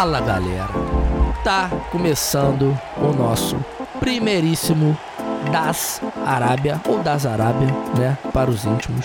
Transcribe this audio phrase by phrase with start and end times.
[0.00, 0.70] Fala galera,
[1.44, 3.54] tá começando o nosso
[3.98, 4.96] primeiríssimo
[5.52, 7.68] das Arábia ou das Arábia,
[7.98, 9.04] né, para os íntimos,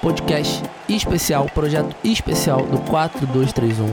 [0.00, 3.92] podcast especial, projeto especial do 4231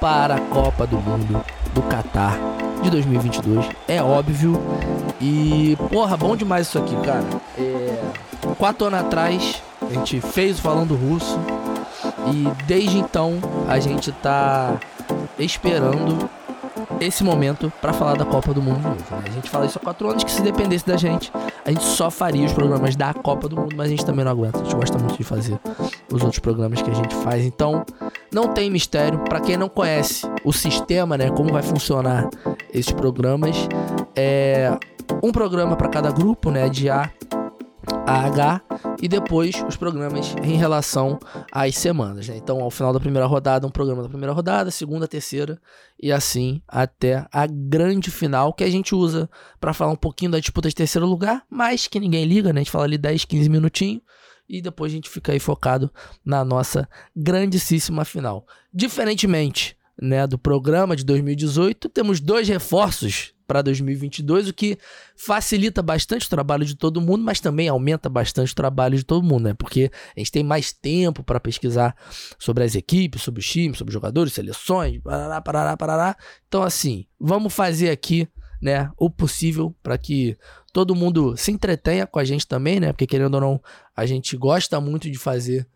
[0.00, 1.40] para a Copa do Mundo
[1.72, 2.36] do Catar
[2.82, 4.60] de 2022, é óbvio.
[5.20, 7.24] E porra, bom demais isso aqui, cara.
[7.56, 8.02] É...
[8.58, 11.38] Quatro anos atrás a gente fez o Falando Russo
[12.26, 14.80] e desde então a gente tá
[15.44, 16.28] esperando
[17.00, 18.80] esse momento para falar da Copa do Mundo.
[18.80, 18.96] Né?
[19.26, 21.32] A gente fala isso há quatro anos que se dependesse da gente,
[21.64, 24.32] a gente só faria os programas da Copa do Mundo, mas a gente também não
[24.32, 24.58] aguenta.
[24.60, 25.58] A gente gosta muito de fazer
[26.10, 27.44] os outros programas que a gente faz.
[27.44, 27.84] Então,
[28.32, 29.18] não tem mistério.
[29.20, 32.28] Para quem não conhece o sistema, né, como vai funcionar
[32.72, 33.56] esses programas,
[34.14, 34.76] é
[35.22, 37.10] um programa para cada grupo, né, de A
[38.06, 38.60] a H
[39.02, 41.18] e depois os programas em relação
[41.50, 42.28] às semanas.
[42.28, 42.36] Né?
[42.36, 45.60] Então, ao final da primeira rodada, um programa da primeira rodada, segunda, terceira
[46.00, 49.28] e assim até a grande final que a gente usa
[49.60, 52.60] para falar um pouquinho da disputa de terceiro lugar, mas que ninguém liga, né?
[52.60, 54.02] A gente fala ali 10, 15 minutinhos
[54.48, 55.92] e depois a gente fica aí focado
[56.24, 58.46] na nossa grandíssima final.
[58.72, 64.78] Diferentemente né, do programa de 2018, temos dois reforços para 2022, o que
[65.14, 69.22] facilita bastante o trabalho de todo mundo, mas também aumenta bastante o trabalho de todo
[69.22, 69.52] mundo, né?
[69.52, 71.94] Porque a gente tem mais tempo para pesquisar
[72.38, 76.16] sobre as equipes, sobre os times, sobre os jogadores, seleções, parará, parará, parará.
[76.48, 78.26] Então, assim, vamos fazer aqui,
[78.62, 80.34] né, o possível para que
[80.72, 82.90] todo mundo se entretenha com a gente também, né?
[82.90, 83.60] Porque querendo ou não,
[83.94, 85.68] a gente gosta muito de fazer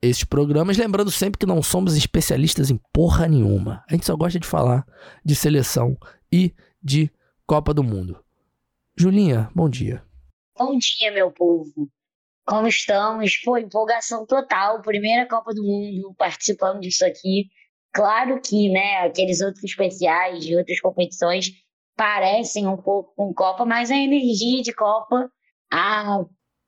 [0.00, 3.84] esses programas, lembrando sempre que não somos especialistas em porra nenhuma.
[3.86, 4.86] A gente só gosta de falar
[5.22, 5.94] de seleção
[6.32, 7.10] e de
[7.48, 8.22] Copa do Mundo.
[8.94, 10.04] Julinha, bom dia.
[10.58, 11.88] Bom dia, meu povo.
[12.46, 13.36] Como estamos?
[13.36, 14.82] Foi empolgação total.
[14.82, 17.46] Primeira Copa do Mundo, participando disso aqui.
[17.90, 21.52] Claro que, né, aqueles outros especiais de outras competições
[21.96, 25.30] parecem um pouco com Copa, mas a energia de Copa,
[25.72, 26.18] a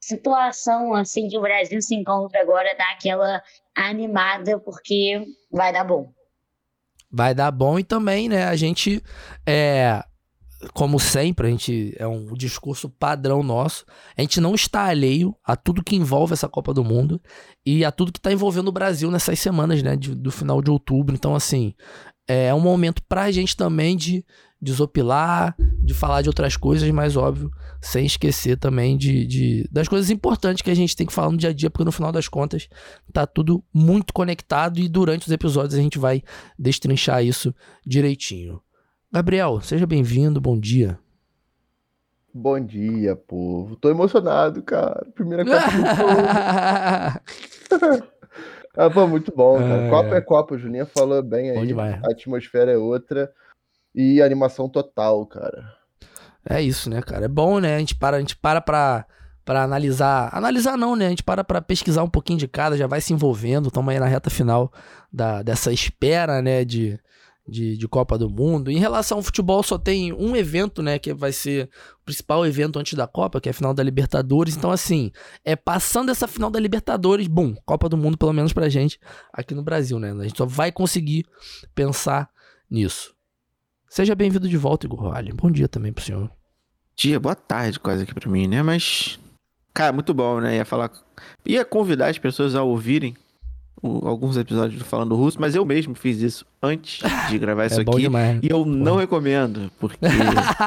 [0.02, 3.42] situação assim que o Brasil se encontra agora dá aquela
[3.76, 6.10] animada porque vai dar bom.
[7.12, 9.02] Vai dar bom e também, né, a gente
[9.47, 10.02] é
[10.75, 13.84] como sempre, a gente é um discurso padrão nosso.
[14.16, 17.21] A gente não está alheio a tudo que envolve essa Copa do Mundo
[17.65, 20.71] e a tudo que está envolvendo o Brasil nessas semanas, né, de, do final de
[20.71, 21.15] outubro.
[21.15, 21.75] Então, assim,
[22.28, 24.25] é um momento para a gente também de
[24.60, 27.50] desopilar, de falar de outras coisas, mas óbvio,
[27.81, 31.38] sem esquecer também de, de, das coisas importantes que a gente tem que falar no
[31.38, 32.69] dia a dia, porque no final das contas
[33.10, 36.22] tá tudo muito conectado e durante os episódios a gente vai
[36.59, 37.54] destrinchar isso
[37.87, 38.60] direitinho.
[39.12, 40.97] Gabriel, seja bem-vindo, bom dia.
[42.32, 43.75] Bom dia, povo.
[43.75, 45.04] Tô emocionado, cara.
[45.16, 45.60] Primeira Copa
[47.98, 48.10] do
[48.76, 49.91] Ah, pô, muito bom, cara.
[49.91, 50.19] Copa é.
[50.19, 51.72] é Copa, o Juninho falou bem aí.
[52.04, 53.32] A atmosfera é outra
[53.93, 55.75] e animação total, cara.
[56.48, 57.25] É isso, né, cara?
[57.25, 57.75] É bom, né?
[57.75, 59.04] A gente para, a gente para pra,
[59.44, 60.31] pra analisar.
[60.32, 61.06] Analisar não, né?
[61.06, 63.66] A gente para pra pesquisar um pouquinho de cada, já vai se envolvendo.
[63.66, 64.72] Estamos aí na reta final
[65.12, 66.65] da, dessa espera, né?
[66.65, 66.97] De,
[67.50, 68.71] de, de, Copa do Mundo.
[68.71, 70.99] Em relação ao futebol, só tem um evento, né?
[70.99, 71.69] Que vai ser
[72.00, 74.56] o principal evento antes da Copa, que é a final da Libertadores.
[74.56, 75.11] Então, assim,
[75.44, 78.99] é passando essa final da Libertadores, bum, Copa do Mundo, pelo menos pra gente
[79.33, 80.12] aqui no Brasil, né?
[80.12, 81.27] A gente só vai conseguir
[81.75, 82.31] pensar
[82.71, 83.15] nisso.
[83.89, 85.34] Seja bem-vindo de volta, Igor Roalho.
[85.34, 86.31] Bom dia também pro senhor.
[86.94, 88.62] Dia, boa tarde quase aqui pra mim, né?
[88.62, 89.19] Mas,
[89.75, 90.56] cara, muito bom, né?
[90.56, 90.93] Ia falar.
[91.44, 93.16] Ia convidar as pessoas a ouvirem
[93.82, 97.80] o, alguns episódios do Falando Russo, mas eu mesmo fiz isso antes de gravar isso
[97.80, 98.00] é aqui.
[98.00, 98.41] Demais.
[98.42, 99.98] E eu não recomendo, porque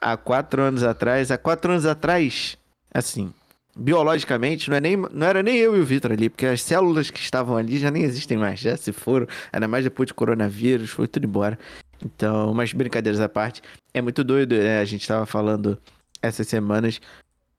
[0.00, 2.56] há quatro anos atrás, há quatro anos atrás,
[2.92, 3.32] assim,
[3.76, 7.10] biologicamente, não, é nem, não era nem eu e o Vitor ali, porque as células
[7.10, 10.90] que estavam ali já nem existem mais, já se foram, ainda mais depois de coronavírus,
[10.90, 11.58] foi tudo embora.
[12.04, 13.62] Então, mas brincadeiras à parte,
[13.92, 14.80] é muito doido, né?
[14.80, 15.78] A gente estava falando
[16.20, 17.00] essas semanas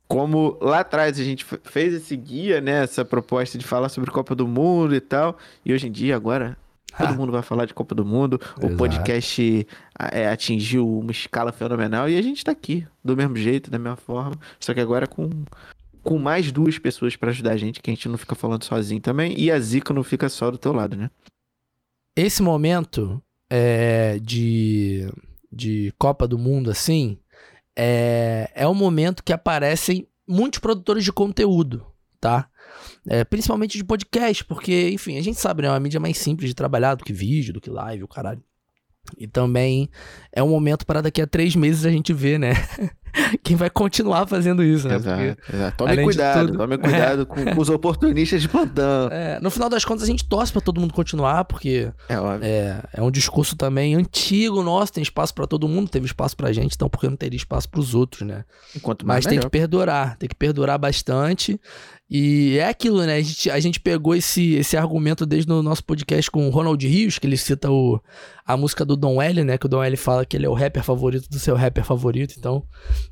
[0.07, 2.83] como lá atrás a gente fez esse guia, né?
[2.83, 6.57] Essa proposta de falar sobre Copa do Mundo e tal, e hoje em dia agora
[6.97, 8.39] todo mundo vai falar de Copa do Mundo.
[8.57, 8.77] O Exato.
[8.77, 9.67] podcast
[10.11, 13.97] é, atingiu uma escala fenomenal e a gente tá aqui, do mesmo jeito, da mesma
[13.97, 14.35] forma.
[14.59, 15.29] Só que agora com,
[16.03, 19.01] com mais duas pessoas para ajudar a gente, que a gente não fica falando sozinho
[19.01, 19.33] também.
[19.37, 21.09] E a Zica não fica só do teu lado, né?
[22.15, 25.09] Esse momento é, de,
[25.51, 27.17] de Copa do Mundo, assim,
[27.75, 31.85] é, é um momento que aparecem muitos produtores de conteúdo,
[32.19, 32.49] tá?
[33.07, 35.67] É, principalmente de podcast, porque, enfim, a gente sabe, né?
[35.67, 38.43] É uma mídia mais simples de trabalhar do que vídeo, do que live, o caralho.
[39.17, 39.89] E também
[40.31, 42.53] é um momento para daqui a três meses a gente ver, né?
[43.43, 44.95] quem vai continuar fazendo isso, né?
[44.95, 45.77] Exato, Porque, exato.
[45.77, 47.25] Tome cuidado, tudo, tome cuidado é.
[47.25, 49.09] com, com, os oportunistas de plantão.
[49.11, 52.83] É, no final das contas, a gente torce para todo mundo continuar, porque é, é,
[52.93, 56.75] é, um discurso também antigo nosso, tem espaço para todo mundo, teve espaço pra gente,
[56.75, 58.43] então por que não teria espaço para os outros, né?
[58.75, 61.59] Enquanto mais Mas tem que perdurar, tem que perdurar bastante.
[62.09, 63.15] E é aquilo, né?
[63.15, 66.85] A gente, a gente pegou esse, esse argumento desde o nosso podcast com o Ronald
[66.87, 67.99] Rios, que ele cita o,
[68.45, 69.57] a música do Don L, né?
[69.57, 72.35] Que o Don L fala que ele é o rapper favorito do seu rapper favorito.
[72.37, 72.63] Então,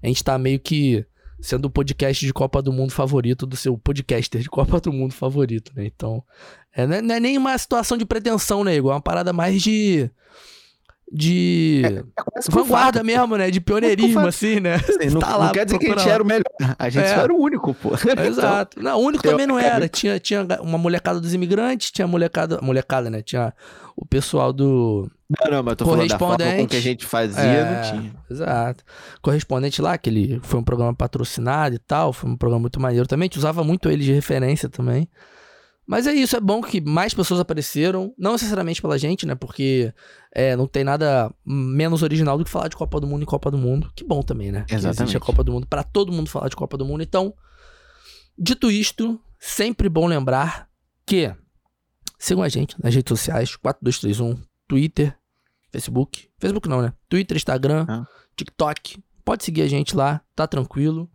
[0.01, 1.03] a gente tá meio que
[1.41, 5.13] sendo o podcast de Copa do Mundo favorito do seu podcaster de Copa do Mundo
[5.13, 5.85] favorito, né?
[5.85, 6.23] Então,
[6.73, 8.91] é, não, é, é nem uma situação de pretensão, né, Igor?
[8.91, 10.09] É uma parada mais de
[11.11, 12.03] de é, é
[12.49, 13.51] vanguarda mesmo, né?
[13.51, 14.79] De pioneirismo, assim, né?
[14.79, 16.43] Sim, não, tá não quer dizer que a gente era o melhor.
[16.79, 17.15] A gente é.
[17.15, 17.91] só era o único, pô.
[18.25, 18.79] Exato.
[18.79, 19.87] Então, não, o único também não era.
[19.87, 22.59] Tinha, tinha uma molecada dos imigrantes, tinha molecada...
[22.61, 23.21] Molecada, né?
[23.21, 23.53] Tinha
[23.95, 25.09] o pessoal do...
[25.29, 28.13] Não, não, mas tô forma com que a gente fazia, é, não tinha.
[28.29, 28.83] Exato.
[29.21, 33.07] Correspondente lá, que ele foi um programa patrocinado e tal, foi um programa muito maneiro
[33.07, 33.25] também.
[33.25, 35.07] A gente usava muito ele de referência também.
[35.85, 39.35] Mas é isso, é bom que mais pessoas apareceram, não necessariamente pela gente, né?
[39.35, 39.93] Porque
[40.33, 43.51] é, não tem nada menos original do que falar de Copa do Mundo e Copa
[43.51, 43.91] do Mundo.
[43.93, 44.65] Que bom também, né?
[44.69, 44.97] Exatamente.
[44.97, 47.03] Que existe a Copa do Mundo para todo mundo falar de Copa do Mundo.
[47.03, 47.33] Então,
[48.37, 50.69] dito isto, sempre bom lembrar
[51.05, 51.35] que
[52.17, 55.17] sigam a gente nas redes sociais, 4231, Twitter,
[55.69, 56.29] Facebook.
[56.39, 56.93] Facebook não, né?
[57.09, 58.07] Twitter, Instagram, ah.
[58.37, 59.03] TikTok.
[59.25, 61.11] Pode seguir a gente lá, tá tranquilo.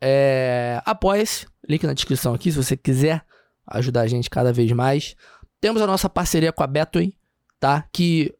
[0.00, 3.24] É, Apoia-se, link na descrição aqui se você quiser
[3.68, 5.14] ajudar a gente cada vez mais.
[5.60, 7.14] Temos a nossa parceria com a Betway,
[7.58, 7.88] tá?
[7.92, 8.34] Que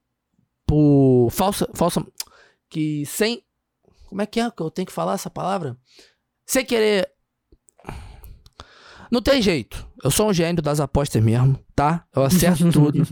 [0.67, 2.07] por falsa, falsa,
[2.69, 3.43] que sem,
[4.07, 5.77] como é que é que eu tenho que falar essa palavra?
[6.47, 7.09] Sem querer,
[9.11, 9.87] não tem jeito.
[10.03, 12.05] Eu sou um gênio das apostas mesmo, tá?
[12.15, 13.07] Eu acerto tudo.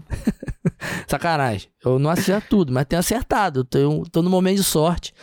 [1.09, 1.69] Sacanagem.
[1.85, 3.65] Eu não acerto tudo, mas tenho acertado.
[3.65, 5.15] Tenho, tô no momento de sorte.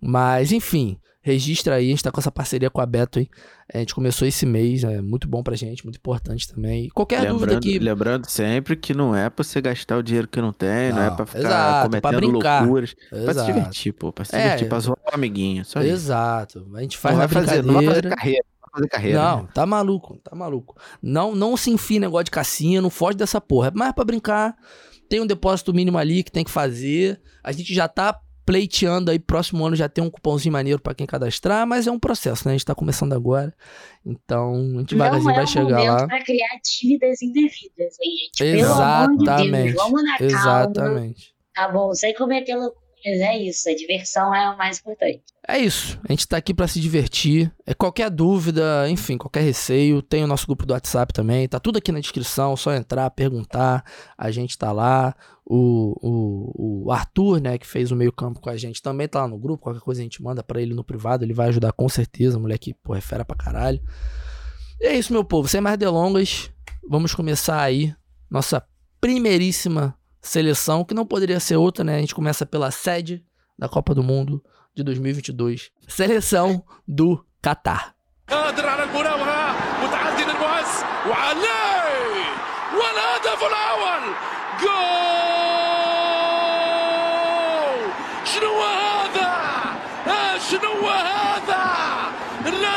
[0.00, 3.28] Mas, enfim, registra aí, a gente tá com essa parceria com a Beto aí.
[3.72, 6.84] A gente começou esse mês, é muito bom pra gente, muito importante também.
[6.84, 7.78] E qualquer lembrando, dúvida aqui.
[7.78, 11.02] Lembrando sempre que não é pra você gastar o dinheiro que não tem, não, não
[11.02, 12.62] é pra ficar exato, cometendo pra brincar.
[12.62, 12.94] loucuras.
[13.10, 13.24] Exato.
[13.24, 14.12] Pra se divertir, pô.
[14.12, 15.64] Pra se é, divertir, pra zoar o amiguinho.
[15.64, 16.58] Só exato.
[16.58, 16.76] Isso.
[16.76, 18.44] A gente faz não vai fazer, não vai fazer carreira.
[18.70, 19.48] Fazer carreira, não, né?
[19.54, 20.76] tá maluco, tá maluco.
[21.00, 23.68] Não, não se enfia negócio de cassino, foge dessa porra.
[23.68, 24.54] É mais pra brincar.
[25.08, 27.18] Tem um depósito mínimo ali que tem que fazer.
[27.42, 31.06] A gente já tá pleiteando aí, próximo ano já tem um cupomzinho maneiro para quem
[31.06, 32.52] cadastrar, mas é um processo, né?
[32.52, 33.54] A gente tá começando agora.
[34.04, 36.06] Então, a gente devagarzinho é vai chegar lá.
[36.06, 38.44] Para criar dívidas indevidas, gente.
[38.44, 38.62] Exatamente.
[38.62, 41.34] Pelo amor de Deus, vamos na Exatamente.
[41.54, 45.22] Calma, tá bom, sem cometer loucura mas é isso, a diversão é o mais importante.
[45.46, 47.52] É isso, a gente tá aqui para se divertir.
[47.66, 51.76] É qualquer dúvida, enfim, qualquer receio, tem o nosso grupo do WhatsApp também, tá tudo
[51.76, 53.84] aqui na descrição, só entrar, perguntar,
[54.16, 55.14] a gente tá lá.
[55.46, 59.20] O, o, o Arthur, né, que fez o meio campo com a gente, também tá
[59.20, 61.70] lá no grupo, qualquer coisa a gente manda para ele no privado, ele vai ajudar
[61.72, 63.78] com certeza, moleque, pô, é fera pra caralho.
[64.80, 66.50] E é isso, meu povo, sem mais delongas,
[66.88, 67.94] vamos começar aí
[68.30, 68.66] nossa
[69.00, 71.95] primeiríssima seleção, que não poderia ser outra, né?
[71.95, 73.23] A gente começa pela sede
[73.57, 74.43] da Copa do Mundo
[74.75, 75.71] de 2022.
[75.87, 77.95] Seleção do Catar.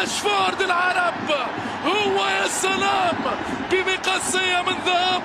[0.02, 1.65] راشفورد العرب
[2.46, 3.16] هو يا سلام
[3.70, 5.22] بمقاسية من ذهب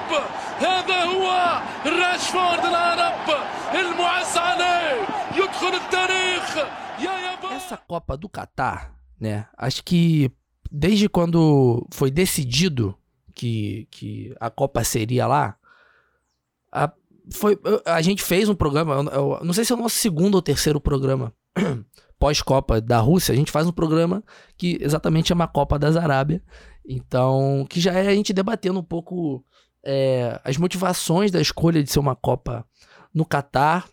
[0.59, 3.27] هذا هو راشفورد العرب
[3.73, 6.57] المعز عليه يدخل التاريخ
[6.99, 9.45] يا يابا Essa Copa do Catar, né?
[9.57, 10.31] Acho que
[10.71, 12.95] desde quando foi decidido
[13.35, 15.55] que, que a Copa seria lá,
[16.71, 16.91] a,
[17.31, 20.35] foi, a gente fez um programa, eu, eu, não sei se é o nosso segundo
[20.35, 21.31] ou terceiro programa
[22.19, 24.23] pós-Copa da Rússia, a gente faz um programa
[24.57, 26.41] que exatamente chama Copa das Arábia.
[26.86, 29.44] então, que já é a gente debatendo um pouco
[29.84, 32.64] é, as motivações da escolha de ser uma Copa
[33.14, 33.88] no Catar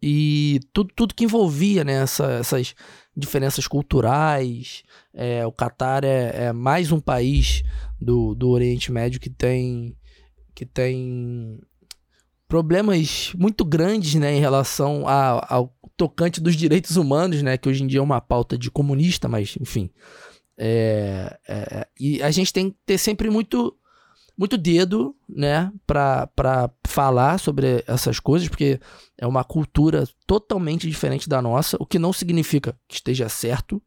[0.00, 2.74] e tudo, tudo que envolvia né, essa, essas
[3.16, 4.82] diferenças culturais.
[5.14, 7.62] É, o Catar é, é, mais um país
[8.00, 9.96] do, do Oriente Médio que tem,
[10.54, 11.60] que tem
[12.48, 17.56] problemas muito grandes né, em relação a, ao tocante dos direitos humanos, né?
[17.56, 19.90] Que hoje em dia é uma pauta de comunista, mas enfim.
[20.56, 23.76] É, é, e a gente tem que ter sempre muito
[24.36, 28.80] muito dedo, né, para falar sobre essas coisas, porque
[29.18, 33.80] é uma cultura totalmente diferente da nossa, o que não significa que esteja certo,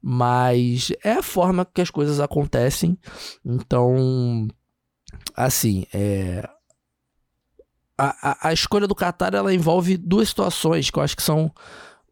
[0.00, 2.98] mas é a forma que as coisas acontecem.
[3.42, 4.46] Então,
[5.34, 6.46] assim, é,
[7.96, 11.50] a, a, a escolha do Qatar ela envolve duas situações que eu acho que são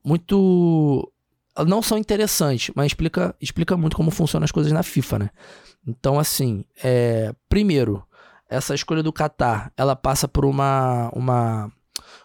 [0.03, 1.12] muito
[1.67, 5.31] não são interessantes, mas explica, explica muito como funcionam as coisas na FIFA, né?
[5.87, 8.05] Então, assim, é, primeiro,
[8.49, 11.73] essa escolha do Qatar, ela passa por uma, uma,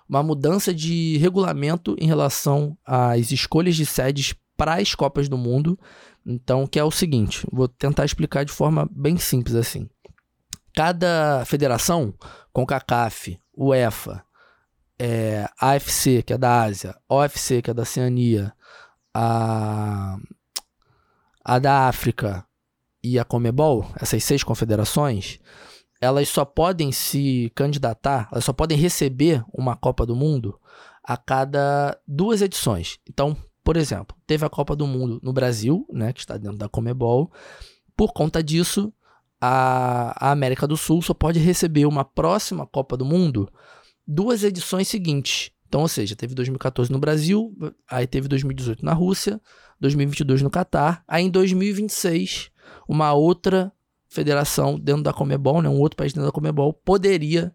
[0.08, 5.80] uma mudança de regulamento em relação às escolhas de sedes para as Copas do Mundo.
[6.26, 9.90] Então, que é o seguinte, vou tentar explicar de forma bem simples assim.
[10.76, 12.14] Cada federação,
[12.54, 14.24] CONCACAF, UEFA,
[15.00, 18.54] é, AFC, que é da Ásia, OFC, que é da Oceania,
[19.14, 20.18] a,
[21.44, 22.46] a da África
[23.04, 25.40] e a Comebol, essas seis confederações,
[26.00, 30.60] elas só podem se candidatar, elas só podem receber uma Copa do Mundo
[31.04, 33.00] a cada duas edições.
[33.10, 36.70] Então, por exemplo, teve a Copa do Mundo no Brasil, né, que está dentro da
[36.70, 37.32] Comebol.
[37.96, 38.94] Por conta disso,
[39.42, 43.52] a, a América do Sul só pode receber uma próxima Copa do Mundo
[44.08, 45.52] duas edições seguintes.
[45.68, 47.56] Então, ou seja, teve 2014 no Brasil,
[47.90, 49.42] aí teve 2018 na Rússia,
[49.80, 52.52] 2022 no Catar, aí em 2026
[52.88, 53.72] uma outra
[54.10, 57.54] federação dentro da Comebol, né, um outro país dentro da Comebol, poderia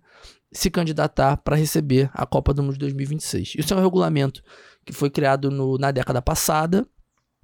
[0.52, 3.54] se candidatar para receber a Copa do Mundo de 2026.
[3.57, 4.42] Isso é um regulamento
[4.85, 6.87] que foi criado no, na década passada,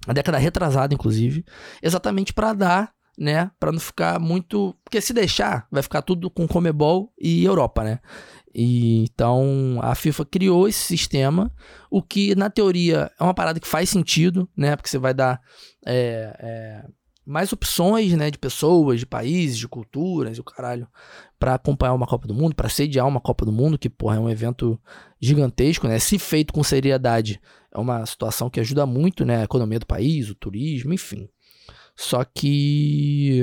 [0.05, 1.43] na década retrasada, inclusive,
[1.81, 6.47] exatamente para dar, né, para não ficar muito, porque se deixar, vai ficar tudo com
[6.47, 7.99] Comebol e Europa, né?
[8.55, 11.51] E, então a FIFA criou esse sistema,
[11.91, 14.73] o que na teoria é uma parada que faz sentido, né?
[14.77, 15.41] Porque você vai dar
[15.85, 16.85] é, é,
[17.25, 20.87] mais opções, né, de pessoas, de países, de culturas e o caralho,
[21.37, 24.19] para acompanhar uma Copa do Mundo, para sediar uma Copa do Mundo, que porra, é
[24.19, 24.79] um evento
[25.21, 25.99] gigantesco, né?
[25.99, 27.41] Se feito com seriedade,
[27.73, 31.27] é uma situação que ajuda muito, né, a economia do país, o turismo, enfim.
[32.01, 33.41] Só que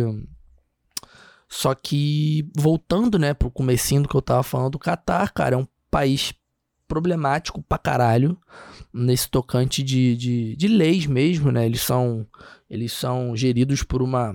[1.47, 5.59] só que voltando, né, pro comecinho do que eu tava falando do Catar, cara, é
[5.59, 6.33] um país
[6.89, 8.35] problemático pra caralho
[8.91, 11.67] nesse tocante de, de, de leis mesmo, né?
[11.67, 12.27] Eles são,
[12.69, 14.35] eles são geridos por uma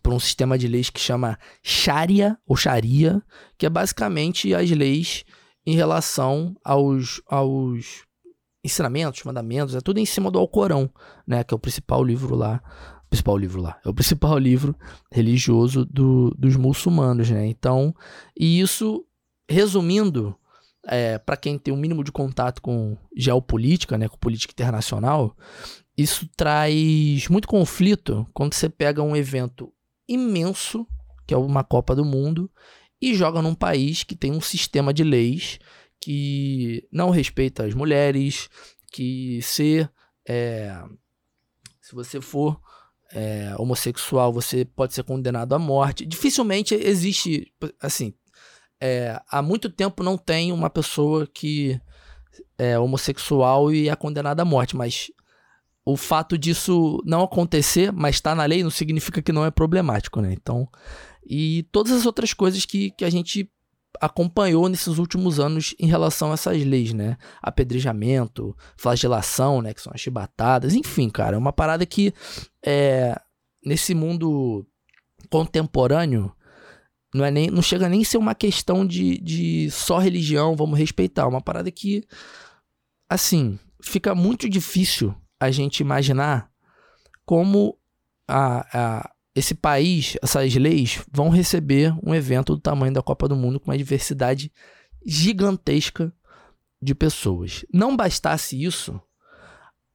[0.00, 3.20] por um sistema de leis que chama Sharia ou Sharia,
[3.58, 5.24] que é basicamente as leis
[5.66, 8.04] em relação aos, aos
[8.62, 10.88] ensinamentos, mandamentos, é tudo em cima do Alcorão,
[11.26, 12.62] né, que é o principal livro lá,
[13.10, 14.74] principal livro lá, é o principal livro
[15.12, 17.46] religioso do, dos muçulmanos, né?
[17.46, 17.94] Então,
[18.38, 19.04] e isso,
[19.48, 20.36] resumindo,
[20.86, 25.36] é, para quem tem um mínimo de contato com geopolítica, né, com política internacional,
[25.96, 29.72] isso traz muito conflito quando você pega um evento
[30.08, 30.86] imenso,
[31.26, 32.50] que é uma Copa do Mundo,
[33.02, 35.58] e joga num país que tem um sistema de leis
[36.00, 38.48] que não respeita as mulheres,
[38.90, 39.88] que se,
[40.26, 40.82] é,
[41.80, 42.60] se você for
[43.12, 46.06] é, homossexual, você pode ser condenado à morte.
[46.06, 48.14] Dificilmente existe, assim,
[48.80, 51.80] é, há muito tempo não tem uma pessoa que
[52.56, 55.10] é homossexual e é condenada à morte, mas
[55.84, 60.20] o fato disso não acontecer, mas está na lei, não significa que não é problemático,
[60.20, 60.32] né?
[60.32, 60.68] Então,
[61.24, 63.50] e todas as outras coisas que, que a gente
[64.00, 67.16] acompanhou nesses últimos anos em relação a essas leis, né?
[67.42, 69.72] Apedrejamento, flagelação, né?
[69.72, 72.12] Que são as chibatadas, enfim, cara, é uma parada que
[72.64, 73.18] é,
[73.64, 74.66] nesse mundo
[75.28, 76.32] contemporâneo
[77.14, 80.78] não, é nem, não chega nem a ser uma questão de, de só religião, vamos
[80.78, 81.26] respeitar.
[81.26, 82.04] Uma parada que,
[83.08, 86.48] assim, fica muito difícil a gente imaginar
[87.24, 87.76] como
[88.28, 93.36] a, a, esse país, essas leis, vão receber um evento do tamanho da Copa do
[93.36, 94.52] Mundo com uma diversidade
[95.06, 96.12] gigantesca
[96.82, 97.64] de pessoas.
[97.72, 99.00] Não bastasse isso,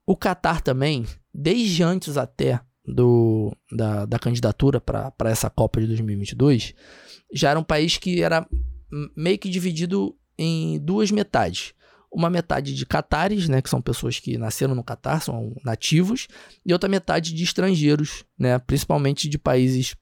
[0.05, 6.73] o Catar também, desde antes até do, da, da candidatura para essa Copa de 2022,
[7.33, 8.47] já era um país que era
[9.15, 11.73] meio que dividido em duas metades.
[12.11, 16.27] Uma metade de catares, né, que são pessoas que nasceram no Catar, são nativos,
[16.65, 19.95] e outra metade de estrangeiros, né, principalmente de países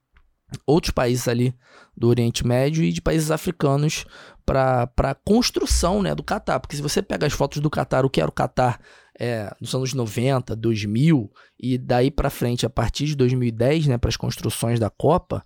[0.68, 1.56] outros países ali
[1.98, 4.06] do Oriente Médio e de países africanos
[4.46, 6.60] para a construção né, do Catar.
[6.60, 8.80] Porque se você pega as fotos do Catar, o que era o Catar
[9.20, 14.10] é, nos anos 90, 2000 e daí para frente, a partir de 2010, né, para
[14.10, 15.46] as construções da Copa,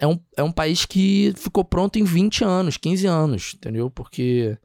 [0.00, 3.90] é um, é um país que ficou pronto em 20 anos, 15 anos, entendeu?
[3.90, 4.58] Porque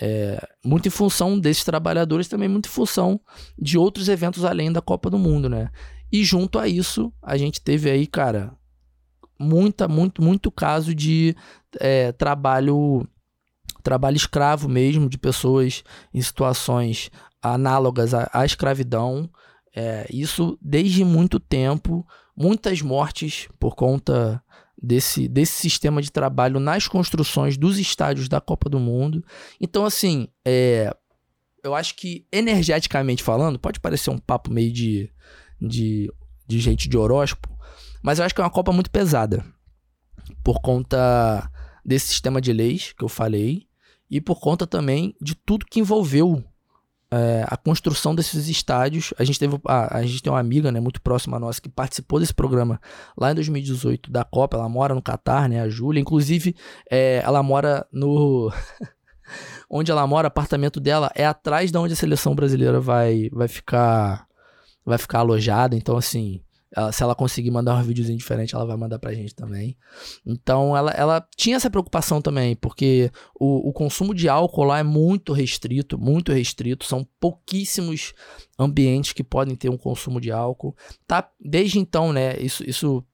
[0.00, 3.20] é, muito em função desses trabalhadores, também muito em função
[3.58, 5.70] de outros eventos além da Copa do Mundo, né?
[6.10, 8.54] E junto a isso, a gente teve aí, cara,
[9.38, 11.34] muita, muito, muito caso de
[11.80, 13.06] é, trabalho
[13.82, 15.82] trabalho escravo mesmo, de pessoas
[16.14, 17.10] em situações
[17.42, 19.28] análogas à, à escravidão.
[19.74, 22.06] É, isso desde muito tempo,
[22.36, 24.41] muitas mortes por conta
[24.82, 29.24] desse, desse sistema de trabalho nas construções dos estádios da Copa do Mundo.
[29.60, 30.94] Então, assim, é,
[31.62, 35.08] eu acho que energeticamente falando, pode parecer um papo meio de,
[35.60, 36.12] de,
[36.46, 37.48] de gente de horóscopo,
[38.02, 39.44] mas eu acho que é uma Copa muito pesada.
[40.42, 41.48] Por conta
[41.84, 43.66] desse sistema de leis que eu falei
[44.10, 46.44] e por conta também de tudo que envolveu
[47.12, 49.12] é, a construção desses estádios.
[49.18, 52.18] A gente teve a, a, gente tem uma amiga, né, muito próxima nossa que participou
[52.18, 52.80] desse programa
[53.16, 54.56] lá em 2018 da Copa.
[54.56, 56.00] Ela mora no Catar, né, a Júlia.
[56.00, 56.56] Inclusive,
[56.90, 58.50] é, ela mora no
[59.68, 63.46] onde ela mora, o apartamento dela é atrás de onde a seleção brasileira vai vai
[63.46, 64.26] ficar
[64.84, 65.76] vai ficar alojada.
[65.76, 66.40] Então, assim,
[66.74, 69.76] ela, se ela conseguir mandar um videozinho diferente, ela vai mandar pra gente também.
[70.24, 74.82] Então, ela, ela tinha essa preocupação também, porque o, o consumo de álcool lá é
[74.82, 76.86] muito restrito, muito restrito.
[76.86, 78.14] São pouquíssimos
[78.58, 80.74] ambientes que podem ter um consumo de álcool.
[81.06, 83.04] Tá, desde então, né, isso, isso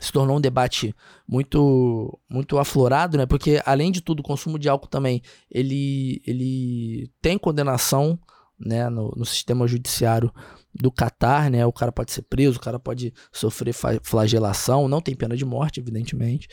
[0.00, 0.94] se tornou um debate
[1.26, 3.26] muito muito aflorado, né?
[3.26, 8.18] Porque além de tudo, o consumo de álcool também ele, ele tem condenação,
[8.58, 10.32] né, no, no sistema judiciário
[10.74, 11.64] do Catar, né?
[11.66, 15.80] O cara pode ser preso, o cara pode sofrer flagelação, não tem pena de morte,
[15.80, 16.48] evidentemente.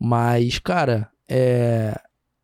[0.00, 1.98] Mas, cara, é.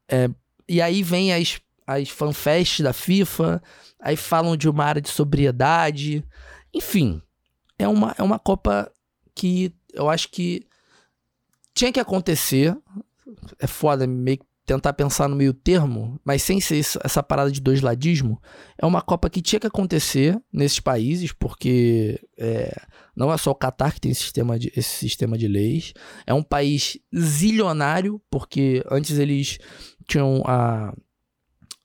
[0.09, 0.31] é
[0.69, 3.63] e aí vem as, as fanfests da FIFA,
[3.99, 6.25] aí falam de uma área de sobriedade.
[6.75, 7.23] Enfim,
[7.79, 8.91] é uma, é uma Copa
[9.35, 10.67] que eu acho que
[11.75, 12.77] tinha que acontecer.
[13.59, 14.39] É foda, meio
[14.69, 18.39] tentar pensar no meio termo, mas sem ser essa parada de dois ladismo,
[18.77, 22.79] é uma Copa que tinha que acontecer nesses países, porque é,
[23.17, 25.95] não é só o Catar que tem esse sistema, de, esse sistema de leis,
[26.27, 29.59] é um país zilionário, porque antes eles
[30.07, 30.95] tinham a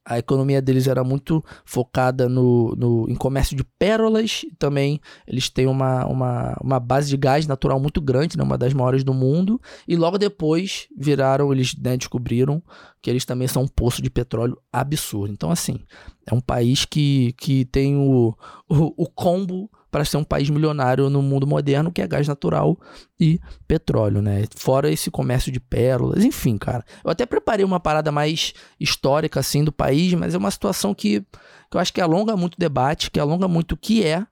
[0.05, 4.45] a economia deles era muito focada no, no, em comércio de pérolas.
[4.59, 8.73] Também eles têm uma, uma, uma base de gás natural muito grande, né, uma das
[8.73, 9.61] maiores do mundo.
[9.87, 12.61] E logo depois viraram, eles né, descobriram
[13.01, 15.33] que eles também são um poço de petróleo absurdo.
[15.33, 15.79] Então, assim,
[16.25, 18.35] é um país que, que tem o,
[18.69, 22.75] o, o combo para ser um país milionário no mundo moderno, que é gás natural
[23.19, 24.43] e petróleo, né?
[24.55, 26.83] Fora esse comércio de pérolas, enfim, cara.
[27.05, 31.21] Eu até preparei uma parada mais histórica, assim, do país, mas é uma situação que,
[31.21, 34.25] que eu acho que alonga muito o debate, que alonga muito o que é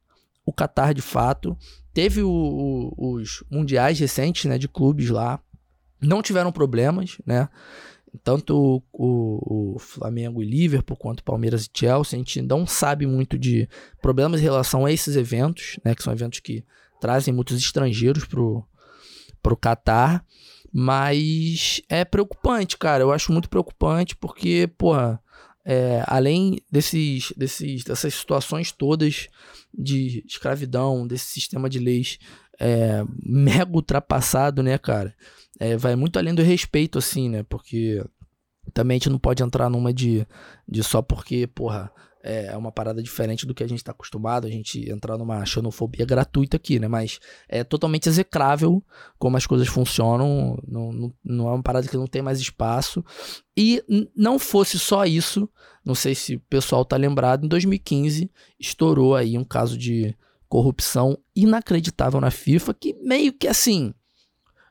[0.44, 1.56] o Qatar de fato.
[1.94, 2.32] Teve o,
[2.98, 5.40] o, os mundiais recentes, né, de clubes lá,
[6.02, 7.48] não tiveram problemas, né?
[8.24, 13.38] Tanto o, o, Flamengo e Liverpool quanto Palmeiras e Chelsea, a gente não sabe muito
[13.38, 13.68] de
[14.02, 16.64] problemas em relação a esses eventos, né, que são eventos que
[17.00, 18.64] trazem muitos estrangeiros pro,
[19.42, 20.26] pro Qatar,
[20.72, 25.22] mas é preocupante, cara, eu acho muito preocupante porque, porra,
[25.64, 29.28] é, além desses, desses, dessas situações todas
[29.74, 32.20] de escravidão, desse sistema de leis
[32.60, 35.16] é, mega ultrapassado, né, cara?
[35.62, 37.44] É, vai muito além do respeito, assim, né?
[37.44, 38.04] Porque
[38.74, 40.26] também a gente não pode entrar numa de,
[40.68, 41.92] de só porque, porra,
[42.24, 46.04] é uma parada diferente do que a gente está acostumado, a gente entrar numa xenofobia
[46.04, 46.88] gratuita aqui, né?
[46.88, 48.84] Mas é totalmente execrável
[49.20, 53.06] como as coisas funcionam, não, não, não é uma parada que não tem mais espaço.
[53.56, 53.84] E
[54.16, 55.48] não fosse só isso,
[55.86, 60.18] não sei se o pessoal tá lembrado, em 2015 estourou aí um caso de
[60.50, 63.94] corrupção inacreditável na FIFA, que meio que assim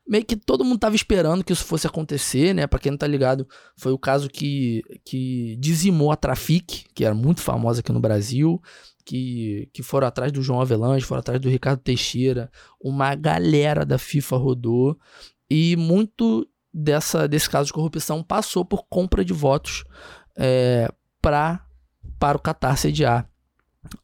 [0.07, 2.67] meio que todo mundo tava esperando que isso fosse acontecer, né?
[2.67, 7.15] Pra quem não tá ligado, foi o caso que, que dizimou a Trafic, que era
[7.15, 8.61] muito famosa aqui no Brasil,
[9.05, 13.99] que, que foram atrás do João Avelange, foram atrás do Ricardo Teixeira, uma galera da
[13.99, 14.99] FIFA rodou,
[15.49, 19.85] e muito dessa, desse caso de corrupção passou por compra de votos
[20.37, 20.89] é,
[21.21, 21.65] pra,
[22.19, 23.29] para o Qatar sediar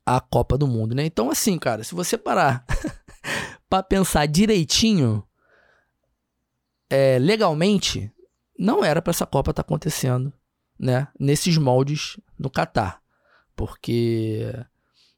[0.04, 1.04] a Copa do Mundo, né?
[1.04, 2.64] Então, assim, cara, se você parar
[3.68, 5.22] para pensar direitinho,
[6.88, 8.12] é, legalmente,
[8.58, 10.32] não era para essa Copa estar tá acontecendo,
[10.78, 11.08] né?
[11.18, 13.00] Nesses moldes no Catar.
[13.54, 14.52] Porque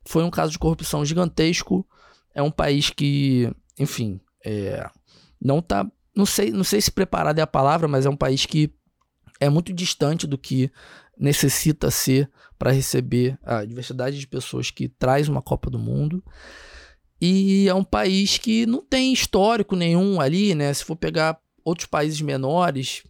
[0.04, 1.86] foi um caso de corrupção gigantesco.
[2.34, 4.88] É um país que, enfim, é,
[5.40, 5.90] não tá.
[6.14, 8.72] Não sei, não sei se preparado é a palavra, mas é um país que
[9.40, 10.70] é muito distante do que
[11.16, 16.24] necessita ser para receber a diversidade de pessoas que traz uma Copa do Mundo.
[17.20, 20.72] E é um país que não tem histórico nenhum ali, né?
[20.72, 23.02] Se for pegar outros países menores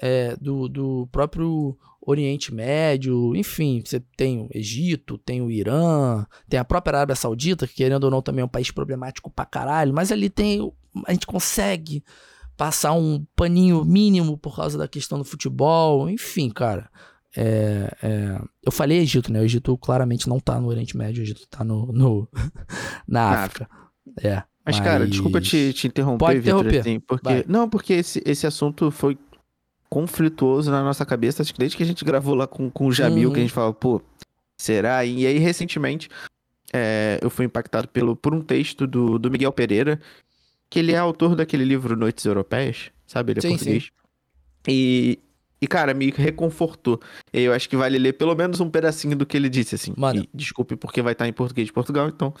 [0.00, 6.58] é, do, do próprio Oriente Médio, enfim, você tem o Egito, tem o Irã, tem
[6.58, 9.92] a própria Arábia Saudita, que querendo ou não também é um país problemático pra caralho,
[9.92, 10.72] mas ali tem.
[11.06, 12.02] A gente consegue
[12.56, 16.90] passar um paninho mínimo por causa da questão do futebol, enfim, cara.
[17.36, 19.40] É, é, eu falei Egito, né?
[19.40, 22.28] O Egito claramente não tá no Oriente Médio, o Egito tá no, no
[23.06, 23.68] na África.
[24.22, 24.42] É.
[24.68, 26.80] Mas, cara, desculpa te, te interromper, Pode interromper.
[26.80, 27.44] assim, porque...
[27.48, 29.18] Não, porque esse, esse assunto foi
[29.88, 32.92] conflituoso na nossa cabeça, acho que desde que a gente gravou lá com, com o
[32.92, 33.34] Jamil, uhum.
[33.34, 34.02] que a gente falava, pô,
[34.58, 35.04] Será?
[35.04, 36.10] E aí, recentemente,
[36.72, 40.00] é, eu fui impactado pelo, por um texto do, do Miguel Pereira,
[40.68, 43.32] que ele é autor daquele livro Noites Europeias, sabe?
[43.32, 43.84] Ele é sim, português.
[43.84, 43.90] Sim.
[44.68, 45.18] E,
[45.62, 47.00] e, cara, me reconfortou.
[47.32, 49.94] Eu acho que vale ler pelo menos um pedacinho do que ele disse, assim.
[49.96, 50.22] Mano.
[50.22, 52.34] E, desculpe, porque vai estar em português de Portugal, então.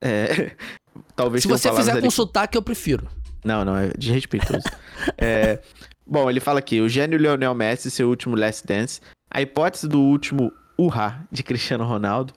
[0.00, 0.52] É,
[1.14, 3.06] talvez Se você fizer com sotaque, eu prefiro.
[3.44, 4.64] Não, não, é desrespeitoso.
[5.16, 5.60] é,
[6.06, 10.00] bom, ele fala aqui: o gênio Lionel Messi, seu último Last Dance, a hipótese do
[10.00, 12.34] último Urra de Cristiano Ronaldo,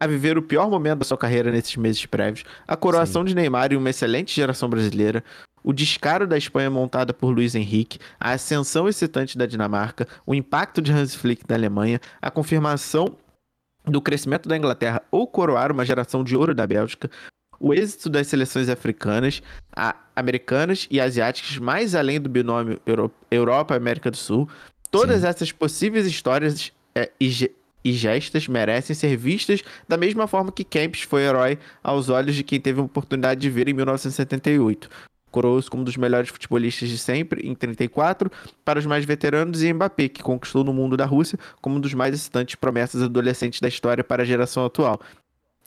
[0.00, 3.28] a viver o pior momento da sua carreira nesses meses prévios, a coroação Sim.
[3.28, 5.22] de Neymar e uma excelente geração brasileira,
[5.62, 10.80] o descaro da Espanha montada por Luiz Henrique, a ascensão excitante da Dinamarca, o impacto
[10.80, 13.14] de Hans Flick da Alemanha, a confirmação
[13.84, 17.10] do crescimento da Inglaterra ou coroar uma geração de ouro da Bélgica,
[17.58, 19.42] o êxito das seleções africanas,
[20.16, 22.80] americanas e asiáticas, mais além do binômio
[23.30, 24.48] Europa América do Sul,
[24.90, 25.26] todas Sim.
[25.26, 27.50] essas possíveis histórias é, e,
[27.84, 32.42] e gestas merecem ser vistas da mesma forma que Kempis foi herói aos olhos de
[32.42, 34.88] quem teve a oportunidade de ver em 1978.
[35.30, 38.30] Coroou-se como um dos melhores futebolistas de sempre, em 34,
[38.64, 41.94] para os mais veteranos, e Mbappé, que conquistou no mundo da Rússia como um dos
[41.94, 45.00] mais excitantes promessas adolescentes da história para a geração atual.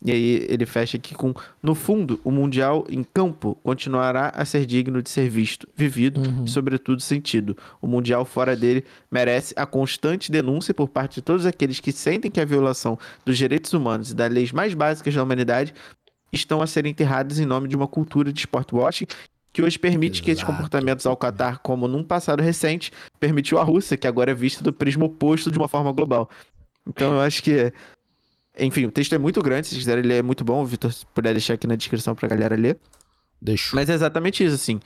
[0.06, 4.66] E aí ele fecha aqui com: no fundo, o Mundial em campo continuará a ser
[4.66, 6.44] digno de ser visto, vivido uhum.
[6.44, 7.58] e, sobretudo, sentido.
[7.82, 12.30] O Mundial fora dele merece a constante denúncia por parte de todos aqueles que sentem
[12.30, 15.74] que a violação dos direitos humanos e das leis mais básicas da humanidade
[16.34, 19.06] estão a ser enterradas em nome de uma cultura de sport washing
[19.54, 20.26] que hoje permite Exato.
[20.26, 24.34] que esses comportamentos ao Qatar, como num passado recente, permitiu a Rússia, que agora é
[24.34, 26.28] vista do prisma oposto de uma forma global.
[26.88, 27.72] Então eu acho que
[28.58, 30.62] enfim, o texto é muito grande, se quiserem ler, é muito bom.
[30.62, 32.78] O Vitor, se puder deixar aqui na descrição pra galera ler.
[33.42, 33.76] Deixa.
[33.76, 34.80] Mas é exatamente isso, assim.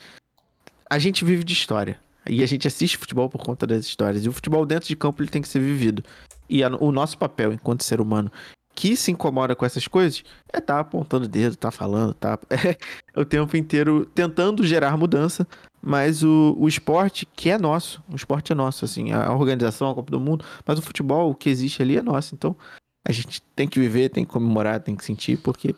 [0.89, 1.99] A gente vive de história.
[2.30, 4.25] E a gente assiste futebol por conta das histórias.
[4.25, 6.03] E o futebol dentro de campo ele tem que ser vivido.
[6.49, 8.32] E a, o nosso papel enquanto ser humano
[8.77, 12.77] que se incomoda com essas coisas é tá apontando o dedo, tá falando, tá é,
[13.19, 15.47] o tempo inteiro tentando gerar mudança,
[15.81, 19.95] mas o, o esporte que é nosso, o esporte é nosso, assim, a organização, a
[19.95, 22.35] Copa do Mundo, mas o futebol, o que existe ali é nosso.
[22.35, 22.55] Então,
[23.03, 25.73] a gente tem que viver, tem que comemorar, tem que sentir, porque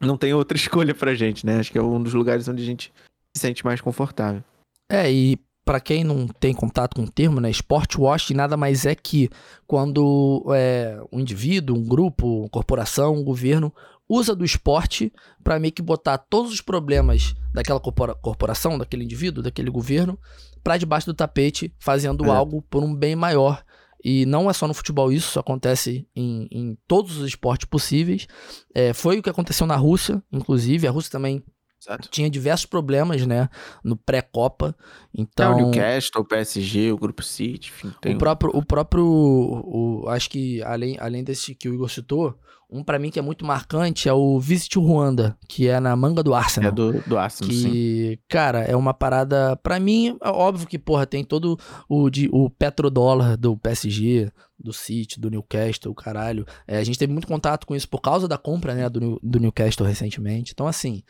[0.00, 1.58] não tem outra escolha pra gente, né?
[1.58, 2.90] Acho que é um dos lugares onde a gente
[3.36, 4.42] se sente mais confortável.
[4.88, 8.86] É, e para quem não tem contato com o termo, né, sport wash nada mais
[8.86, 9.28] é que
[9.66, 13.74] quando é, um indivíduo, um grupo, uma corporação, um governo
[14.08, 19.68] usa do esporte para meio que botar todos os problemas daquela corporação, daquele indivíduo, daquele
[19.68, 20.16] governo,
[20.62, 22.30] para debaixo do tapete, fazendo é.
[22.30, 23.64] algo por um bem maior
[24.04, 28.28] e não é só no futebol isso, isso acontece em, em todos os esportes possíveis.
[28.72, 30.86] É, foi o que aconteceu na Rússia, inclusive.
[30.86, 31.42] A Rússia também
[31.86, 32.08] Exato.
[32.10, 33.48] tinha diversos problemas, né?
[33.84, 34.74] No pré-copa.
[35.14, 37.92] Então, é o Newcastle, o PSG, o Grupo City, enfim.
[38.06, 42.82] o próprio, o próprio, o, acho que além, além desse que o Igor citou, um
[42.82, 46.34] para mim que é muito marcante é o Visit Ruanda, que é na manga do
[46.34, 46.70] Arsenal.
[46.70, 48.18] É do, do Arsenal, que, sim.
[48.28, 49.56] cara, é uma parada.
[49.56, 54.72] para mim, é óbvio que, porra, tem todo o, de, o petrodólar do PSG, do
[54.72, 56.44] City, do Newcastle, caralho.
[56.66, 59.38] É, a gente teve muito contato com isso por causa da compra, né, do, do
[59.38, 60.52] Newcastle recentemente.
[60.52, 61.02] Então, assim.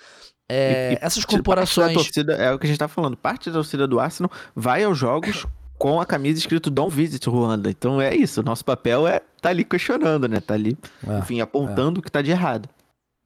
[0.48, 1.94] É, e, e essas corporações.
[1.94, 3.16] Torcida, é o que a gente tá falando.
[3.16, 5.46] Parte da torcida do Arsenal vai aos jogos
[5.78, 7.70] com a camisa escrito Don't Visit Ruanda.
[7.70, 10.40] Então é isso, o nosso papel é tá ali questionando, né?
[10.40, 12.00] Tá ali, é, enfim, apontando é.
[12.00, 12.68] o que tá de errado.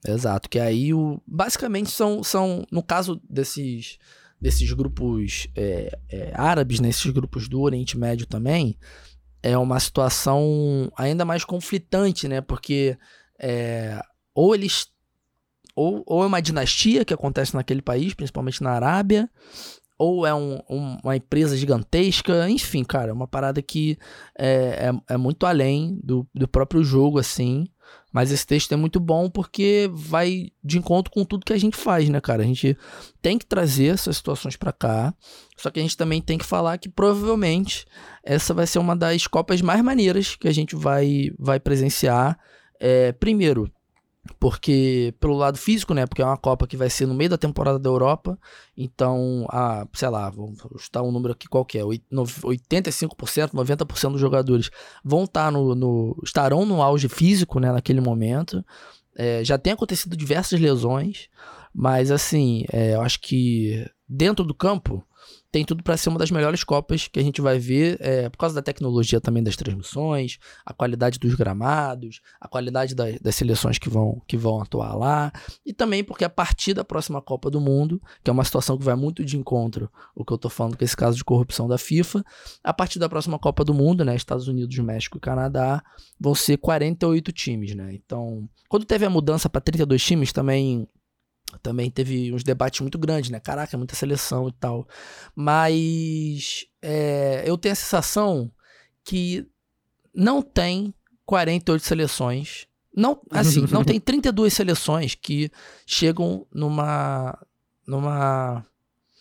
[0.06, 3.98] Exato, que aí o basicamente são são no caso desses
[4.40, 8.78] desses grupos é, é, árabes, nesses né, grupos do Oriente Médio também,
[9.42, 12.40] é uma situação ainda mais conflitante, né?
[12.40, 12.96] Porque
[13.38, 14.00] é,
[14.34, 14.89] ou eles
[15.80, 19.30] ou, ou é uma dinastia que acontece naquele país, principalmente na Arábia,
[19.98, 23.96] ou é um, um, uma empresa gigantesca, enfim, cara, é uma parada que
[24.38, 27.66] é, é, é, muito além do, do próprio jogo, assim.
[28.12, 31.78] Mas esse texto é muito bom porque vai de encontro com tudo que a gente
[31.78, 32.42] faz, né, cara?
[32.42, 32.76] A gente
[33.22, 35.14] tem que trazer essas situações para cá,
[35.56, 37.86] só que a gente também tem que falar que provavelmente
[38.22, 42.38] essa vai ser uma das Copas mais maneiras que a gente vai, vai presenciar.
[42.78, 43.70] É, primeiro,
[44.38, 46.06] porque pelo lado físico, né?
[46.06, 48.38] Porque é uma Copa que vai ser no meio da temporada da Europa.
[48.76, 54.70] Então, a, sei lá, vamos chutar um número aqui qualquer, 85%, 90% dos jogadores
[55.04, 58.64] vão estar tá no, no, estarão no auge físico, né, naquele momento.
[59.16, 61.28] É, já tem acontecido diversas lesões,
[61.74, 65.04] mas assim, é, eu acho que dentro do campo,
[65.50, 68.38] tem tudo para ser uma das melhores Copas que a gente vai ver, é, por
[68.38, 73.78] causa da tecnologia também das transmissões, a qualidade dos gramados, a qualidade da, das seleções
[73.78, 75.32] que vão, que vão atuar lá,
[75.66, 78.84] e também porque a partir da próxima Copa do Mundo, que é uma situação que
[78.84, 81.78] vai muito de encontro, o que eu tô falando com esse caso de corrupção da
[81.78, 82.24] FIFA,
[82.62, 85.82] a partir da próxima Copa do Mundo, né, Estados Unidos, México e Canadá,
[86.18, 87.92] vão ser 48 times, né?
[87.92, 90.86] Então, quando teve a mudança para 32 times, também
[91.58, 93.40] também teve uns debates muito grandes, né?
[93.40, 94.86] Caraca, muita seleção e tal.
[95.34, 98.50] Mas é, eu tenho a sensação
[99.04, 99.46] que
[100.14, 102.66] não tem 48 seleções.
[102.94, 105.50] Não, assim, não tem 32 seleções que
[105.86, 107.38] chegam numa.
[107.86, 108.66] numa.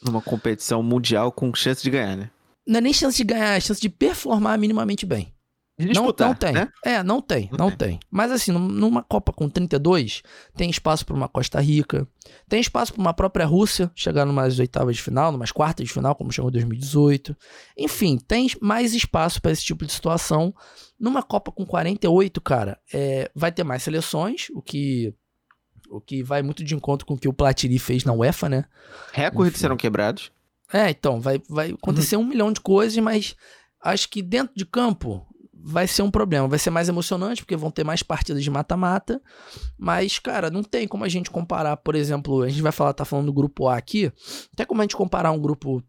[0.02, 2.32] Numa competição mundial com chance de ganhar, né?
[2.66, 5.34] Não é nem chance de ganhar, é chance de performar minimamente bem.
[5.80, 6.52] Disputar, não, não tem.
[6.52, 6.72] Né?
[6.84, 7.92] É, não tem, não, não tem.
[7.92, 8.00] tem.
[8.12, 10.22] Mas assim, numa Copa com 32,
[10.54, 12.06] tem espaço para uma Costa Rica,
[12.50, 16.14] tem espaço para uma própria Rússia chegar numas oitavas de final, numas quartas de final,
[16.16, 17.36] como chegou em 2018.
[17.78, 20.54] Enfim, tem mais espaço para esse tipo de situação.
[21.00, 25.14] Numa Copa com 48, cara, é, vai ter mais seleções, o que
[25.90, 28.66] o que vai muito de encontro com o que o Platini fez na UEFA, né?
[29.12, 30.32] Recordes serão quebrados.
[30.72, 32.24] É, então, vai, vai acontecer uhum.
[32.24, 33.36] um milhão de coisas, mas
[33.82, 35.26] acho que dentro de campo
[35.64, 36.48] vai ser um problema.
[36.48, 39.22] Vai ser mais emocionante, porque vão ter mais partidas de mata-mata.
[39.78, 43.06] Mas, cara, não tem como a gente comparar, por exemplo, a gente vai falar, tá
[43.06, 44.12] falando do grupo A aqui.
[44.54, 45.84] Até como a gente comparar um grupo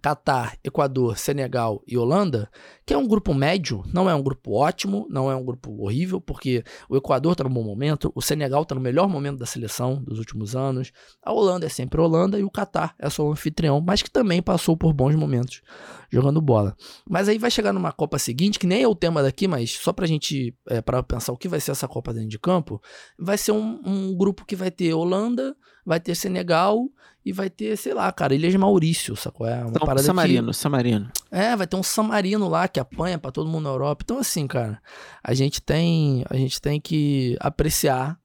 [0.00, 2.50] Catar, Equador, Senegal e Holanda,
[2.84, 6.20] que é um grupo médio, não é um grupo ótimo, não é um grupo horrível,
[6.20, 10.02] porque o Equador está no bom momento, o Senegal está no melhor momento da seleção
[10.02, 13.32] dos últimos anos, a Holanda é sempre a Holanda e o Catar é só o
[13.32, 15.62] anfitrião, mas que também passou por bons momentos
[16.10, 16.76] jogando bola.
[17.08, 19.92] Mas aí vai chegar numa Copa seguinte, que nem é o tema daqui, mas só
[19.92, 22.80] pra gente é, para pensar o que vai ser essa Copa dentro de campo,
[23.18, 26.88] vai ser um, um grupo que vai ter Holanda, vai ter Senegal
[27.26, 29.48] e vai ter, sei lá, cara, Ilhas Maurício, sacou?
[29.48, 30.56] É uma então, parada Samarino, que...
[30.56, 31.10] Samarino.
[31.28, 34.04] É, vai ter um Samarino lá que apanha para todo mundo na Europa.
[34.04, 34.80] Então, assim, cara,
[35.24, 38.16] a gente tem, a gente tem que apreciar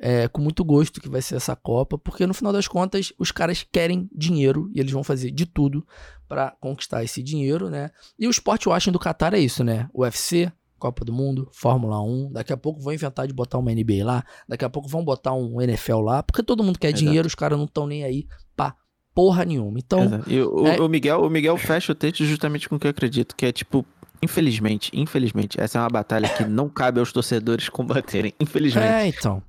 [0.00, 3.30] é, com muito gosto que vai ser essa Copa, porque no final das contas os
[3.30, 5.86] caras querem dinheiro e eles vão fazer de tudo
[6.26, 7.90] para conquistar esse dinheiro, né?
[8.18, 9.90] E o esporte washing do Qatar é isso, né?
[9.92, 12.32] O UFC, Copa do Mundo, Fórmula 1.
[12.32, 14.24] Daqui a pouco vão inventar de botar uma NBA lá.
[14.48, 16.22] Daqui a pouco vão botar um NFL lá.
[16.22, 17.04] Porque todo mundo quer Exato.
[17.04, 18.74] dinheiro, os caras não estão nem aí pra
[19.14, 19.78] porra nenhuma.
[19.78, 20.04] Então.
[20.04, 20.30] Exato.
[20.30, 20.80] E o, é...
[20.80, 23.52] o, Miguel, o Miguel fecha o texto justamente com o que eu acredito, que é
[23.52, 23.84] tipo.
[24.20, 28.34] Infelizmente, infelizmente, essa é uma batalha que não cabe aos torcedores combaterem.
[28.40, 28.84] Infelizmente.
[28.84, 29.40] É, então.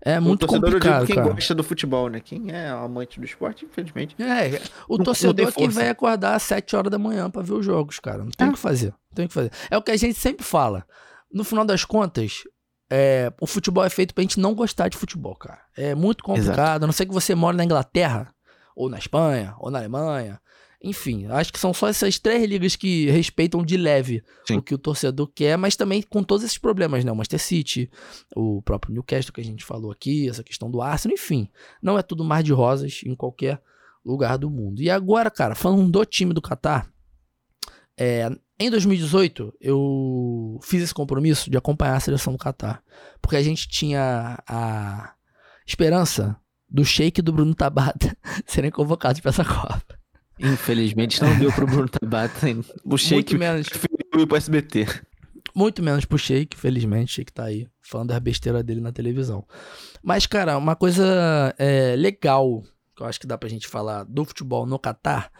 [0.00, 1.32] É muito complicado, quem cara.
[1.32, 2.20] gosta do futebol, né?
[2.20, 4.14] Quem é amante do esporte, infelizmente.
[4.22, 7.54] É, o não, torcedor não que vai acordar às 7 horas da manhã para ver
[7.54, 8.24] os jogos, cara.
[8.24, 8.52] Não tem o é.
[8.52, 8.94] que fazer.
[9.14, 9.50] Tem que fazer.
[9.70, 10.84] É o que a gente sempre fala.
[11.32, 12.44] No final das contas,
[12.90, 15.60] é, o futebol é feito pra gente não gostar de futebol, cara.
[15.76, 16.54] É muito complicado.
[16.54, 16.84] Exato.
[16.84, 18.32] A não ser que você mora na Inglaterra,
[18.74, 20.40] ou na Espanha, ou na Alemanha,
[20.82, 24.58] enfim, acho que são só essas três ligas que respeitam de leve Sim.
[24.58, 27.10] o que o torcedor quer, mas também com todos esses problemas, né?
[27.10, 27.90] O Manchester City,
[28.34, 31.48] o próprio Newcastle que a gente falou aqui, essa questão do Arsenal, enfim.
[31.82, 33.60] Não é tudo mar de rosas em qualquer
[34.04, 34.80] lugar do mundo.
[34.80, 36.88] E agora, cara, falando do time do Qatar,
[37.98, 42.82] é, em 2018 eu fiz esse compromisso de acompanhar a seleção do Qatar,
[43.20, 45.12] porque a gente tinha a
[45.66, 46.36] esperança
[46.70, 49.97] do Sheik e do Bruno Tabata serem convocados para essa Copa.
[50.40, 52.46] Infelizmente não deu pro Bruno Tabata.
[52.84, 53.68] O Sheik menos.
[53.68, 54.86] preferiu ir pro SBT.
[55.54, 57.12] Muito menos pro Sheik, felizmente.
[57.12, 59.44] O Sheik tá aí falando da besteira dele na televisão.
[60.02, 62.62] Mas, cara, uma coisa é, legal
[62.98, 65.30] que eu acho que dá pra gente falar do futebol no Catar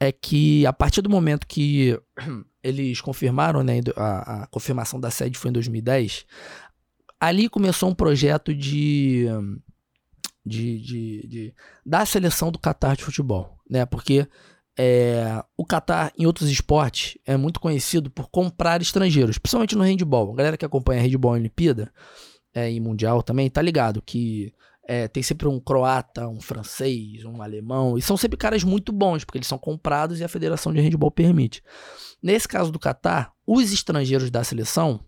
[0.00, 1.98] é que a partir do momento que
[2.64, 6.24] eles confirmaram, né, a, a confirmação da sede foi em 2010,
[7.20, 9.26] ali começou um projeto de
[10.44, 13.86] de, de, de, da seleção do Qatar de futebol, né?
[13.86, 14.26] Porque
[14.78, 20.32] é, o Qatar, em outros esportes, é muito conhecido por comprar estrangeiros, principalmente no handball.
[20.32, 21.92] A galera que acompanha handball Olimpíada
[22.54, 24.52] é, e Mundial também tá ligado que
[24.86, 29.24] é, tem sempre um croata, um francês, um alemão, e são sempre caras muito bons,
[29.24, 31.62] porque eles são comprados e a Federação de Handball permite.
[32.22, 35.00] Nesse caso do Qatar, os estrangeiros da seleção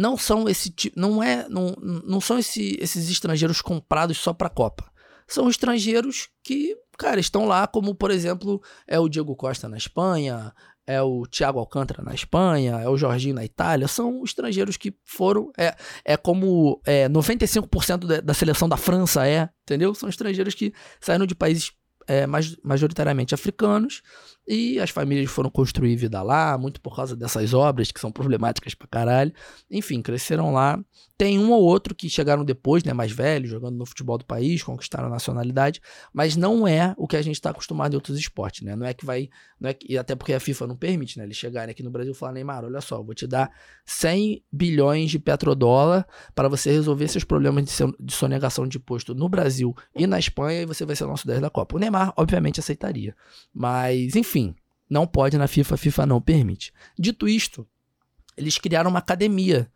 [0.00, 4.50] não são esse não é não, não são esse, esses estrangeiros comprados só para a
[4.50, 4.90] Copa.
[5.28, 10.54] São estrangeiros que, cara, estão lá como, por exemplo, é o Diego Costa na Espanha,
[10.86, 15.52] é o Thiago Alcântara na Espanha, é o Jorginho na Itália, são estrangeiros que foram,
[15.56, 19.94] é, é como é, 95% da, da seleção da França é, entendeu?
[19.94, 21.72] São estrangeiros que saíram de países
[22.08, 24.02] é, majoritariamente africanos
[24.52, 28.74] E as famílias foram construir vida lá, muito por causa dessas obras que são problemáticas
[28.74, 29.32] pra caralho.
[29.70, 30.76] Enfim, cresceram lá.
[31.16, 34.62] Tem um ou outro que chegaram depois, né, mais velhos, jogando no futebol do país,
[34.62, 35.78] conquistaram a nacionalidade,
[36.14, 38.74] mas não é o que a gente está acostumado em outros esportes, né?
[38.74, 39.28] Não é que vai,
[39.60, 41.90] não é que, e até porque a FIFA não permite, né, eles chegarem aqui no
[41.90, 43.50] Brasil e falar, Neymar, olha só, vou te dar
[43.84, 49.28] 100 bilhões de petrodólar para você resolver seus problemas de, de sonegação de imposto no
[49.28, 51.76] Brasil e na Espanha e você vai ser nosso 10 da Copa.
[51.76, 53.14] O Neymar, obviamente, aceitaria.
[53.52, 54.39] Mas, enfim,
[54.90, 56.72] não pode na FIFA, a FIFA não permite.
[56.98, 57.66] Dito isto,
[58.36, 59.70] eles criaram uma academia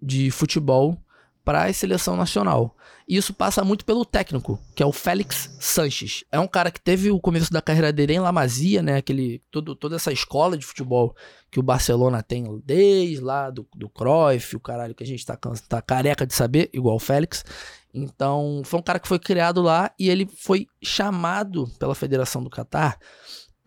[0.00, 0.96] de futebol
[1.44, 2.76] para a seleção nacional.
[3.08, 6.22] E isso passa muito pelo técnico, que é o Félix Sanches.
[6.30, 8.98] É um cara que teve o começo da carreira dele em La Masia, né?
[8.98, 11.16] Aquele, todo, toda essa escola de futebol
[11.50, 15.36] que o Barcelona tem desde lá do, do Cruyff, o caralho que a gente tá,
[15.68, 17.44] tá careca de saber, igual o Félix.
[17.92, 22.50] Então, foi um cara que foi criado lá e ele foi chamado pela Federação do
[22.50, 22.96] Catar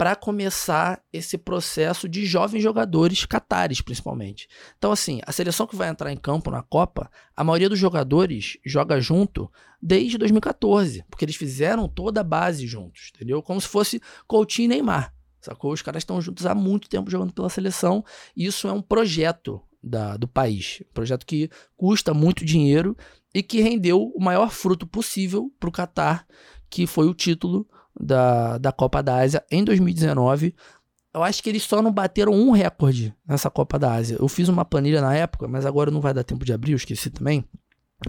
[0.04, 4.50] para começar esse processo de jovens jogadores catares, principalmente.
[4.78, 8.58] Então, assim, a seleção que vai entrar em campo na Copa, a maioria dos jogadores
[8.66, 9.50] joga junto
[9.82, 13.42] desde 2014, porque eles fizeram toda a base juntos, entendeu?
[13.42, 15.72] Como se fosse Coutinho e Neymar, sacou?
[15.72, 18.04] Os caras estão juntos há muito tempo jogando pela seleção,
[18.36, 22.94] e isso é um projeto da, do país, um projeto que custa muito dinheiro
[23.34, 26.28] e que rendeu o maior fruto possível para o Catar,
[26.70, 27.66] que foi o título
[28.00, 30.56] da, da Copa da Ásia em 2019.
[31.14, 34.18] Eu acho que eles só não bateram um recorde nessa Copa da Ásia.
[34.20, 36.78] Eu fiz uma planilha na época, mas agora não vai dar tempo de abrir, eu
[36.78, 37.46] esqueci também.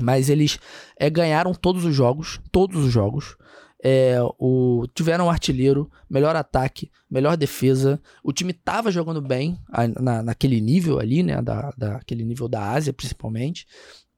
[0.01, 0.59] Mas eles
[0.99, 3.37] é, ganharam todos os jogos, todos os jogos.
[3.87, 8.01] É, o, tiveram um artilheiro, melhor ataque, melhor defesa.
[8.23, 9.59] O time tava jogando bem
[10.01, 11.43] na, naquele nível ali, né?
[11.43, 13.67] Da, daquele nível da Ásia, principalmente.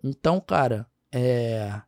[0.04, 1.80] Então, cara, é,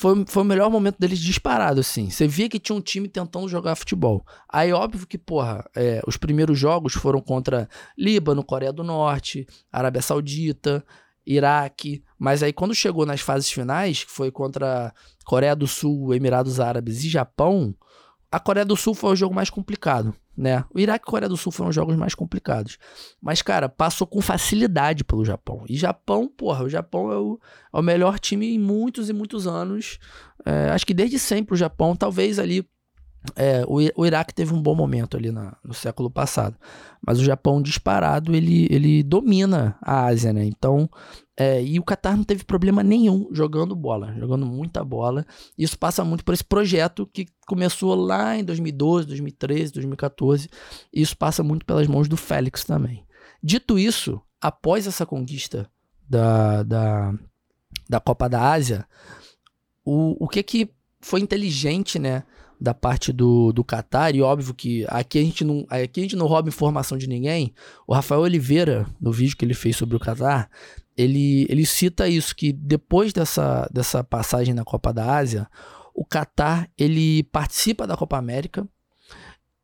[0.00, 2.08] foi, foi o melhor momento deles disparado, assim.
[2.08, 4.24] Você via que tinha um time tentando jogar futebol.
[4.48, 10.00] Aí, óbvio que, porra, é, os primeiros jogos foram contra Líbano, Coreia do Norte, Arábia
[10.00, 10.82] Saudita,
[11.26, 12.02] Iraque.
[12.18, 14.90] Mas aí, quando chegou nas fases finais, que foi contra
[15.22, 17.74] Coreia do Sul, Emirados Árabes e Japão,
[18.32, 20.64] a Coreia do Sul foi o jogo mais complicado né?
[20.74, 22.78] O Iraque e Coreia do Sul foram jogos mais complicados.
[23.20, 25.64] Mas, cara, passou com facilidade pelo Japão.
[25.68, 27.38] E Japão, porra, o Japão é o,
[27.74, 29.98] é o melhor time em muitos e muitos anos.
[30.46, 32.66] É, acho que desde sempre o Japão, talvez ali
[33.36, 36.56] é, o, o Iraque teve um bom momento ali na, no século passado,
[37.06, 40.42] mas o Japão disparado ele, ele domina a Ásia, né?
[40.42, 40.88] Então,
[41.42, 45.24] é, e o Qatar não teve problema nenhum jogando bola, jogando muita bola.
[45.56, 50.50] Isso passa muito por esse projeto que começou lá em 2012, 2013, 2014.
[50.92, 53.06] E isso passa muito pelas mãos do Félix também.
[53.42, 55.66] Dito isso, após essa conquista
[56.06, 57.14] da, da,
[57.88, 58.86] da Copa da Ásia,
[59.82, 62.22] o, o que que foi inteligente, né?
[62.60, 66.16] da parte do, do Qatar, e óbvio que aqui a, gente não, aqui a gente
[66.16, 67.54] não rouba informação de ninguém.
[67.86, 70.50] O Rafael Oliveira, no vídeo que ele fez sobre o Qatar,
[71.00, 75.48] ele, ele cita isso, que depois dessa, dessa passagem na Copa da Ásia,
[75.94, 78.68] o Qatar ele participa da Copa América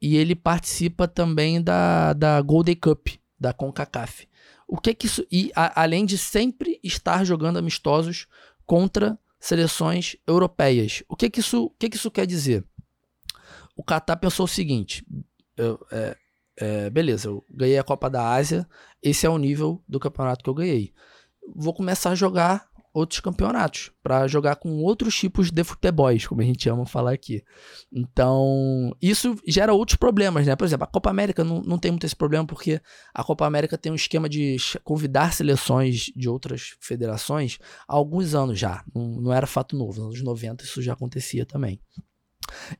[0.01, 4.29] e ele participa também da, da Golden Cup, da CONCACAF.
[4.69, 5.25] O que que isso.
[5.31, 8.27] E a, além de sempre estar jogando amistosos
[8.65, 11.05] contra seleções europeias.
[11.09, 12.65] O que que isso, o que que isso quer dizer?
[13.77, 15.07] o Qatar pensou o seguinte:
[15.57, 16.17] eu, é,
[16.57, 18.67] é, beleza, eu ganhei a Copa da Ásia,
[19.03, 20.93] esse é o nível do campeonato que eu ganhei.
[21.55, 26.45] Vou começar a jogar outros campeonatos, para jogar com outros tipos de futebols, como a
[26.45, 27.45] gente ama falar aqui.
[27.93, 30.57] Então, isso gera outros problemas, né?
[30.57, 32.81] Por exemplo, a Copa América não, não tem muito esse problema, porque
[33.13, 38.59] a Copa América tem um esquema de convidar seleções de outras federações há alguns anos
[38.59, 38.83] já.
[38.95, 41.79] Não, não era fato novo, nos anos 90 isso já acontecia também.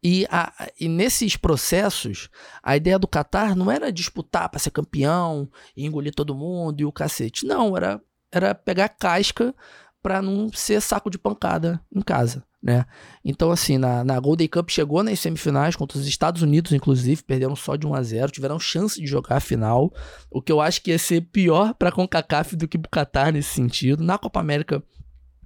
[0.03, 2.31] E, a, e nesses processos,
[2.63, 6.93] a ideia do Qatar não era disputar para ser campeão engolir todo mundo e o
[6.93, 7.45] cacete.
[7.45, 8.01] Não, era,
[8.33, 9.55] era pegar casca
[10.03, 12.87] para não ser saco de pancada em casa, né?
[13.25, 17.57] Então, assim, na, na Golden Cup chegou nas semifinais contra os Estados Unidos, inclusive, perderam
[17.57, 19.93] só de 1 a 0 tiveram chance de jogar a final,
[20.31, 23.33] o que eu acho que ia ser pior para CONCACAF do que para o Qatar
[23.33, 24.05] nesse sentido.
[24.05, 24.83] Na Copa América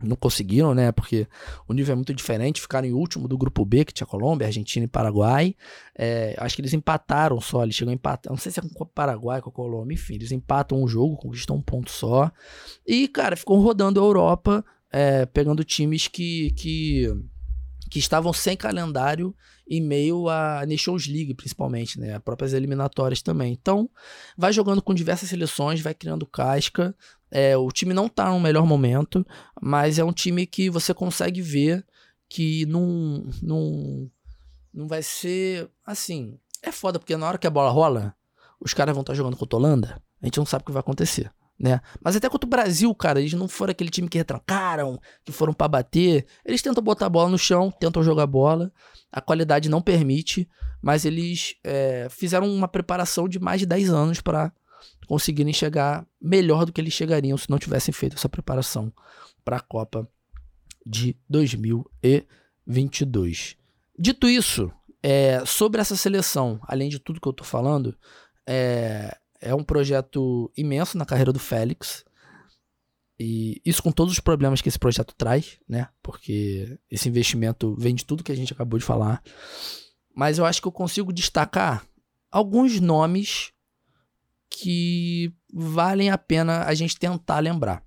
[0.03, 0.93] não conseguiram, né?
[0.93, 1.27] Porque
[1.69, 2.61] o nível é muito diferente.
[2.61, 5.55] Ficaram em último do grupo B, que tinha Colômbia, Argentina e Paraguai.
[5.97, 7.63] É, acho que eles empataram só.
[7.63, 8.33] Eles chegam a empatar.
[8.33, 9.95] Não sei se é com o Paraguai, com a Colômbia.
[9.95, 12.31] Enfim, eles empatam um jogo, conquistam um ponto só.
[12.87, 17.13] E, cara, ficam rodando a Europa, é, pegando times que, que,
[17.91, 19.35] que estavam sem calendário
[19.71, 22.17] em meio à Nations League, principalmente, né?
[22.17, 23.53] As próprias eliminatórias também.
[23.53, 23.89] Então,
[24.37, 26.93] vai jogando com diversas seleções, vai criando casca.
[27.31, 29.27] É, o time não tá no melhor momento,
[29.61, 31.85] mas é um time que você consegue ver
[32.29, 34.11] que não, não,
[34.73, 36.39] não vai ser assim.
[36.63, 38.15] é foda, porque na hora que a bola rola,
[38.61, 40.73] os caras vão estar tá jogando contra a Holanda, a gente não sabe o que
[40.73, 41.79] vai acontecer né?
[42.03, 45.53] Mas até contra o Brasil, cara, eles não foram aquele time que retrancaram, que foram
[45.53, 46.25] para bater.
[46.43, 48.73] Eles tentam botar a bola no chão, tentam jogar bola.
[49.13, 50.49] A qualidade não permite,
[50.81, 54.51] mas eles é, fizeram uma preparação de mais de 10 anos para
[55.11, 58.93] conseguirem chegar melhor do que eles chegariam se não tivessem feito essa preparação
[59.45, 60.09] para a Copa
[60.87, 63.57] de 2022.
[63.99, 64.71] Dito isso,
[65.03, 67.99] é, sobre essa seleção, além de tudo que eu tô falando,
[68.47, 72.05] é, é um projeto imenso na carreira do Félix.
[73.19, 75.89] E isso com todos os problemas que esse projeto traz, né?
[76.01, 79.21] Porque esse investimento vem de tudo que a gente acabou de falar.
[80.15, 81.85] Mas eu acho que eu consigo destacar
[82.31, 83.53] alguns nomes
[84.51, 87.83] que valem a pena a gente tentar lembrar.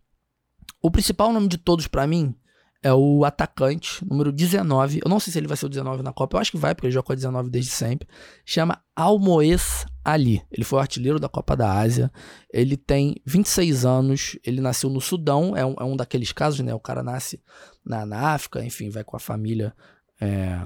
[0.82, 2.36] O principal nome de todos para mim
[2.82, 5.00] é o atacante, número 19.
[5.04, 6.76] Eu não sei se ele vai ser o 19 na Copa, eu acho que vai,
[6.76, 8.08] porque ele joga com a 19 desde sempre.
[8.46, 10.44] Chama Almoez Ali.
[10.52, 12.12] Ele foi artilheiro da Copa da Ásia.
[12.52, 16.74] Ele tem 26 anos, ele nasceu no Sudão, é um, é um daqueles casos, né?
[16.74, 17.42] O cara nasce
[17.86, 19.74] na, na África, enfim, vai com a família.
[20.20, 20.66] É,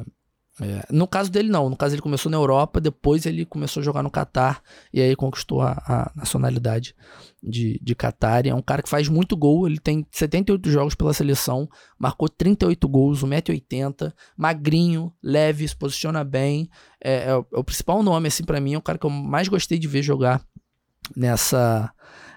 [0.60, 1.70] é, no caso dele, não.
[1.70, 5.16] No caso, ele começou na Europa, depois ele começou a jogar no Catar e aí
[5.16, 6.95] conquistou a, a nacionalidade
[7.41, 8.45] de, de Catar.
[8.45, 9.68] E é um cara que faz muito gol.
[9.68, 16.70] Ele tem 78 jogos pela seleção, marcou 38 gols, 1,80m, magrinho, leve, se posiciona bem.
[17.03, 18.74] É, é, o, é o principal nome, assim, para mim.
[18.74, 20.41] É o cara que eu mais gostei de ver jogar
[21.16, 21.91] nessa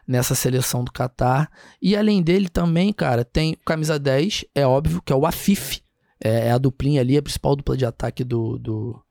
[0.06, 1.48] nessa seleção do Catar.
[1.80, 5.80] E além dele também, cara, tem camisa 10, é óbvio, que é o Afif
[6.22, 9.02] é, é, a duplinha ali, a principal dupla de ataque do, do,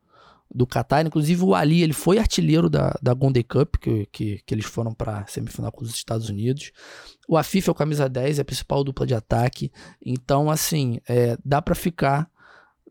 [0.53, 1.05] do Qatar.
[1.05, 4.93] Inclusive o Ali, ele foi artilheiro da, da Golden Cup, que, que, que eles foram
[4.93, 6.71] para semifinal com os Estados Unidos.
[7.27, 9.71] O Afif é o camisa 10, é a principal dupla de ataque.
[10.05, 12.29] Então, assim, é, dá para ficar,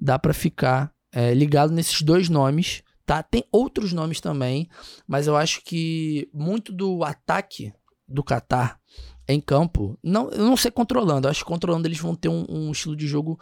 [0.01, 3.23] dá para ficar é, ligado nesses dois nomes, tá?
[3.23, 4.69] Tem outros nomes também,
[5.07, 7.73] mas eu acho que muito do ataque
[8.07, 8.79] do Qatar
[9.29, 12.47] em campo, não, eu não sei controlando, eu acho que controlando eles vão ter um,
[12.49, 13.39] um estilo de jogo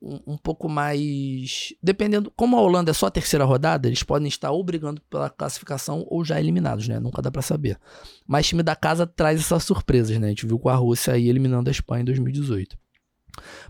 [0.00, 1.74] um, um, pouco mais.
[1.82, 2.32] Dependendo.
[2.34, 6.04] Como a Holanda é só a terceira rodada, eles podem estar ou brigando pela classificação
[6.08, 6.98] ou já eliminados, né?
[6.98, 7.78] Nunca dá para saber.
[8.26, 10.26] Mas time da casa traz essas surpresas, né?
[10.26, 12.78] A gente viu com a Rússia aí eliminando a Espanha em 2018.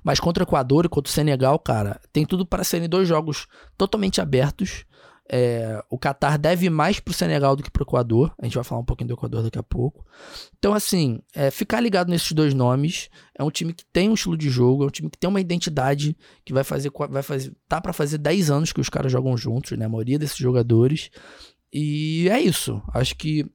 [0.02, 3.46] Mas contra o Equador e contra o Senegal, cara, tem tudo para serem dois jogos
[3.76, 4.84] totalmente abertos.
[5.32, 8.34] É, o Qatar deve mais pro Senegal do que pro Equador.
[8.36, 10.04] A gente vai falar um pouquinho do Equador daqui a pouco.
[10.58, 13.08] Então, assim, é, ficar ligado nesses dois nomes.
[13.38, 15.40] É um time que tem um estilo de jogo, é um time que tem uma
[15.40, 16.90] identidade que vai fazer.
[17.08, 19.84] Vai fazer tá para fazer 10 anos que os caras jogam juntos, né?
[19.84, 21.10] A maioria desses jogadores.
[21.72, 22.82] E é isso.
[22.92, 23.46] Acho que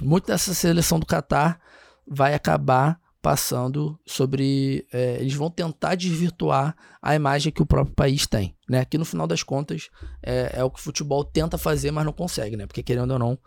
[0.00, 1.60] muito dessa seleção do Qatar
[2.06, 4.86] vai acabar passando sobre.
[4.92, 8.56] É, eles vão tentar desvirtuar a imagem que o próprio país tem.
[8.68, 8.84] Né?
[8.84, 9.88] Que no final das contas
[10.22, 12.66] é, é, o que o futebol tenta fazer, mas não consegue, né?
[12.66, 13.38] Porque querendo ou não,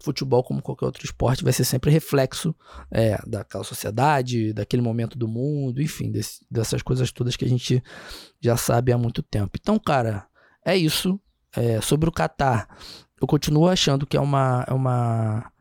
[0.00, 2.54] futebol, como qualquer outro esporte, vai ser sempre reflexo
[2.90, 7.82] é, daquela sociedade, daquele momento do mundo, enfim, desse, dessas coisas todas que a gente
[8.40, 9.58] já sabe há muito tempo.
[9.60, 10.26] Então, cara,
[10.64, 11.20] é isso.
[11.56, 12.68] É, sobre o Qatar,
[13.20, 14.64] eu continuo achando que é uma.
[14.68, 15.52] É uma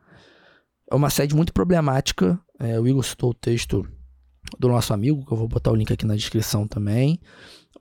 [0.89, 2.39] é uma sede muito problemática.
[2.59, 3.87] É, o Igor citou o texto
[4.57, 7.19] do nosso amigo, que eu vou botar o link aqui na descrição também.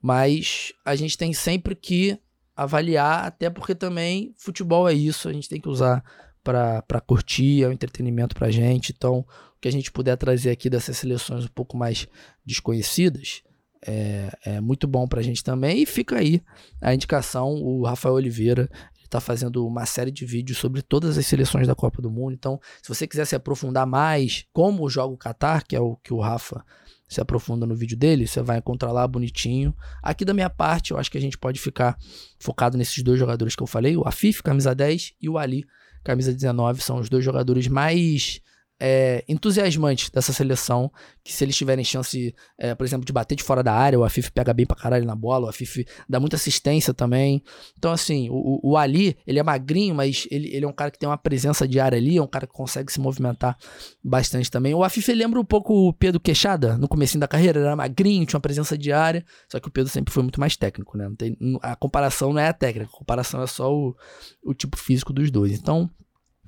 [0.03, 2.19] Mas a gente tem sempre que
[2.55, 6.03] avaliar, até porque também futebol é isso, a gente tem que usar
[6.43, 8.95] para curtir, é um entretenimento para gente.
[8.97, 12.07] Então, o que a gente puder trazer aqui dessas seleções um pouco mais
[12.45, 13.43] desconhecidas
[13.87, 15.83] é, é muito bom para a gente também.
[15.83, 16.43] E fica aí
[16.81, 18.71] a indicação: o Rafael Oliveira
[19.17, 22.35] está fazendo uma série de vídeos sobre todas as seleções da Copa do Mundo.
[22.35, 26.13] Então, se você quiser se aprofundar mais como joga o Qatar, que é o que
[26.13, 26.65] o Rafa
[27.09, 29.75] se aprofunda no vídeo dele, você vai encontrar lá bonitinho.
[30.03, 31.97] Aqui da minha parte, eu acho que a gente pode ficar
[32.39, 35.65] focado nesses dois jogadores que eu falei, o Afif, camisa 10, e o Ali,
[36.03, 38.41] camisa 19, são os dois jogadores mais
[38.79, 40.91] é, entusiasmante dessa seleção,
[41.25, 44.05] que se eles tiverem chance, é, por exemplo, de bater de fora da área, o
[44.05, 47.43] Afif pega bem pra caralho na bola, o Afif dá muita assistência também.
[47.79, 50.99] Então, assim, o, o Ali, ele é magrinho, mas ele, ele é um cara que
[50.99, 53.57] tem uma presença de área ali, é um cara que consegue se movimentar
[54.05, 54.75] bastante também.
[54.75, 58.27] O Afif lembra um pouco o Pedro Queixada, no começo da carreira, ele era magrinho,
[58.27, 61.11] tinha uma presença de área, só que o Pedro sempre foi muito mais técnico, né?
[61.17, 63.97] Tem, a comparação não é a técnica, a comparação é só o,
[64.45, 65.53] o tipo físico dos dois.
[65.53, 65.91] Então,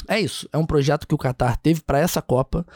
[0.08, 0.48] é isso.
[0.52, 2.66] É um projeto que o Qatar teve para essa Copa.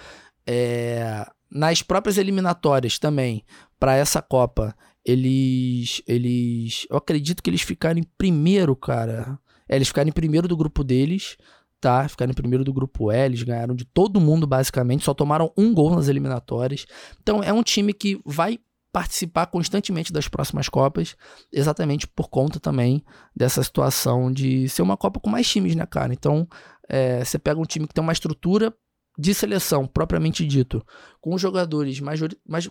[0.47, 3.45] É, nas próprias eliminatórias também,
[3.78, 4.74] para essa Copa,
[5.05, 6.03] eles.
[6.07, 9.39] eles Eu acredito que eles ficaram em primeiro, cara.
[9.68, 11.37] É, eles ficaram em primeiro do grupo deles.
[11.80, 15.53] Tá, ficaram em primeiro do grupo E, eles ganharam de todo mundo basicamente, só tomaram
[15.59, 16.87] um gol nas eliminatórias.
[17.20, 18.61] Então é um time que vai
[18.93, 21.16] participar constantemente das próximas Copas,
[21.51, 23.03] exatamente por conta também
[23.35, 26.12] dessa situação de ser uma Copa com mais times, né, cara?
[26.12, 26.47] Então,
[26.89, 28.74] é, você pega um time que tem uma estrutura
[29.18, 30.85] de seleção, propriamente dito,
[31.20, 32.20] com jogadores mas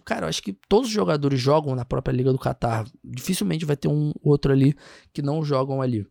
[0.03, 2.85] cara, eu acho que todos os jogadores jogam na própria Liga do Catar.
[3.03, 4.75] Dificilmente vai ter um outro ali
[5.13, 6.05] que não jogam ali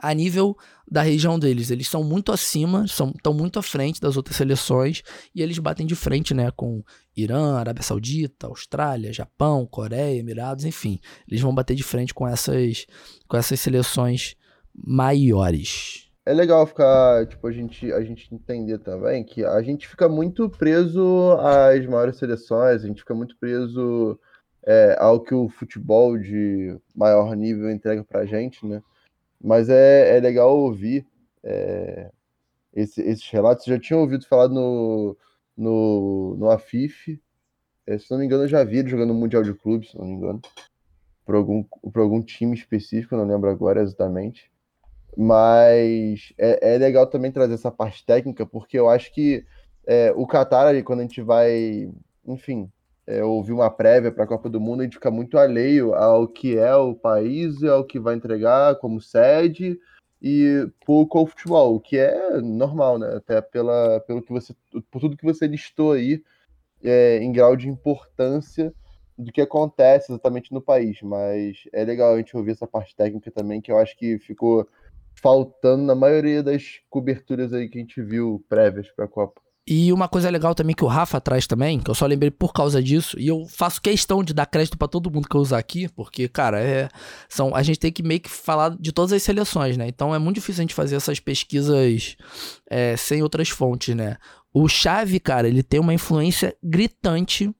[0.00, 0.56] a nível
[0.90, 1.70] da região deles.
[1.70, 5.02] Eles são muito acima, são, estão muito à frente das outras seleções
[5.34, 6.82] e eles batem de frente né, com
[7.16, 11.00] Irã, Arábia Saudita, Austrália, Japão, Coreia, Emirados, enfim.
[11.26, 12.86] Eles vão bater de frente com essas,
[13.26, 14.34] com essas seleções
[14.74, 16.07] maiores.
[16.28, 20.50] É legal ficar, tipo, a gente, a gente entender também que a gente fica muito
[20.50, 24.20] preso às maiores seleções, a gente fica muito preso
[24.62, 28.82] é, ao que o futebol de maior nível entrega pra gente, né?
[29.42, 31.06] Mas é, é legal ouvir
[31.42, 32.10] é,
[32.74, 33.64] esse, esses relatos.
[33.64, 35.16] já tinha ouvido falar no,
[35.56, 37.18] no, no Afif.
[37.86, 39.96] É, se não me engano, eu já vi ele jogando no Mundial de Clubes, se
[39.96, 40.42] não me engano.
[41.24, 44.52] Por algum, por algum time específico, não lembro agora exatamente.
[45.16, 49.44] Mas é, é legal também trazer essa parte técnica, porque eu acho que
[49.86, 51.90] é, o Qatar, quando a gente vai,
[52.26, 52.70] enfim,
[53.06, 56.28] é, ouvir uma prévia para a Copa do Mundo, a gente fica muito alheio ao
[56.28, 59.78] que é o país, ao que vai entregar como sede
[60.20, 63.16] e pouco ao futebol, o que é normal, né?
[63.16, 64.54] Até pela, pelo que você,
[64.90, 66.22] por tudo que você listou aí
[66.84, 68.74] é, em grau de importância
[69.16, 71.00] do que acontece exatamente no país.
[71.02, 74.68] Mas é legal a gente ouvir essa parte técnica também, que eu acho que ficou
[75.22, 79.40] faltando na maioria das coberturas aí que a gente viu prévias para a Copa.
[79.70, 82.54] E uma coisa legal também que o Rafa traz também, que eu só lembrei por
[82.54, 85.58] causa disso, e eu faço questão de dar crédito para todo mundo que eu usar
[85.58, 86.88] aqui, porque, cara, é,
[87.28, 89.86] são, a gente tem que meio que falar de todas as seleções, né?
[89.86, 92.16] Então é muito difícil a gente fazer essas pesquisas
[92.70, 94.16] é, sem outras fontes, né?
[94.54, 97.54] O Chave, cara, ele tem uma influência gritante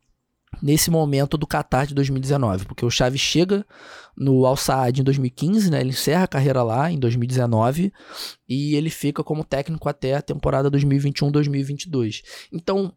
[0.63, 3.65] nesse momento do Qatar de 2019, porque o Xavi chega
[4.17, 5.81] no Al Saad em 2015, né?
[5.81, 7.93] Ele encerra a carreira lá em 2019
[8.49, 12.23] e ele fica como técnico até a temporada 2021-2022.
[12.53, 12.93] Então,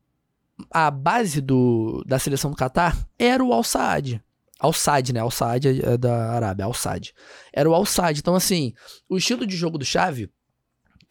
[0.70, 4.22] a base do, da seleção do Qatar era o Al Saad.
[4.60, 5.20] Al Saad, né?
[5.20, 7.14] Al Saad é da Arábia, Al Saad.
[7.54, 8.20] Era o Al Saad.
[8.20, 8.74] Então, assim,
[9.10, 10.30] o estilo de jogo do Xavi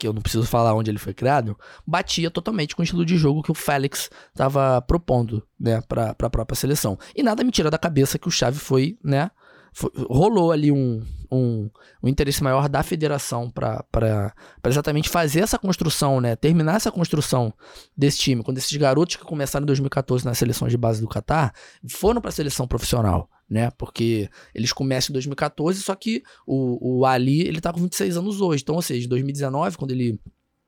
[0.01, 3.17] que eu não preciso falar onde ele foi criado, batia totalmente com o estilo de
[3.17, 6.97] jogo que o Félix estava propondo, né, para a própria seleção.
[7.15, 9.29] E nada me tira da cabeça que o Xavi foi, né,
[9.71, 11.69] foi, rolou ali um, um,
[12.01, 14.33] um, interesse maior da federação para
[14.65, 16.35] exatamente fazer essa construção, né?
[16.35, 17.53] Terminar essa construção
[17.95, 18.43] desse time.
[18.43, 21.53] Quando esses garotos que começaram em 2014 nas seleções de base do Catar
[21.87, 23.69] foram para a seleção profissional né?
[23.71, 28.39] Porque eles começam em 2014, só que o, o Ali, ele tá com 26 anos
[28.39, 28.63] hoje.
[28.63, 30.17] Então, ou seja, em 2019, quando ele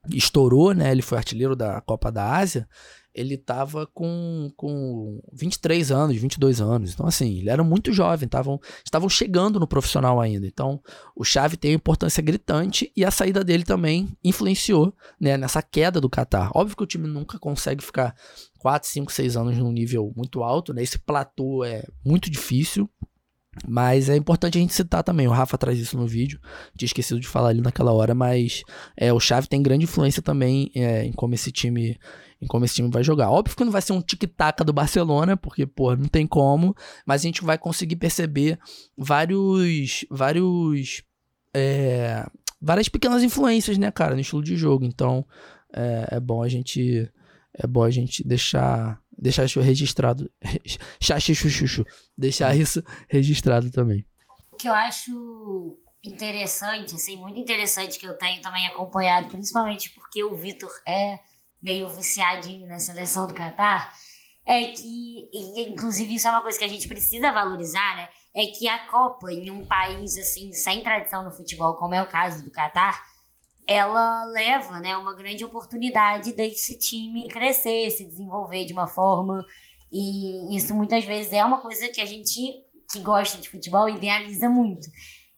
[0.10, 0.92] estourou, né?
[0.92, 2.68] Ele foi artilheiro da Copa da Ásia.
[3.14, 6.94] Ele tava com, com 23 anos, 22 anos.
[6.94, 10.48] Então, assim, ele era muito jovem, tavam, estavam chegando no profissional ainda.
[10.48, 10.82] Então,
[11.16, 16.02] o Chave tem uma importância gritante e a saída dele também influenciou né, nessa queda
[16.02, 16.52] do Qatar.
[16.56, 18.16] Óbvio que o time nunca consegue ficar
[18.60, 20.82] 4, 5, 6 anos num nível muito alto, né?
[20.82, 22.90] Esse platô é muito difícil.
[23.68, 26.40] Mas é importante a gente citar também, o Rafa traz isso no vídeo,
[26.76, 28.64] tinha esquecido de falar ali naquela hora, mas
[28.98, 31.98] é, o Xavi tem grande influência também é, em como esse time
[32.44, 33.32] em como esse time vai jogar.
[33.32, 36.76] Óbvio que não vai ser um tic-tac do Barcelona, porque, pô, não tem como,
[37.06, 38.60] mas a gente vai conseguir perceber
[38.98, 41.04] vários vários
[41.54, 42.26] é,
[42.62, 44.86] várias pequenas influências, né, cara, no estilo de jogo.
[44.86, 45.26] Então,
[45.74, 47.10] é, é bom a gente
[47.54, 50.30] é bom a gente deixar deixar isso registrado.
[52.18, 54.06] deixar isso registrado também.
[54.52, 60.24] O que eu acho interessante, assim, muito interessante que eu tenho também acompanhado, principalmente porque
[60.24, 61.20] o Vitor é
[61.64, 63.94] meio viciadinho na seleção do Catar,
[64.46, 65.30] é que,
[65.70, 68.10] inclusive isso é uma coisa que a gente precisa valorizar, né?
[68.36, 72.08] É que a Copa, em um país assim, sem tradição no futebol, como é o
[72.08, 73.02] caso do Catar,
[73.66, 79.46] ela leva né, uma grande oportunidade desse time crescer, se desenvolver de uma forma.
[79.90, 84.50] E isso muitas vezes é uma coisa que a gente que gosta de futebol idealiza
[84.50, 84.88] muito.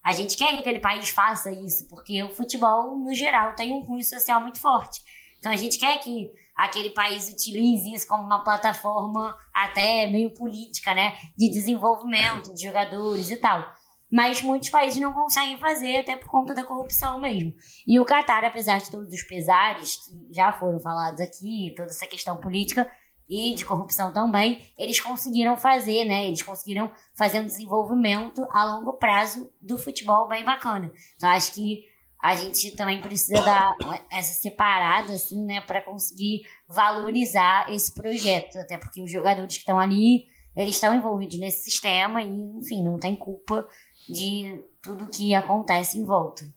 [0.02, 3.84] A gente quer que aquele país faça isso, porque o futebol, no geral, tem um
[3.84, 5.00] cunho social muito forte.
[5.46, 10.92] Então a gente quer que aquele país utilize isso como uma plataforma até meio política,
[10.92, 11.16] né?
[11.38, 13.64] De desenvolvimento de jogadores e tal
[14.08, 17.52] mas muitos países não conseguem fazer, até por conta da corrupção mesmo.
[17.84, 22.06] E o Qatar, apesar de todos os pesares que já foram falados aqui, toda essa
[22.06, 22.88] questão política
[23.28, 26.24] e de corrupção também, eles conseguiram fazer, né?
[26.24, 30.92] Eles conseguiram fazer um desenvolvimento a longo prazo do futebol bem bacana.
[31.16, 31.84] Então, acho que
[32.22, 33.76] a gente também precisa dar
[34.10, 39.78] essa separada, assim, né, para conseguir valorizar esse projeto, até porque os jogadores que estão
[39.78, 43.68] ali eles estão envolvidos nesse sistema e, enfim, não tem culpa
[44.08, 46.48] de tudo que acontece em volta.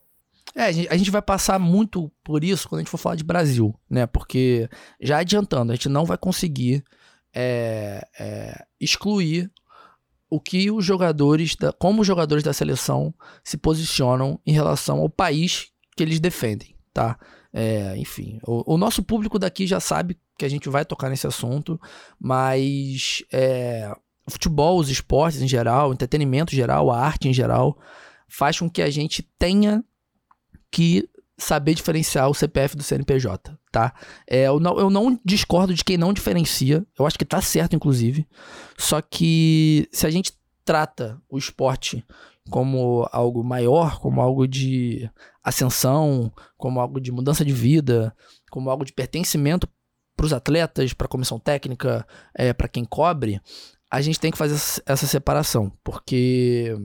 [0.55, 3.76] É, a gente vai passar muito por isso quando a gente for falar de Brasil,
[3.89, 4.07] né?
[4.07, 6.84] Porque, já adiantando, a gente não vai conseguir
[7.34, 9.51] é, é, excluir
[10.30, 13.13] o que os jogadores, da, como os jogadores da seleção
[13.43, 17.17] se posicionam em relação ao país que eles defendem, tá?
[17.51, 21.25] É, enfim, o, o, nosso público daqui já sabe que a gente vai tocar nesse
[21.25, 21.82] assunto,
[22.19, 23.91] mas é,
[24.30, 27.77] futebol, os esportes em geral, entretenimento em geral, a arte em geral,
[28.27, 29.84] faz com que a gente tenha
[30.71, 31.09] que
[31.39, 33.93] saber diferenciar o CPF do CNPJ, tá?
[34.27, 37.75] É, eu, não, eu não discordo de quem não diferencia, eu acho que tá certo,
[37.75, 38.27] inclusive.
[38.77, 40.33] Só que se a gente
[40.63, 42.05] trata o esporte
[42.49, 45.09] como algo maior, como algo de
[45.43, 48.15] ascensão, como algo de mudança de vida,
[48.51, 49.67] como algo de pertencimento
[50.15, 53.41] para os atletas, para a comissão técnica, é, para quem cobre,
[53.89, 56.75] a gente tem que fazer essa separação, porque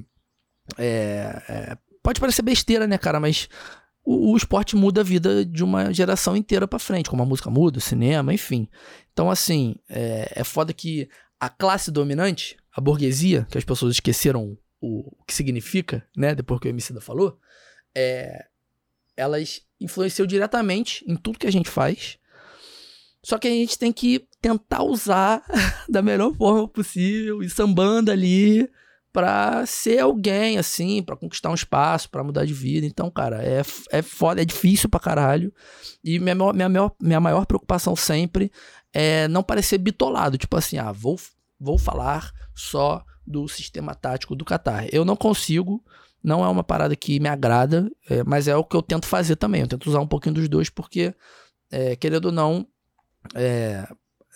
[0.78, 3.48] é, é, pode parecer besteira, né, cara, mas
[4.04, 7.50] o, o esporte muda a vida de uma geração inteira para frente, como a música
[7.50, 8.68] muda, o cinema, enfim.
[9.12, 11.08] Então, assim, é, é foda que
[11.40, 16.60] a classe dominante, a burguesia, que as pessoas esqueceram o, o que significa, né, depois
[16.60, 17.38] que o Emicida falou,
[17.94, 18.46] é,
[19.16, 22.18] elas influenciam diretamente em tudo que a gente faz.
[23.22, 25.42] Só que a gente tem que tentar usar
[25.88, 28.68] da melhor forma possível e sambando ali
[29.14, 32.84] pra ser alguém, assim, para conquistar um espaço, para mudar de vida.
[32.84, 33.62] Então, cara, é,
[33.92, 35.54] é foda, é difícil pra caralho.
[36.02, 38.50] E minha, minha, minha, minha maior preocupação sempre
[38.92, 40.36] é não parecer bitolado.
[40.36, 41.16] Tipo assim, ah, vou,
[41.60, 44.88] vou falar só do sistema tático do Qatar.
[44.90, 45.80] Eu não consigo,
[46.20, 49.36] não é uma parada que me agrada, é, mas é o que eu tento fazer
[49.36, 49.60] também.
[49.60, 51.14] Eu tento usar um pouquinho dos dois, porque,
[51.70, 52.66] é, querendo ou não,
[53.32, 53.86] é,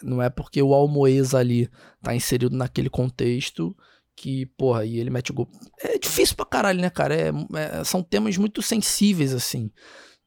[0.05, 1.69] não é porque o Almoeza ali
[2.01, 3.77] tá inserido naquele contexto
[4.19, 5.49] que, porra, e ele mete gol.
[5.81, 7.15] É difícil pra caralho, né, cara?
[7.15, 9.71] É, é, são temas muito sensíveis, assim.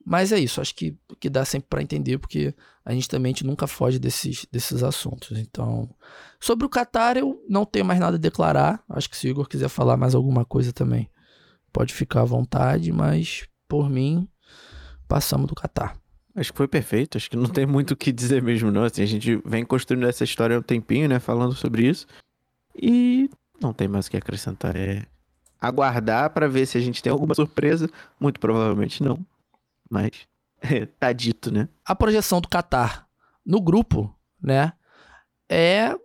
[0.03, 3.33] Mas é isso, acho que, que dá sempre para entender, porque a gente também a
[3.33, 5.37] gente nunca foge desses, desses assuntos.
[5.37, 5.93] Então,
[6.39, 8.81] sobre o Qatar, eu não tenho mais nada a declarar.
[8.89, 11.09] Acho que se o Igor quiser falar mais alguma coisa também,
[11.71, 14.27] pode ficar à vontade, mas por mim,
[15.07, 15.97] passamos do Qatar.
[16.33, 18.85] Acho que foi perfeito, acho que não tem muito o que dizer mesmo, não.
[18.85, 22.07] Assim, a gente vem construindo essa história há um tempinho, né, falando sobre isso.
[22.75, 23.29] E
[23.61, 24.75] não tem mais o que acrescentar.
[24.75, 25.05] É
[25.59, 27.89] aguardar para ver se a gente tem alguma surpresa.
[28.19, 29.23] Muito provavelmente não.
[29.89, 30.27] Mas
[30.61, 31.69] é, tá dito, né?
[31.85, 33.07] A projeção do Qatar
[33.45, 34.73] no grupo, né?
[35.49, 35.95] É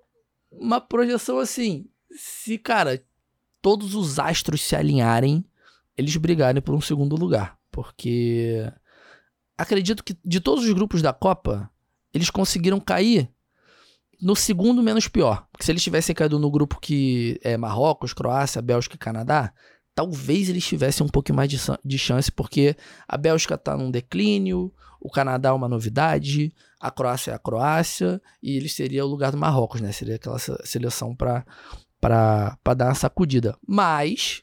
[0.51, 1.89] uma projeção assim.
[2.11, 3.03] Se, cara,
[3.63, 5.45] todos os astros se alinharem,
[5.97, 7.59] eles brigarem por um segundo lugar.
[7.71, 8.71] Porque
[9.57, 11.71] acredito que de todos os grupos da Copa,
[12.13, 13.31] eles conseguiram cair
[14.21, 15.47] no segundo menos pior.
[15.51, 19.53] Porque se eles tivessem caído no grupo que é Marrocos, Croácia, Bélgica e Canadá,
[19.95, 22.77] talvez eles tivessem um pouco mais de, de chance, porque
[23.09, 28.21] a Bélgica está num declínio, o Canadá é uma novidade, a Croácia é a Croácia,
[28.43, 29.93] e ele seria o lugar do Marrocos, né?
[29.93, 31.45] Seria aquela seleção para
[32.77, 33.57] dar uma sacudida.
[33.67, 34.43] Mas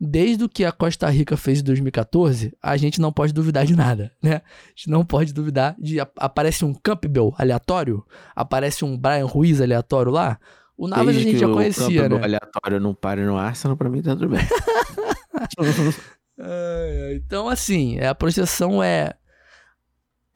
[0.00, 3.74] desde o que a Costa Rica fez em 2014, a gente não pode duvidar de
[3.74, 4.36] nada, né?
[4.36, 10.12] A gente não pode duvidar de aparece um Campbell aleatório, aparece um Brian Ruiz aleatório
[10.12, 10.38] lá.
[10.76, 12.22] O Navas a gente já conhecia, o né?
[12.22, 14.40] aleatório não pare no Arsenal, pra mim tá tudo bem.
[17.16, 19.14] então, assim, a projeção é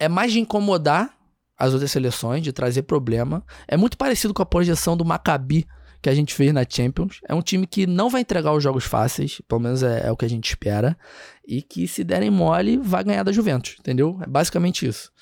[0.01, 1.17] é mais de incomodar
[1.57, 3.45] as outras seleções, de trazer problema.
[3.69, 5.65] É muito parecido com a projeção do Maccabi
[6.03, 7.21] que a gente fez na Champions.
[7.29, 10.17] É um time que não vai entregar os jogos fáceis, pelo menos é, é o
[10.17, 10.99] que a gente espera,
[11.47, 14.19] e que se derem mole, vai ganhar da Juventus, entendeu?
[14.21, 15.13] É basicamente isso.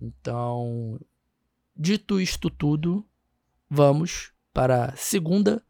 [0.00, 1.00] Então,
[1.74, 3.04] dito isto tudo,
[3.68, 5.62] vamos para a segunda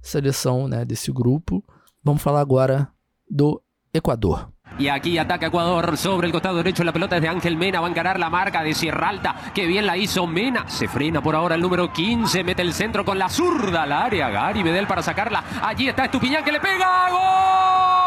[0.00, 1.62] seleção né, desse grupo.
[2.02, 2.88] Vamos falar agora
[3.30, 3.62] do
[3.92, 4.53] Equador.
[4.78, 6.82] Y aquí ataca Ecuador sobre el costado derecho.
[6.82, 7.80] La pelota es de Ángel Mena.
[7.80, 9.36] Va a encarar la marca de Sierra Alta.
[9.54, 10.68] Que bien la hizo Mena.
[10.68, 12.42] Se frena por ahora el número 15.
[12.42, 14.30] Mete el centro con la zurda al área.
[14.30, 15.44] Gary Bedel para sacarla.
[15.62, 17.08] Allí está Estupiñán que le pega.
[17.10, 18.03] ¡Gol!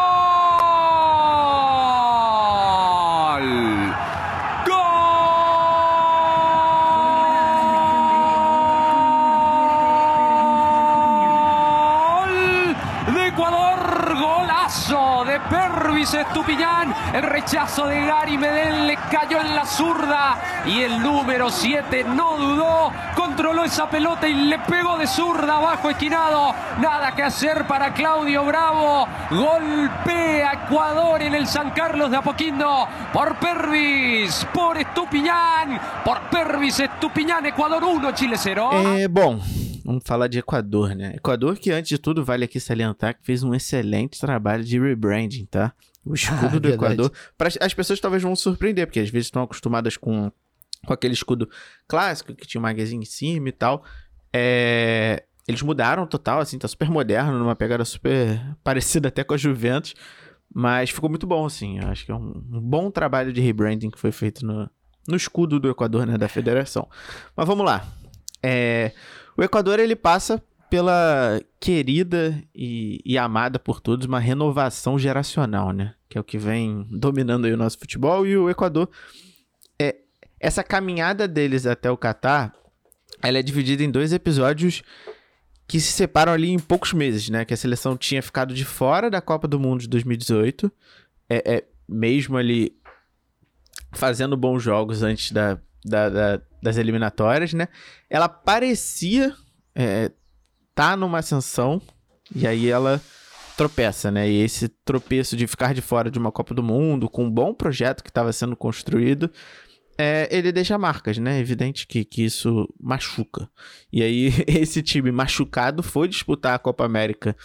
[15.40, 16.94] Pervis Estupiñán.
[17.14, 20.38] El rechazo de Gary Medel le cayó en la zurda.
[20.66, 22.92] Y el número 7 no dudó.
[23.16, 26.54] Controló esa pelota y le pegó de zurda abajo esquinado.
[26.80, 29.08] Nada que hacer para Claudio Bravo.
[29.32, 32.88] Golpea Ecuador en el San Carlos de Apoquindo.
[33.14, 35.80] Por Pervis, por Estupiñán.
[36.04, 37.46] Por Pervis Estupiñán.
[37.46, 38.70] Ecuador 1, Chile 0.
[38.74, 39.40] Eh, bom,
[39.88, 41.14] Vamos falar de Equador, né?
[41.16, 45.46] Equador que, antes de tudo, vale aqui salientar que fez um excelente trabalho de rebranding,
[45.46, 45.74] tá?
[46.04, 47.10] O escudo ah, do Equador.
[47.38, 50.30] Pra, as pessoas talvez vão se surpreender, porque às vezes estão acostumadas com,
[50.86, 51.50] com aquele escudo
[51.88, 53.82] clássico, que tinha uma águiazinha em cima e tal.
[54.34, 59.38] É, eles mudaram total, assim, tá super moderno, numa pegada super parecida até com a
[59.38, 59.96] Juventus.
[60.54, 61.80] Mas ficou muito bom, assim.
[61.80, 64.70] Eu acho que é um, um bom trabalho de rebranding que foi feito no,
[65.08, 66.90] no escudo do Equador, né, da federação.
[67.38, 67.88] Mas vamos lá.
[68.44, 68.92] É,
[69.38, 75.94] o Equador ele passa pela querida e, e, amada por todos uma renovação geracional, né?
[76.10, 78.90] Que é o que vem dominando aí o nosso futebol e o Equador.
[79.80, 79.96] É,
[80.40, 82.54] essa caminhada deles até o Catar,
[83.22, 84.82] ela é dividida em dois episódios
[85.68, 87.46] que se separam ali em poucos meses, né?
[87.46, 90.72] Que a seleção tinha ficado de fora da Copa do Mundo de 2018,
[91.30, 92.76] é, é mesmo ali
[93.94, 97.68] fazendo bons jogos antes da, da, da das eliminatórias, né?
[98.10, 99.34] Ela parecia
[99.76, 100.12] é,
[100.74, 101.82] tá numa ascensão
[102.36, 103.02] e aí ela
[103.56, 104.30] tropeça, né?
[104.30, 107.54] E esse tropeço de ficar de fora de uma Copa do Mundo com um bom
[107.54, 109.32] projeto que estava sendo construído,
[109.98, 111.38] é, ele deixa marcas, né?
[111.38, 113.50] É evidente que, que isso machuca.
[113.92, 117.36] E aí esse time machucado foi disputar a Copa América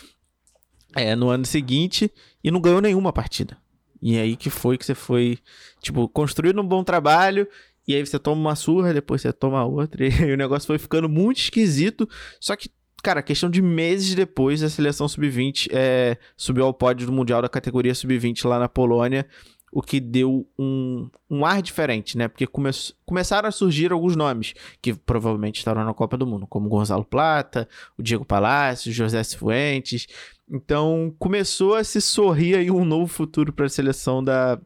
[0.94, 2.12] é, no ano seguinte
[2.44, 3.56] e não ganhou nenhuma partida.
[4.02, 5.38] E aí que foi que você foi,
[5.80, 7.46] tipo, construindo um bom trabalho
[7.86, 11.08] e aí você toma uma surra, depois você toma outra, e o negócio foi ficando
[11.08, 12.08] muito esquisito.
[12.40, 12.70] Só que,
[13.02, 17.48] cara, questão de meses depois, a seleção sub-20 é, subiu ao pódio do Mundial da
[17.48, 19.26] categoria sub-20 lá na Polônia,
[19.72, 22.28] o que deu um, um ar diferente, né?
[22.28, 22.68] Porque come,
[23.06, 24.52] começaram a surgir alguns nomes
[24.82, 27.66] que provavelmente estarão na Copa do Mundo, como Gonzalo Plata,
[27.96, 30.06] o Diego Palacios, José Fuentes.
[30.48, 34.60] Então começou a se sorrir aí um novo futuro para a seleção da,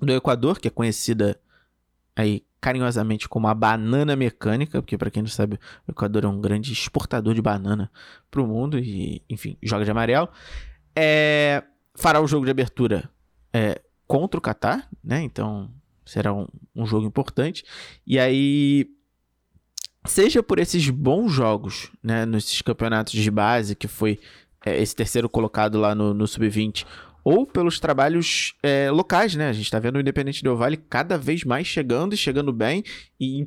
[0.00, 1.38] do Equador, que é conhecida
[2.20, 5.58] aí carinhosamente como a banana mecânica, porque para quem não sabe,
[5.88, 7.90] o Equador é um grande exportador de banana
[8.30, 10.28] para o mundo e, enfim, joga de amarelo.
[10.94, 11.62] É,
[11.94, 13.08] fará o jogo de abertura
[13.52, 15.22] é, contra o Qatar, né?
[15.22, 15.70] Então
[16.04, 17.64] será um, um jogo importante.
[18.06, 18.86] E aí,
[20.04, 24.18] seja por esses bons jogos, né, nesses campeonatos de base, que foi
[24.64, 26.84] é, esse terceiro colocado lá no, no Sub-20,
[27.24, 29.48] ou pelos trabalhos é, locais, né?
[29.48, 32.82] A gente está vendo o Independente Del Vale cada vez mais chegando e chegando bem
[33.18, 33.46] e,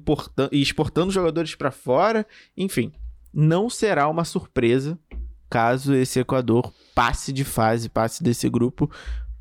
[0.51, 2.25] e exportando jogadores para fora.
[2.55, 2.91] Enfim,
[3.33, 4.97] não será uma surpresa
[5.49, 8.89] caso esse Equador passe de fase, passe desse grupo,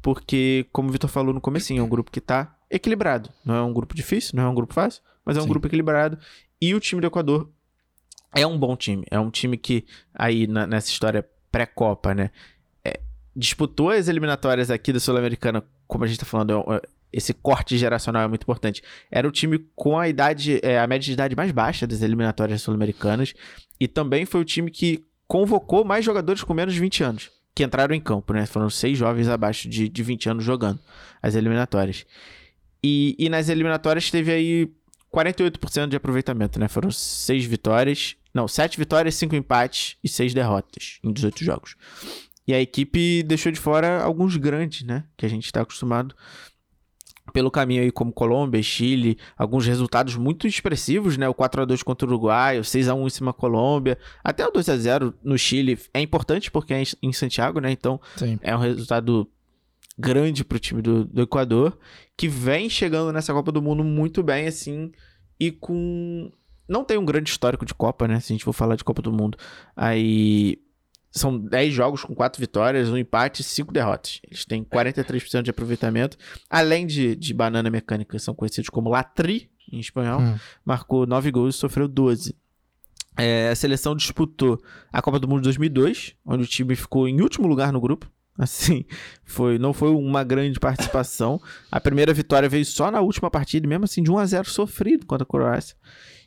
[0.02, 3.30] porque, como o Vitor falou no comecinho, é um grupo que está equilibrado.
[3.44, 5.48] Não é um grupo difícil, não é um grupo fácil, mas é um Sim.
[5.48, 6.18] grupo equilibrado.
[6.60, 7.48] E o time do Equador
[8.34, 9.06] é um bom time.
[9.10, 12.30] É um time que, aí na, nessa história pré-copa, né?
[13.34, 16.80] Disputou as eliminatórias aqui da Sul-Americana, como a gente tá falando, é
[17.12, 18.82] esse corte geracional é muito importante.
[19.10, 22.62] Era o time com a idade, é, a média de idade mais baixa das eliminatórias
[22.62, 23.34] sul-americanas.
[23.78, 27.62] E também foi o time que convocou mais jogadores com menos de 20 anos que
[27.62, 28.46] entraram em campo, né?
[28.46, 30.80] Foram seis jovens abaixo de, de 20 anos jogando
[31.22, 32.06] as eliminatórias.
[32.82, 34.72] E, e nas eliminatórias teve aí
[35.14, 36.66] 48% de aproveitamento, né?
[36.66, 41.76] Foram seis vitórias, não, sete vitórias, cinco empates e seis derrotas em 18 jogos.
[42.46, 45.04] E a equipe deixou de fora alguns grandes, né?
[45.16, 46.14] Que a gente está acostumado
[47.32, 51.28] pelo caminho aí, como Colômbia e Chile, alguns resultados muito expressivos, né?
[51.28, 55.38] O 4x2 contra o Uruguai, o 6x1 em cima da Colômbia, até o 2x0 no
[55.38, 57.70] Chile é importante porque é em Santiago, né?
[57.70, 58.38] Então Sim.
[58.42, 59.28] é um resultado
[59.96, 61.78] grande para o time do, do Equador,
[62.16, 64.90] que vem chegando nessa Copa do Mundo muito bem, assim,
[65.38, 66.30] e com.
[66.68, 68.18] Não tem um grande histórico de Copa, né?
[68.20, 69.36] Se a gente for falar de Copa do Mundo.
[69.76, 70.58] Aí
[71.12, 74.20] são 10 jogos com 4 vitórias, um empate e 5 derrotas.
[74.24, 76.16] Eles têm 43% de aproveitamento.
[76.48, 80.20] Além de, de banana mecânica, são conhecidos como Latri, em espanhol.
[80.20, 80.38] Hum.
[80.64, 82.34] Marcou 9 gols e sofreu 12.
[83.16, 84.60] É, a seleção disputou
[84.90, 88.10] a Copa do Mundo de 2002, onde o time ficou em último lugar no grupo.
[88.38, 88.86] Assim,
[89.22, 91.38] foi, não foi uma grande participação.
[91.70, 95.04] A primeira vitória veio só na última partida, mesmo assim, de 1 a 0 sofrido
[95.04, 95.76] contra a Croácia.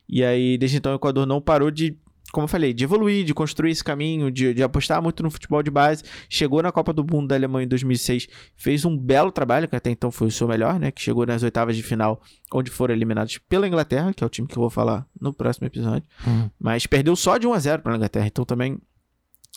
[0.08, 1.98] E aí, desde então, o Equador não parou de
[2.36, 5.64] como eu falei, de evoluir, de construir esse caminho, de, de apostar muito no futebol
[5.64, 6.04] de base.
[6.30, 8.28] Chegou na Copa do Mundo da Alemanha em 2006,
[8.58, 10.92] fez um belo trabalho, que até então foi o seu melhor, né?
[10.92, 12.22] Que chegou nas oitavas de final,
[12.54, 15.66] onde foram eliminados pela Inglaterra, que é o time que eu vou falar no próximo
[15.66, 16.04] episódio.
[16.28, 16.50] Uhum.
[16.60, 18.82] Mas perdeu só de 1 a 0 para a Inglaterra, então também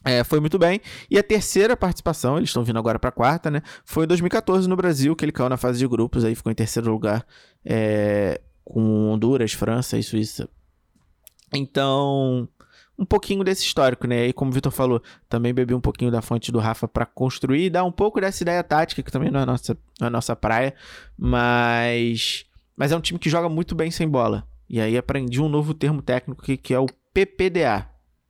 [0.04, 0.80] é, foi muito bem.
[1.10, 3.60] E a terceira participação, eles estão vindo agora para a quarta, né?
[3.84, 6.54] Foi em 2014 no Brasil, que ele caiu na fase de grupos, aí ficou em
[6.54, 7.26] terceiro lugar
[7.64, 10.48] é, com Honduras, França e Suíça.
[11.52, 12.48] Então,
[12.98, 14.26] um pouquinho desse histórico, né?
[14.26, 17.66] E como o Vitor falou, também bebi um pouquinho da fonte do Rafa para construir
[17.66, 20.34] e dar um pouco dessa ideia tática, que também não é nossa, não é nossa
[20.34, 20.74] praia,
[21.16, 22.44] mas
[22.76, 24.46] mas é um time que joga muito bem sem bola.
[24.68, 27.88] E aí aprendi um novo termo técnico que, que é o PPDA,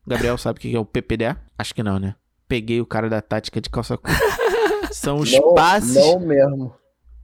[0.08, 1.36] Gabriel sabe o que é o PPD?
[1.58, 2.14] Acho que não, né?
[2.48, 4.18] Peguei o cara da tática de calça curta.
[4.90, 5.94] São os não, passes.
[5.94, 6.74] Não mesmo.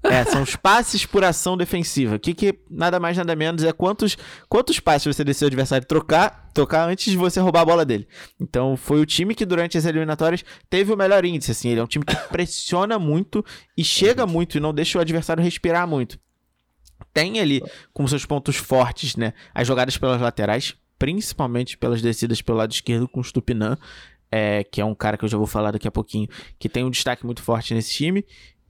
[0.05, 2.18] É, são os passes por ação defensiva.
[2.18, 4.16] Que que nada mais nada menos é quantos
[4.48, 8.07] quantos passes você deixou o adversário trocar, trocar antes de você roubar a bola dele.
[8.38, 11.82] Então foi o time que durante as eliminatórias teve o melhor índice, assim, ele é
[11.82, 13.44] um time que pressiona muito
[13.76, 16.18] e chega muito e não deixa o adversário respirar muito.
[17.12, 22.59] Tem ali como seus pontos fortes, né, as jogadas pelas laterais, principalmente pelas descidas pelo
[22.59, 23.78] lado esquerdo com o Stupinan.
[24.36, 26.26] É, que é um cara que eu já vou falar daqui a pouquinho,
[26.59, 28.24] que tem um destaque muito forte nesse time.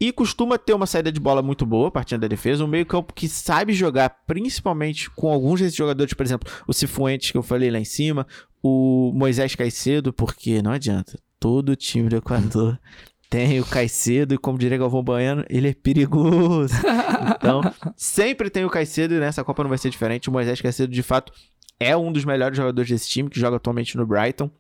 [0.05, 2.62] E costuma ter uma saída de bola muito boa, partindo da defesa.
[2.62, 7.38] Um meio-campo que sabe jogar, principalmente com alguns desses jogadores, por exemplo, o Cifuentes, que
[7.38, 8.26] eu falei lá em cima,
[8.62, 11.18] o Moisés Caicedo, porque não adianta.
[11.40, 12.78] Todo time do Equador
[13.30, 16.74] tem o Caicedo, e como diria Galvão Baiano, ele é perigoso.
[17.38, 17.62] Então,
[17.96, 20.28] sempre tem o Caicedo e nessa Copa não vai ser diferente.
[20.28, 21.32] O Moisés Caicedo, de fato,
[21.80, 24.50] é um dos melhores jogadores desse time, que joga atualmente no Brighton.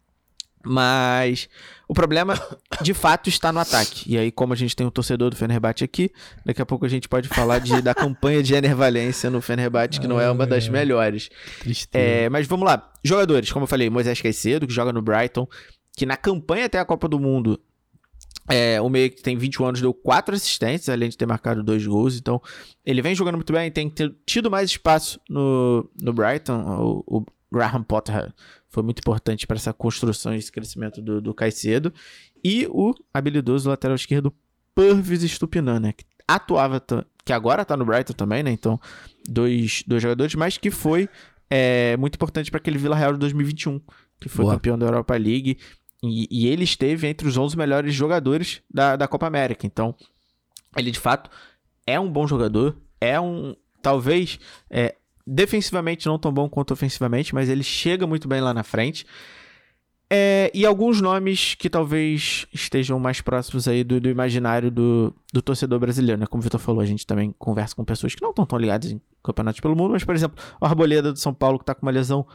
[0.64, 1.48] Mas
[1.86, 2.34] o problema,
[2.80, 4.10] de fato, está no ataque.
[4.10, 6.10] E aí, como a gente tem um torcedor do Fenerbahçe aqui,
[6.44, 10.08] daqui a pouco a gente pode falar de, da campanha de Enervalência no Fenerbahçe, que
[10.08, 11.28] não é uma das melhores.
[11.92, 12.90] É, mas vamos lá.
[13.04, 15.46] Jogadores, como eu falei, Moisés Caicedo, que joga no Brighton,
[15.96, 17.60] que na campanha até a Copa do Mundo,
[18.48, 21.86] é, o meio que tem 21 anos deu quatro assistências, além de ter marcado dois
[21.86, 22.16] gols.
[22.16, 22.40] Então,
[22.84, 23.92] ele vem jogando muito bem, tem
[24.26, 27.02] tido mais espaço no, no Brighton.
[27.06, 28.32] O, o Graham Potter
[28.74, 31.94] foi muito importante para essa construção e esse crescimento do, do Caicedo.
[32.42, 34.34] E o habilidoso lateral esquerdo
[34.74, 35.92] Purvis Stupinan, né?
[35.92, 36.82] Que atuava,
[37.24, 38.50] que agora tá no Brighton também, né?
[38.50, 38.80] Então,
[39.26, 41.08] dois, dois jogadores, mas que foi
[41.48, 43.80] é, muito importante para aquele Vila Real de 2021,
[44.20, 44.54] que foi Boa.
[44.54, 45.58] campeão da Europa League.
[46.02, 49.66] E, e, ele esteve entre os 11 melhores jogadores da, da Copa América.
[49.66, 49.94] Então,
[50.76, 51.30] ele de fato
[51.86, 53.54] é um bom jogador, é um.
[53.80, 54.96] Talvez é,
[55.26, 59.06] defensivamente não tão bom quanto ofensivamente, mas ele chega muito bem lá na frente.
[60.10, 65.40] É, e alguns nomes que talvez estejam mais próximos aí do, do imaginário do, do,
[65.40, 66.26] torcedor brasileiro, né?
[66.26, 68.90] Como o Vitor falou, a gente também conversa com pessoas que não estão tão ligadas
[68.90, 71.86] em campeonatos pelo mundo, mas, por exemplo, o Arboleda do São Paulo, que está com
[71.86, 72.26] uma lesão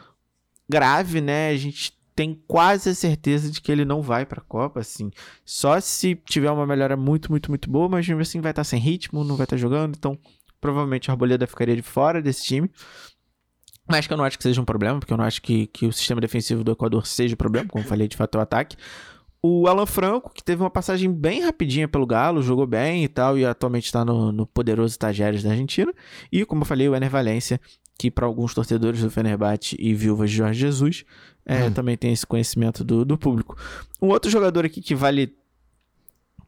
[0.68, 1.50] grave, né?
[1.50, 5.12] A gente tem quase a certeza de que ele não vai para a Copa, assim.
[5.46, 8.66] Só se tiver uma melhora muito, muito, muito boa, mas mesmo assim vai estar tá
[8.66, 10.18] sem ritmo, não vai estar tá jogando, então
[10.60, 12.70] Provavelmente a Arboleda ficaria de fora desse time.
[13.88, 15.88] Mas que eu não acho que seja um problema, porque eu não acho que, que
[15.88, 18.78] o sistema defensivo do Equador seja o problema, como falei, de fato é o ataque.
[19.42, 23.38] O Alan Franco, que teve uma passagem bem rapidinha pelo Galo, jogou bem e tal,
[23.38, 25.92] e atualmente está no, no poderoso Tajeres da Argentina.
[26.32, 27.60] E, como eu falei, o Ener Valência,
[27.98, 31.06] que para alguns torcedores do Fenerbahçe e viúvas de Jorge Jesus,
[31.46, 31.72] é, hum.
[31.72, 33.58] também tem esse conhecimento do, do público.
[34.02, 35.34] Um outro jogador aqui que vale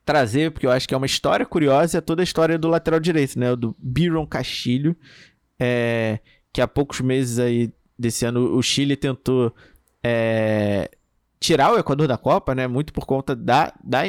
[0.05, 2.99] trazer, porque eu acho que é uma história curiosa, é toda a história do lateral
[2.99, 3.55] direito, né?
[3.55, 4.95] Do Byron Castilho,
[5.59, 6.19] é,
[6.51, 9.53] que há poucos meses aí desse ano o Chile tentou
[10.03, 10.89] é,
[11.39, 12.67] tirar o Equador da Copa, né?
[12.67, 14.03] Muito por conta da, da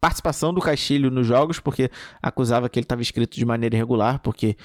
[0.00, 1.90] participação do Castilho nos jogos, porque
[2.22, 4.56] acusava que ele estava inscrito de maneira irregular, porque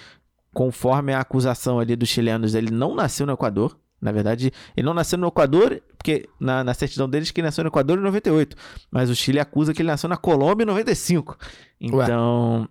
[0.53, 4.93] conforme a acusação ali dos chilenos, ele não nasceu no Equador, na verdade, ele não
[4.93, 8.55] nasceu no Equador, porque na, na certidão deles que ele nasceu no Equador em 98.
[8.91, 11.37] Mas o Chile acusa que ele nasceu na Colômbia em 95.
[11.79, 12.67] Então, Ué.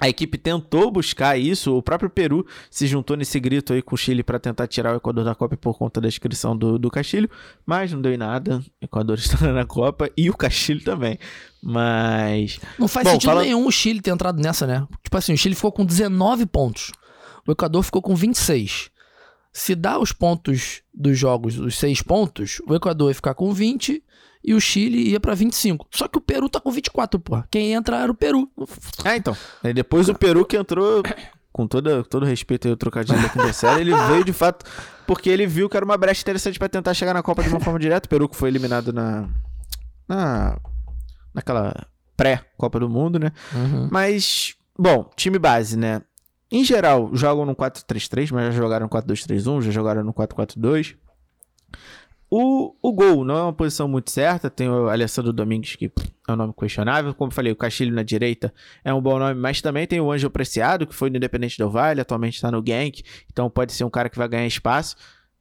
[0.00, 1.76] a equipe tentou buscar isso.
[1.76, 4.96] O próprio Peru se juntou nesse grito aí com o Chile para tentar tirar o
[4.96, 7.28] Equador da Copa por conta da inscrição do, do Castilho.
[7.66, 8.64] Mas não deu em nada.
[8.80, 11.18] O Equador está na Copa e o Castilho também.
[11.62, 12.58] Mas.
[12.78, 13.42] Não faz Bom, sentido fala...
[13.42, 14.88] nenhum o Chile ter entrado nessa, né?
[15.04, 16.90] Tipo assim, o Chile ficou com 19 pontos.
[17.46, 18.90] O Equador ficou com 26.
[19.52, 24.02] Se dá os pontos dos jogos, os seis pontos, o Equador ia ficar com 20
[24.44, 25.86] e o Chile ia para 25.
[25.90, 27.42] Só que o Peru tá com 24, pô.
[27.50, 28.48] Quem entra era o Peru.
[29.04, 29.36] Ah, então.
[29.62, 31.02] Aí depois o Peru que entrou,
[31.52, 34.64] com toda, todo respeito aí, o trocadilho da série, ele veio de fato
[35.06, 37.60] porque ele viu que era uma brecha interessante para tentar chegar na Copa de uma
[37.60, 38.06] forma direta.
[38.06, 39.28] O Peru que foi eliminado na.
[40.06, 40.58] na
[41.34, 41.86] naquela
[42.16, 43.32] pré-Copa do Mundo, né?
[43.54, 43.88] Uhum.
[43.90, 46.02] Mas, bom, time base, né?
[46.50, 50.96] Em geral, jogam no 4-3-3, mas já jogaram no 4-2-3-1, já jogaram no 4-4-2.
[52.30, 54.50] O, o gol não é uma posição muito certa.
[54.50, 55.90] Tem o Alessandro Domingues, que
[56.26, 57.14] é um nome questionável.
[57.14, 58.52] Como falei, o Castilho na direita
[58.84, 61.70] é um bom nome, mas também tem o Ângelo Preciado, que foi no Independente do
[61.70, 63.02] Vale, atualmente está no Genk.
[63.30, 64.96] Então pode ser um cara que vai ganhar espaço.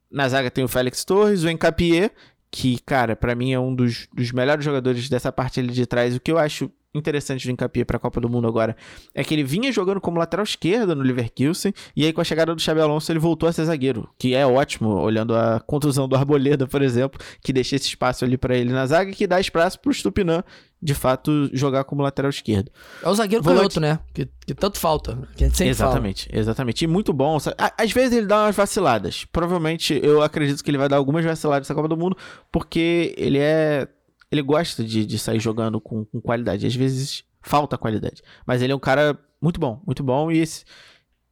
[0.09, 2.11] Na zaga tem o Félix Torres, o Encapié,
[2.49, 6.15] que, cara, para mim é um dos, dos melhores jogadores dessa parte ali de trás.
[6.15, 8.75] O que eu acho interessante de Encapié para a Copa do Mundo agora
[9.13, 12.55] é que ele vinha jogando como lateral esquerda no Leverkusen e aí com a chegada
[12.55, 16.15] do Xabi Alonso ele voltou a ser zagueiro, que é ótimo, olhando a contusão do
[16.15, 19.39] Arboleda, por exemplo, que deixa esse espaço ali para ele na zaga e que dá
[19.39, 20.43] espaço para o Stupinan
[20.81, 22.71] de fato jogar como lateral esquerdo.
[23.03, 23.75] É o zagueiro Volante...
[23.75, 23.99] canhoto, né?
[24.13, 26.39] Que, que tanto falta, que a gente sempre Exatamente, fala.
[26.39, 26.83] exatamente.
[26.83, 27.37] E muito bom.
[27.77, 29.25] Às vezes ele dá umas vaciladas.
[29.25, 32.15] Provavelmente eu acredito que ele vai dar algumas vaciladas nessa Copa do Mundo,
[32.51, 33.87] porque ele é
[34.31, 36.65] ele gosta de, de sair jogando com, com qualidade.
[36.65, 38.21] Às vezes falta qualidade.
[38.45, 40.31] Mas ele é um cara muito bom, muito bom.
[40.31, 40.65] E esse,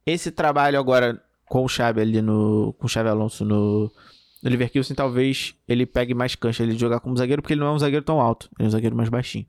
[0.04, 2.74] esse trabalho agora com o Xabi ali no.
[2.78, 3.92] Com o Xabi Alonso no,
[4.42, 7.68] no Leverkusen, talvez ele pegue mais cancha ele de jogar como zagueiro, porque ele não
[7.68, 9.46] é um zagueiro tão alto, ele é um zagueiro mais baixinho.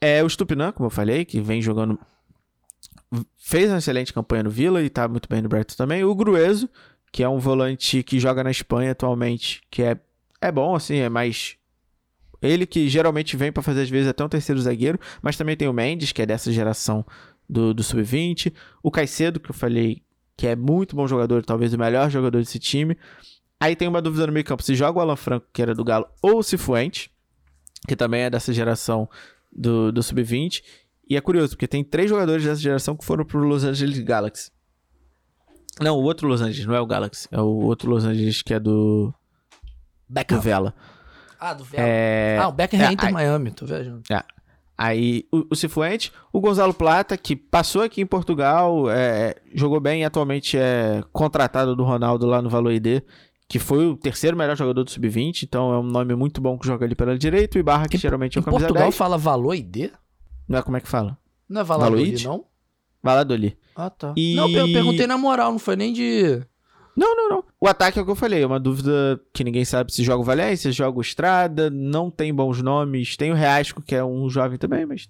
[0.00, 1.98] É o Stupinan, como eu falei, que vem jogando.
[3.36, 6.02] Fez uma excelente campanha no Villa e tá muito bem no Brighton também.
[6.02, 6.68] O Grueso,
[7.12, 9.98] que é um volante que joga na Espanha atualmente, que é,
[10.40, 11.56] é bom, assim, é mais
[12.42, 15.68] ele que geralmente vem para fazer às vezes até um terceiro zagueiro, mas também tem
[15.68, 17.06] o Mendes, que é dessa geração
[17.48, 18.52] do, do Sub-20.
[18.82, 20.02] O Caicedo, que eu falei
[20.36, 22.96] que é muito bom jogador, talvez o melhor jogador desse time.
[23.60, 25.84] Aí tem uma dúvida no meio campo, se joga o Alan Franco, que era do
[25.84, 27.10] Galo, ou o Cifuente,
[27.86, 29.08] que também é dessa geração
[29.52, 30.62] do, do Sub-20.
[31.08, 34.50] E é curioso, porque tem três jogadores dessa geração que foram pro Los Angeles Galaxy.
[35.80, 37.28] Não, o outro Los Angeles, não é o Galaxy.
[37.30, 39.12] É o outro Los Angeles que é do...
[40.08, 40.38] Beckham.
[40.38, 40.74] Do Vela.
[41.42, 41.66] Ah, do.
[41.72, 42.38] É...
[42.40, 43.12] Ah, o Beckham é, Inter aí...
[43.12, 44.02] Miami, tô viajando.
[44.08, 44.22] É.
[44.78, 50.02] Aí o, o Cifuente, o Gonzalo Plata, que passou aqui em Portugal, é, jogou bem
[50.02, 53.02] e atualmente é contratado do Ronaldo lá no Valor ID,
[53.48, 56.66] que foi o terceiro melhor jogador do Sub-20, então é um nome muito bom que
[56.66, 58.96] joga ali pela direita, e Barra, que em, geralmente é o camisa Portugal 10.
[58.96, 59.90] fala Valor ID?
[60.48, 61.18] Não é como é que fala?
[61.48, 62.44] Não é Valladolid, não?
[63.02, 63.58] Valladolid.
[63.74, 64.14] Ah, tá.
[64.16, 64.36] E...
[64.36, 66.40] Não, eu perguntei na moral, não foi nem de...
[66.96, 67.44] Não, não, não.
[67.60, 70.20] O ataque é o que eu falei, é uma dúvida que ninguém sabe se joga
[70.20, 73.16] o Valência, joga o Estrada, não tem bons nomes.
[73.16, 75.08] Tem o Reasco, que é um jovem também, mas.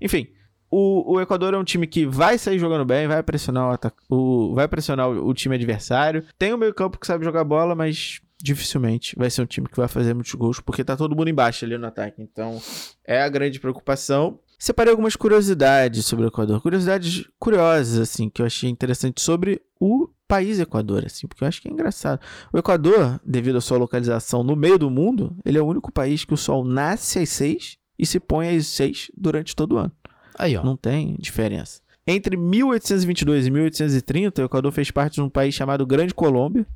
[0.00, 0.28] Enfim.
[0.70, 4.54] O, o Equador é um time que vai sair jogando bem, vai pressionar o, o
[4.54, 6.22] vai pressionar o, o time adversário.
[6.38, 9.76] Tem o meio campo que sabe jogar bola, mas dificilmente vai ser um time que
[9.76, 12.22] vai fazer muitos gols, porque tá todo mundo embaixo ali no ataque.
[12.22, 12.60] Então,
[13.04, 14.38] é a grande preocupação.
[14.58, 16.60] Separei algumas curiosidades sobre o Equador.
[16.60, 21.60] Curiosidades curiosas, assim, que eu achei interessante sobre o país Equador, assim, porque eu acho
[21.60, 22.20] que é engraçado.
[22.52, 26.24] O Equador, devido à sua localização no meio do mundo, ele é o único país
[26.24, 29.92] que o sol nasce às seis e se põe às seis durante todo o ano.
[30.38, 30.62] Aí, ó.
[30.62, 31.80] Não tem diferença.
[32.06, 36.66] Entre 1822 e 1830, o Equador fez parte de um país chamado Grande Colômbia,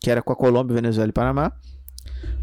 [0.00, 1.52] que era com a Colômbia, Venezuela e Panamá.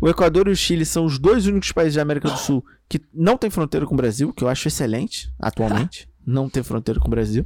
[0.02, 3.02] O Equador e o Chile são os dois únicos países da América do Sul que
[3.14, 6.10] não tem fronteira com o Brasil, que eu acho excelente atualmente.
[6.26, 7.46] não tem fronteira com o Brasil.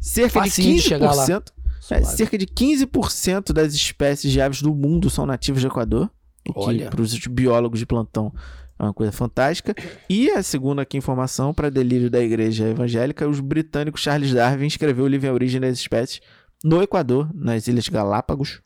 [0.00, 1.44] Cerca Facinho de 15%.
[1.44, 1.52] De
[1.90, 6.10] é, cerca de 15% das espécies de aves do mundo são nativas do Equador.
[6.48, 8.32] O que, para os biólogos de plantão,
[8.78, 9.74] é uma coisa fantástica.
[10.08, 15.04] E a segunda aqui informação, para delírio da igreja evangélica, os britânicos Charles Darwin escreveu
[15.04, 16.20] o livro A Origem das Espécies
[16.64, 18.62] no Equador, nas Ilhas Galápagos,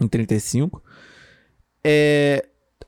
[0.00, 0.82] em 35.
[1.82, 2.46] É,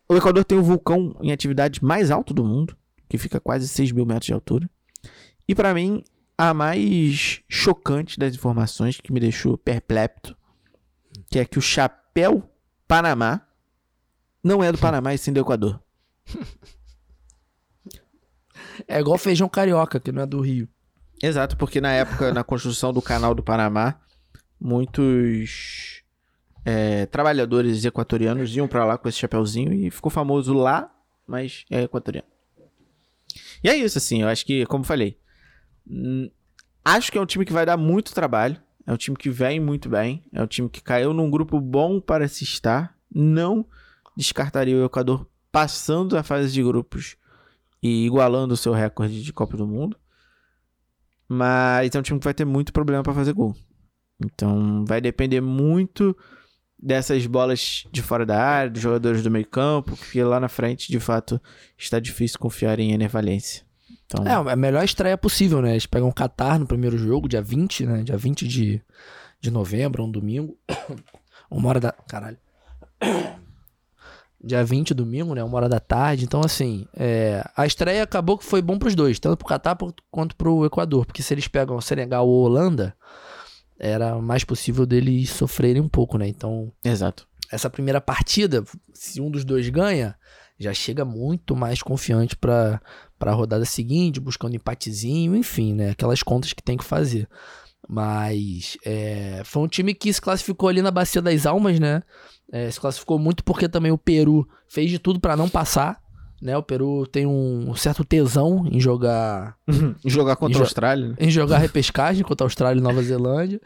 [0.09, 2.77] o Equador tem o vulcão em atividade mais alto do mundo,
[3.09, 4.69] que fica a quase 6 mil metros de altura.
[5.49, 6.05] E para mim,
[6.41, 10.34] a mais chocante das informações que me deixou perplexo,
[11.30, 12.51] que é que o chapéu
[12.88, 13.47] Panamá
[14.43, 15.78] não é do Panamá e sim do Equador.
[18.88, 20.66] É igual feijão carioca, que não é do Rio.
[21.22, 24.01] Exato, porque na época, na construção do canal do Panamá,
[24.59, 26.03] muitos
[26.64, 30.91] é, trabalhadores equatorianos iam para lá com esse chapéuzinho e ficou famoso lá,
[31.26, 32.28] mas é equatoriano.
[33.62, 35.20] E é isso, assim, eu acho que, como falei,
[36.84, 38.61] acho que é um time que vai dar muito trabalho.
[38.86, 40.24] É um time que vem muito bem.
[40.32, 42.97] É um time que caiu num grupo bom para se estar.
[43.12, 43.66] Não
[44.16, 47.16] descartaria o Equador passando a fase de grupos
[47.82, 49.97] e igualando o seu recorde de Copa do Mundo.
[51.28, 53.55] Mas é um time que vai ter muito problema para fazer gol.
[54.22, 56.16] Então vai depender muito
[56.78, 60.91] dessas bolas de fora da área, dos jogadores do meio campo, que lá na frente,
[60.91, 61.41] de fato,
[61.76, 63.11] está difícil confiar em Ener.
[64.11, 64.27] Então...
[64.27, 65.71] É, a melhor estreia possível, né?
[65.71, 68.03] Eles pegam o Qatar no primeiro jogo, dia 20, né?
[68.03, 68.83] Dia 20 de,
[69.41, 70.59] de novembro, um domingo.
[71.51, 71.93] Uma hora da.
[71.93, 72.39] Caralho.
[74.43, 75.45] Dia 20, domingo, né?
[75.45, 76.25] Uma hora da tarde.
[76.25, 77.45] Então, assim, é...
[77.55, 79.77] a estreia acabou que foi bom pros dois, tanto pro Qatar
[80.11, 81.05] quanto pro Equador.
[81.05, 82.97] Porque se eles pegam o Senegal ou Holanda,
[83.79, 86.27] era mais possível deles sofrerem um pouco, né?
[86.27, 86.73] Então.
[86.83, 87.29] Exato.
[87.53, 90.17] Essa primeira partida, se um dos dois ganha,
[90.61, 92.81] já chega muito mais confiante para
[93.19, 95.91] a rodada seguinte, buscando empatezinho, enfim, né?
[95.91, 97.27] Aquelas contas que tem que fazer.
[97.89, 102.03] Mas é, foi um time que se classificou ali na Bacia das Almas, né?
[102.53, 105.99] É, se classificou muito porque também o Peru fez de tudo para não passar.
[106.43, 106.55] né?
[106.59, 109.57] O Peru tem um certo tesão em jogar.
[110.05, 111.09] em jogar contra a Austrália.
[111.09, 111.15] Né?
[111.21, 113.61] Em jogar repescagem contra a Austrália e Nova Zelândia.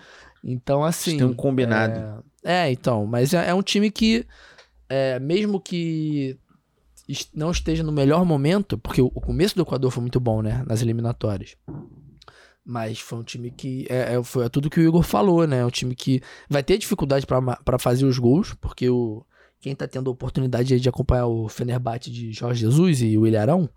[0.45, 1.17] Então, assim.
[1.17, 2.23] Tem um combinado.
[2.45, 3.05] É, é então.
[3.05, 4.25] Mas é, é um time que,
[4.89, 6.39] é, mesmo que
[7.35, 10.65] não esteja no melhor momento, porque o, começo do Equador foi muito bom, né?
[10.67, 11.57] Nas eliminatórias.
[12.65, 13.87] Mas foi um time que.
[13.91, 15.59] É, é, foi tudo que o Igor falou, né?
[15.59, 19.25] É um time que vai ter dificuldade para fazer os gols, porque o,
[19.61, 23.69] quem tá tendo a oportunidade de acompanhar o Fenerbahçe de Jorge Jesus e o Ilharão,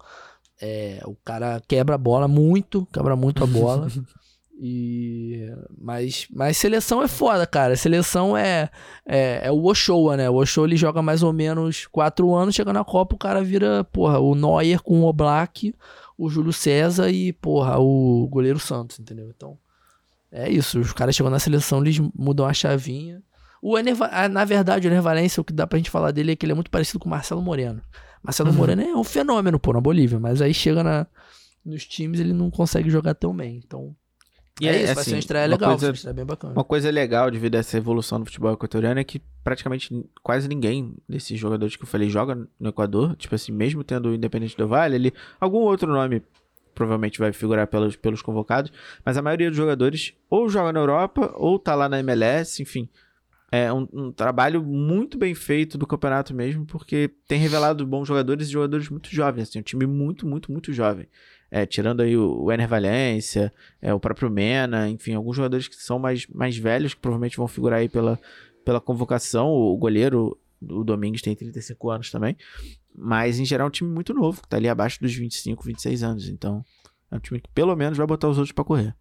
[0.61, 3.87] é, o cara quebra a bola muito, quebra muito a bola.
[4.59, 7.75] E mas, mas seleção é foda, cara.
[7.75, 8.69] Seleção é
[9.05, 10.29] é, é o Oshoa, né?
[10.29, 13.83] O Oshoa ele joga mais ou menos quatro anos, chega na Copa, o cara vira,
[13.83, 15.75] porra, o Neuer com o Oblak,
[16.17, 19.29] o Júlio César e, porra, o goleiro Santos, entendeu?
[19.29, 19.57] Então,
[20.31, 20.79] é isso.
[20.79, 23.21] Os caras chegam na seleção, eles mudam a chavinha.
[23.61, 23.95] O Ener,
[24.31, 26.53] na verdade, o Ener Valência, o que dá pra gente falar dele é que ele
[26.53, 27.81] é muito parecido com o Marcelo Moreno.
[28.23, 28.55] Marcelo uhum.
[28.55, 31.05] Moreno é um fenômeno, pô, na Bolívia, mas aí chega na,
[31.63, 33.61] nos times ele não consegue jogar tão bem.
[33.63, 33.95] Então,
[34.59, 36.53] e é, é isso, assim, vai ser uma estreia legal, coisa, bem bacana.
[36.53, 40.95] Uma coisa legal devido a essa evolução do futebol equatoriano é que praticamente quase ninguém
[41.07, 43.15] desses jogadores que eu falei joga no Equador.
[43.15, 46.23] Tipo assim, mesmo tendo o Independente do Vale, ele, algum outro nome
[46.73, 48.71] provavelmente vai figurar pelos, pelos convocados,
[49.03, 52.87] mas a maioria dos jogadores ou joga na Europa ou tá lá na MLS, enfim.
[53.49, 58.47] É um, um, trabalho muito bem feito do campeonato mesmo, porque tem revelado bons jogadores
[58.47, 61.07] e jogadores muito jovens, assim, um time muito, muito, muito jovem.
[61.49, 65.75] É, tirando aí o, o Ener Valência, é, o próprio Mena, enfim, alguns jogadores que
[65.75, 68.19] são mais, mais velhos, que provavelmente vão figurar aí pela,
[68.65, 69.49] pela convocação.
[69.49, 72.35] O goleiro, o Domingues, tem 35 anos também.
[72.95, 76.03] Mas, em geral, é um time muito novo, que tá ali abaixo dos 25, 26
[76.03, 76.27] anos.
[76.27, 76.65] Então,
[77.11, 78.95] é um time que pelo menos vai botar os outros para correr.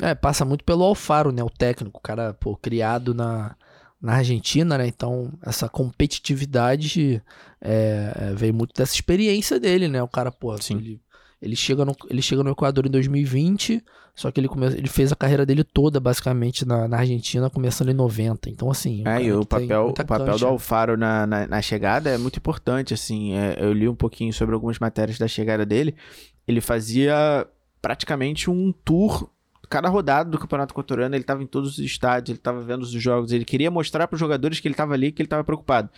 [0.00, 1.42] É, passa muito pelo Alfaro, né?
[1.44, 3.54] O técnico, o cara, pô, criado na,
[4.00, 4.86] na Argentina, né?
[4.86, 7.22] Então, essa competitividade
[7.60, 10.02] é, é veio muito dessa experiência dele, né?
[10.02, 10.78] O cara, pô, Sim.
[10.78, 11.00] ele
[11.42, 13.82] ele chega no, ele chega no Equador em 2020,
[14.14, 17.88] só que ele, come, ele fez a carreira dele toda, basicamente, na, na Argentina, começando
[17.90, 18.48] em 90.
[18.48, 19.02] Então, assim.
[19.06, 22.94] É, e o papel, o papel do Alfaro na, na, na, chegada é muito importante,
[22.94, 23.34] assim.
[23.34, 25.96] É, eu li um pouquinho sobre algumas matérias da chegada dele.
[26.46, 27.46] Ele fazia
[27.80, 29.28] praticamente um tour
[29.68, 32.90] cada rodada do Campeonato Equatoriano, ele estava em todos os estádios, ele estava vendo os
[32.90, 35.88] jogos, ele queria mostrar para os jogadores que ele estava ali, que ele estava preocupado.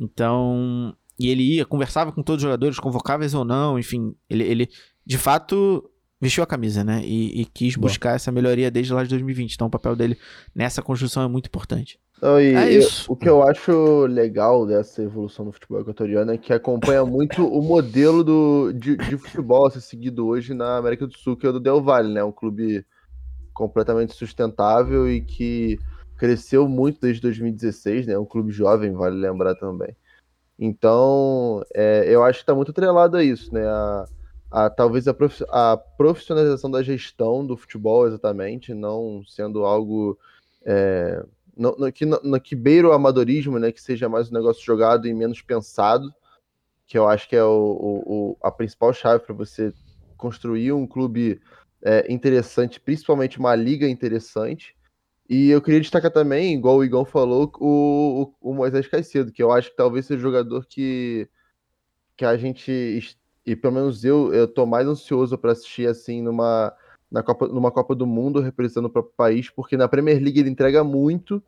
[0.00, 4.68] Então, e ele ia, conversava com todos os jogadores, convocáveis ou não, enfim, ele, ele
[5.04, 5.88] de fato
[6.20, 7.00] vestiu a camisa, né?
[7.04, 7.88] E, e quis Boa.
[7.88, 9.54] buscar essa melhoria desde lá de 2020.
[9.54, 10.18] Então o papel dele
[10.54, 11.98] nessa construção é muito importante.
[12.20, 13.10] Não, é isso.
[13.10, 17.62] o que eu acho legal dessa evolução do futebol equatoriano é que acompanha muito o
[17.62, 21.50] modelo do, de, de, futebol a ser seguido hoje na América do Sul, que é
[21.50, 22.24] o do Del Valle, né?
[22.24, 22.84] Um clube
[23.54, 25.78] completamente sustentável e que
[26.16, 28.18] cresceu muito desde 2016, né?
[28.18, 29.94] Um clube jovem, vale lembrar também.
[30.58, 33.64] Então, é, eu acho que está muito atrelado a isso, né?
[33.66, 34.06] A,
[34.50, 40.18] a talvez a, prof, a, profissionalização da gestão do futebol, exatamente, não sendo algo
[40.64, 41.22] é,
[41.56, 43.70] no, no, que, no, que beira o amadorismo, né?
[43.70, 46.12] Que seja mais um negócio jogado e menos pensado,
[46.86, 49.72] que eu acho que é o, o, o a principal chave para você
[50.16, 51.40] construir um clube
[51.82, 54.76] é, interessante, principalmente uma liga interessante.
[55.28, 59.52] E eu queria destacar também, igual o Igão falou, o, o, Moisés Caicedo, que eu
[59.52, 61.28] acho que talvez seja o jogador que,
[62.16, 63.14] que a gente,
[63.44, 66.74] e pelo menos eu, eu tô mais ansioso para assistir assim numa,
[67.10, 70.48] na Copa, numa Copa do Mundo representando o próprio país, porque na Premier League ele
[70.48, 71.42] entrega muito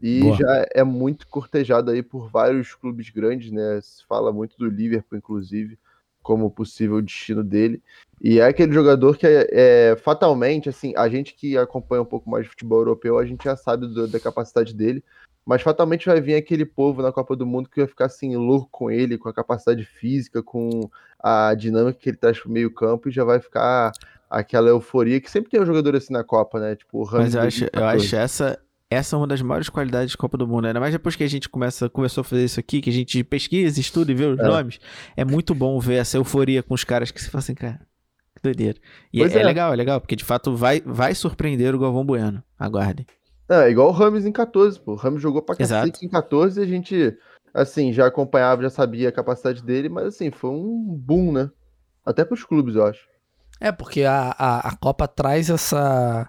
[0.00, 0.36] e Boa.
[0.36, 3.80] já é muito cortejado aí por vários clubes grandes, né?
[3.80, 5.78] Se fala muito do Liverpool, inclusive
[6.22, 7.82] como possível destino dele.
[8.20, 12.30] E é aquele jogador que é, é, fatalmente, assim, a gente que acompanha um pouco
[12.30, 15.02] mais de futebol europeu, a gente já sabe do, da capacidade dele,
[15.44, 18.68] mas fatalmente vai vir aquele povo na Copa do Mundo que vai ficar assim louco
[18.70, 23.08] com ele, com a capacidade física, com a dinâmica que ele traz pro meio campo
[23.08, 23.90] e já vai ficar
[24.30, 26.76] aquela euforia que sempre tem um jogador assim na Copa, né?
[26.76, 28.58] Tipo, o Mas eu acho, eu acho essa
[28.92, 31.28] essa é uma das maiores qualidades de Copa do Mundo, ainda mais depois que a
[31.28, 34.38] gente começa, começou a fazer isso aqui, que a gente pesquisa, estuda e vê os
[34.38, 34.42] é.
[34.42, 34.78] nomes.
[35.16, 37.80] É muito bom ver essa euforia com os caras que se fala assim, cara,
[38.34, 38.78] que doideira.
[39.12, 42.04] E é, é, é, legal, é legal, porque de fato vai, vai surpreender o Galvão
[42.04, 42.42] Bueno.
[42.58, 43.06] Aguardem.
[43.48, 44.92] É, igual o Rames em 14, pô.
[44.92, 47.16] O Rames jogou pra cacete em 14 e a gente,
[47.52, 51.50] assim, já acompanhava, já sabia a capacidade dele, mas assim, foi um boom, né?
[52.04, 53.06] Até pros clubes, eu acho.
[53.60, 56.28] É, porque a, a, a Copa traz essa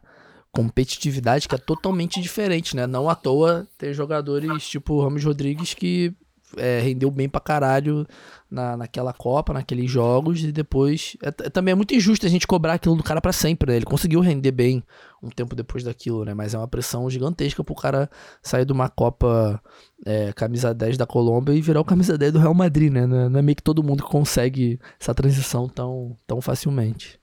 [0.54, 2.86] competitividade que é totalmente diferente, né?
[2.86, 6.16] Não à toa ter jogadores tipo Ramos Rodrigues que
[6.58, 8.06] é, rendeu bem pra caralho
[8.50, 11.18] na, naquela Copa, naqueles jogos, e depois.
[11.22, 13.78] É, também é muito injusto a gente cobrar aquilo do cara para sempre, né?
[13.78, 14.84] Ele conseguiu render bem
[15.22, 16.36] um tempo depois daquilo, né?
[16.36, 18.10] Mas é uma pressão gigantesca pro cara
[18.42, 19.62] sair de uma Copa
[20.06, 23.08] é, camisa 10 da Colômbia e virar o camisa 10 do Real Madrid, né?
[23.08, 27.20] Não é, não é meio que todo mundo que consegue essa transição tão, tão facilmente.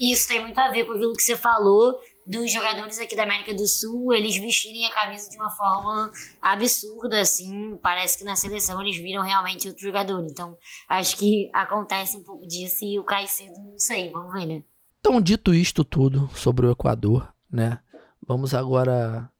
[0.00, 1.98] Isso tem muito a ver com aquilo que você falou
[2.28, 7.20] dos jogadores aqui da América do Sul, eles vestirem a camisa de uma forma absurda,
[7.20, 10.26] assim, parece que na seleção eles viram realmente outro jogador.
[10.30, 10.56] Então,
[10.86, 14.62] acho que acontece um pouco disso e o Caicedo, não sei, vamos ver, né?
[15.00, 17.78] Então, dito isto tudo sobre o Equador, né?
[18.26, 19.30] Vamos agora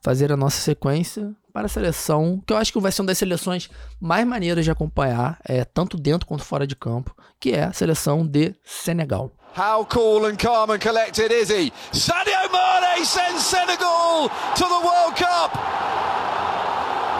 [0.00, 3.18] fazer a nossa sequência para a seleção, que eu acho que vai ser uma das
[3.18, 3.70] seleções
[4.00, 8.26] mais maneiras de acompanhar, é, tanto dentro quanto fora de campo, que é a seleção
[8.26, 9.30] de Senegal.
[9.54, 11.70] How cool and calm and collected is he?
[11.92, 15.52] Sadio Mane sends Senegal to the World Cup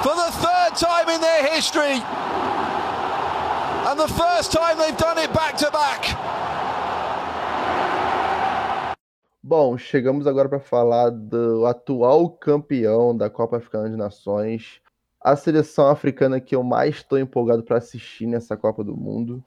[0.02, 2.00] for the third time in their history.
[3.84, 6.16] And the first time they've done it back to back.
[9.42, 14.80] Bom, chegamos agora para falar do atual campeão da Copa Africana de Nações,
[15.20, 19.44] a seleção africana que eu mais estou empolgado para assistir nessa Copa do Mundo.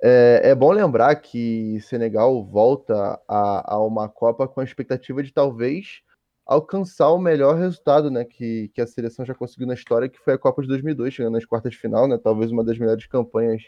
[0.00, 5.32] É, é, bom lembrar que Senegal volta a, a, uma Copa com a expectativa de
[5.32, 6.02] talvez
[6.46, 10.34] alcançar o melhor resultado né, que, que a seleção já conseguiu na história, que foi
[10.34, 13.62] a Copa de 2002, chegando nas quartas de final, né, talvez uma das melhores campanhas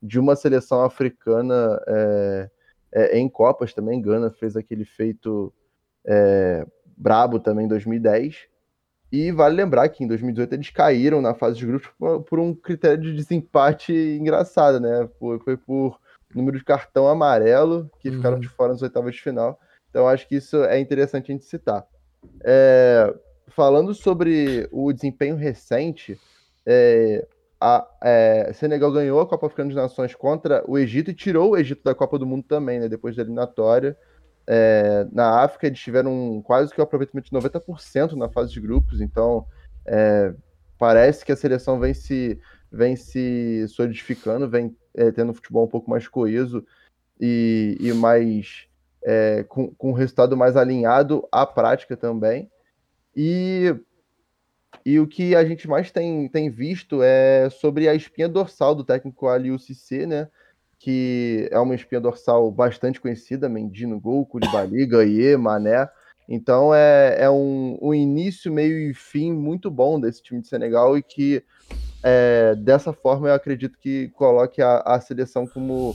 [0.00, 2.50] de uma seleção africana é,
[2.92, 4.00] é, em Copas também.
[4.00, 5.52] Gana fez aquele feito
[6.06, 8.48] é, brabo também em 2010.
[9.12, 12.54] E vale lembrar que em 2018 eles caíram na fase de grupos por, por um
[12.54, 15.06] critério de desempate engraçado, né?
[15.20, 16.00] Foi, foi por
[16.34, 18.16] número de cartão amarelo que uhum.
[18.16, 19.60] ficaram de fora nas oitavas de final.
[19.90, 21.84] Então acho que isso é interessante a gente citar.
[22.42, 23.14] É,
[23.48, 26.18] falando sobre o desempenho recente,
[26.64, 27.26] é,
[27.60, 31.56] a é, Senegal ganhou a Copa Africana de Nações contra o Egito e tirou o
[31.58, 32.88] Egito da Copa do Mundo também, né?
[32.88, 33.94] Depois da eliminatória.
[34.46, 38.60] É, na África, eles tiveram quase que o um aproveitamento de 90% na fase de
[38.60, 39.46] grupos, então
[39.86, 40.34] é,
[40.78, 42.40] parece que a seleção vem se,
[42.70, 46.64] vem se solidificando, vem é, tendo um futebol um pouco mais coeso
[47.20, 48.66] e, e mais
[49.04, 52.50] é, com, com um resultado mais alinhado à prática também.
[53.14, 53.74] E,
[54.84, 58.84] e o que a gente mais tem, tem visto é sobre a espinha dorsal do
[58.84, 60.28] técnico Aliou Cissé, né?
[60.82, 65.88] Que é uma espinha dorsal bastante conhecida, Mendy no gol, Koulibaly, Gaie, Mané.
[66.28, 70.98] Então é, é um, um, início, meio e fim muito bom desse time de Senegal
[70.98, 71.44] e que
[72.02, 75.94] é, dessa forma eu acredito que coloque a, a seleção como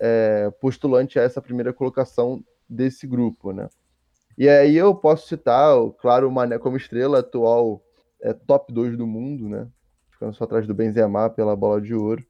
[0.00, 3.68] é, postulante a essa primeira colocação desse grupo, né?
[4.38, 7.82] E aí eu posso citar, claro, o Mané como estrela atual
[8.22, 9.68] é, top 2 do mundo, né?
[10.10, 12.24] Ficando só atrás do Benzema pela bola de ouro.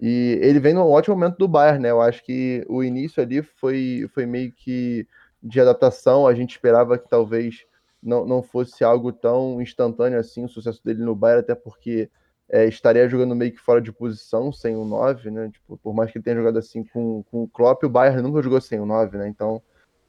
[0.00, 1.90] E ele vem num ótimo momento do Bayern, né?
[1.90, 5.06] Eu acho que o início ali foi, foi meio que
[5.42, 6.26] de adaptação.
[6.26, 7.64] A gente esperava que talvez
[8.02, 12.08] não, não fosse algo tão instantâneo assim o sucesso dele no Bayern, até porque
[12.48, 15.50] é, estaria jogando meio que fora de posição, sem um 9, né?
[15.52, 18.42] Tipo, por mais que ele tenha jogado assim com, com o Klopp, o Bayern nunca
[18.42, 19.28] jogou sem um 9, né?
[19.28, 19.60] Então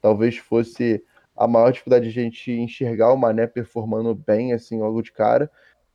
[0.01, 1.03] talvez fosse
[1.35, 5.49] a maior dificuldade de a gente enxergar o Mané performando bem, assim, logo de cara.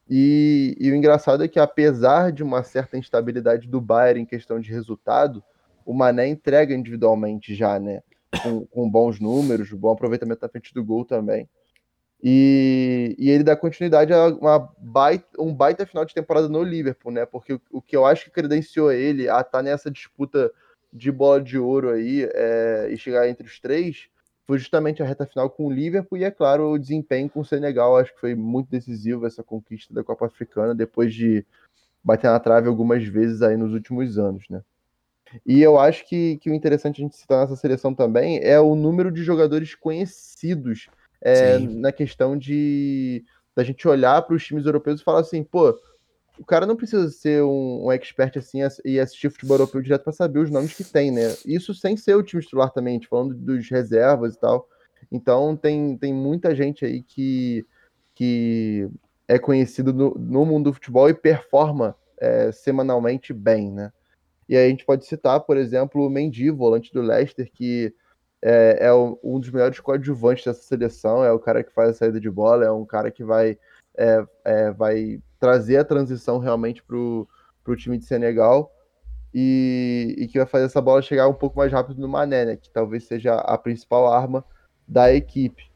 [0.08, 4.60] E, e, o engraçado é que, apesar de uma certa instabilidade do Bayern em questão
[4.60, 5.42] de resultado,
[5.84, 8.02] o Mané entrega individualmente já, né?
[8.42, 11.48] Com, com bons números, bom aproveitamento na frente do gol também.
[12.22, 17.12] E, e, ele dá continuidade a uma baita, um baita final de temporada no Liverpool,
[17.12, 17.24] né?
[17.24, 20.50] Porque o, o que eu acho que credenciou ele a estar tá nessa disputa
[20.92, 24.08] de bola de ouro aí é, e chegar entre os três
[24.46, 27.44] foi justamente a reta final com o Liverpool e, é claro, o desempenho com o
[27.44, 27.96] Senegal.
[27.96, 31.44] Acho que foi muito decisivo essa conquista da Copa Africana, depois de
[32.02, 34.62] bater na trave algumas vezes aí nos últimos anos, né?
[35.44, 38.74] E eu acho que, que o interessante a gente citar nessa seleção também é o
[38.74, 40.88] número de jogadores conhecidos
[41.20, 43.24] é, na questão de
[43.56, 45.78] da gente olhar para os times europeus e falar assim, pô,
[46.38, 50.12] o cara não precisa ser um, um expert assim e assistir futebol europeu direto para
[50.12, 51.34] saber os nomes que tem, né?
[51.46, 54.68] Isso sem ser o time titular também, falando dos reservas e tal.
[55.12, 57.64] Então tem, tem muita gente aí que,
[58.14, 58.88] que
[59.28, 63.92] é conhecido no, no mundo do futebol e performa é, semanalmente bem, né?
[64.48, 67.94] E aí a gente pode citar, por exemplo, o Mendy, volante do Leicester, que
[68.42, 72.20] é, é um dos melhores coadjuvantes dessa seleção, é o cara que faz a saída
[72.20, 73.58] de bola, é um cara que vai,
[73.96, 78.72] é, é vai trazer a transição realmente para o time de Senegal
[79.34, 82.56] e, e, que vai fazer essa bola chegar um pouco mais rápido no Mané, né,
[82.56, 84.44] que talvez seja a principal arma
[84.86, 85.70] da equipe.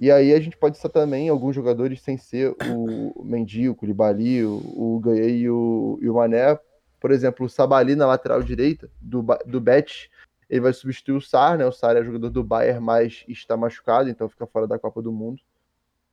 [0.00, 4.44] E aí a gente pode citar também alguns jogadores sem ser o Mendy, o Koulibaly,
[4.44, 6.58] o, o e o, e o Mané.
[6.98, 10.10] Por exemplo, o Sabali na lateral direita do, do Bet,
[10.48, 11.66] ele vai substituir o Sar, né?
[11.66, 15.12] O Sar é jogador do Bayern, mas está machucado, então fica fora da Copa do
[15.12, 15.42] Mundo.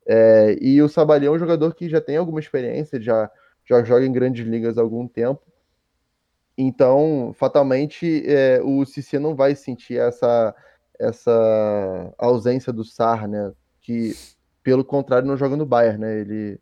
[0.07, 3.29] É, e o Sabali é um jogador que já tem alguma experiência, já,
[3.65, 5.41] já joga em grandes ligas há algum tempo.
[6.57, 10.55] Então, fatalmente, é, o Cici não vai sentir essa,
[10.97, 13.51] essa ausência do Sar, né?
[13.81, 14.13] Que,
[14.63, 16.19] pelo contrário, não joga no Bayern, né?
[16.19, 16.59] Ele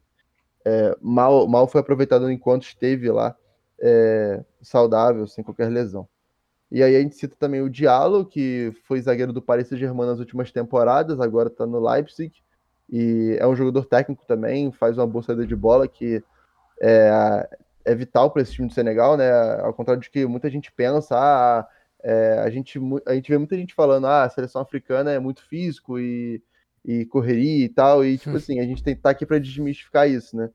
[0.66, 3.36] é, mal, mal foi aproveitado enquanto esteve lá
[3.80, 6.08] é, saudável, sem qualquer lesão.
[6.72, 10.20] E aí a gente cita também o Diallo, que foi zagueiro do Paris Saint-Germain nas
[10.20, 12.44] últimas temporadas, agora está no Leipzig,
[12.90, 16.24] e é um jogador técnico também, faz uma boa saída de bola que
[16.82, 17.48] é,
[17.84, 19.32] é vital para esse time do Senegal, né?
[19.62, 21.68] Ao contrário de que muita gente pensa, ah,
[22.04, 25.44] é, a, gente, a gente vê muita gente falando, ah, a seleção africana é muito
[25.48, 26.42] físico e,
[26.84, 28.38] e correria e tal, e tipo hum.
[28.38, 30.50] assim, a gente tem que estar tá aqui para desmistificar isso, né?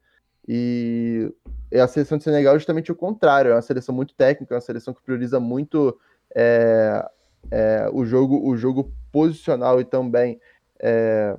[0.49, 1.33] E
[1.73, 4.61] a seleção de Senegal é justamente o contrário, é uma seleção muito técnica, é uma
[4.61, 5.97] seleção que prioriza muito
[6.35, 7.09] é,
[7.51, 10.41] é, o jogo o jogo posicional e também
[10.81, 11.37] é,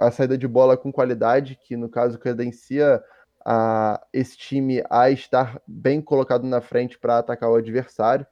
[0.00, 3.02] a saída de bola com qualidade, que no caso credencia
[3.44, 8.26] a, esse time a estar bem colocado na frente para atacar o adversário.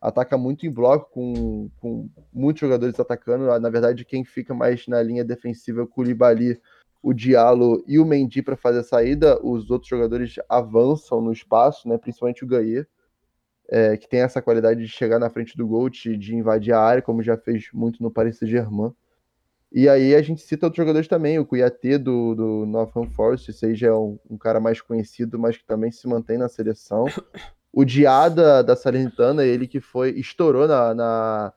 [0.00, 3.46] Ataca muito em bloco, com, com muitos jogadores atacando.
[3.58, 6.60] Na verdade, quem fica mais na linha defensiva é o Koulibaly,
[7.02, 9.40] o Diallo e o Mendy para fazer a saída.
[9.42, 11.96] Os outros jogadores avançam no espaço, né?
[11.96, 12.86] principalmente o Gaia,
[13.70, 16.80] é, que tem essa qualidade de chegar na frente do gol, de, de invadir a
[16.80, 18.94] área, como já fez muito no Paris Saint-Germain.
[19.76, 23.92] E aí a gente cita outros jogadores também, o Cuiatê do, do Northern Forest, seja
[23.92, 27.06] um, um cara mais conhecido, mas que também se mantém na seleção.
[27.72, 31.52] O Diada da Salernitana, ele que foi estourou na, na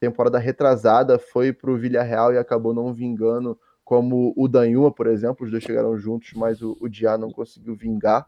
[0.00, 5.44] temporada retrasada, foi para o Villarreal e acabou não vingando, como o Danhuma, por exemplo,
[5.44, 8.26] os dois chegaram juntos, mas o, o Diá não conseguiu vingar.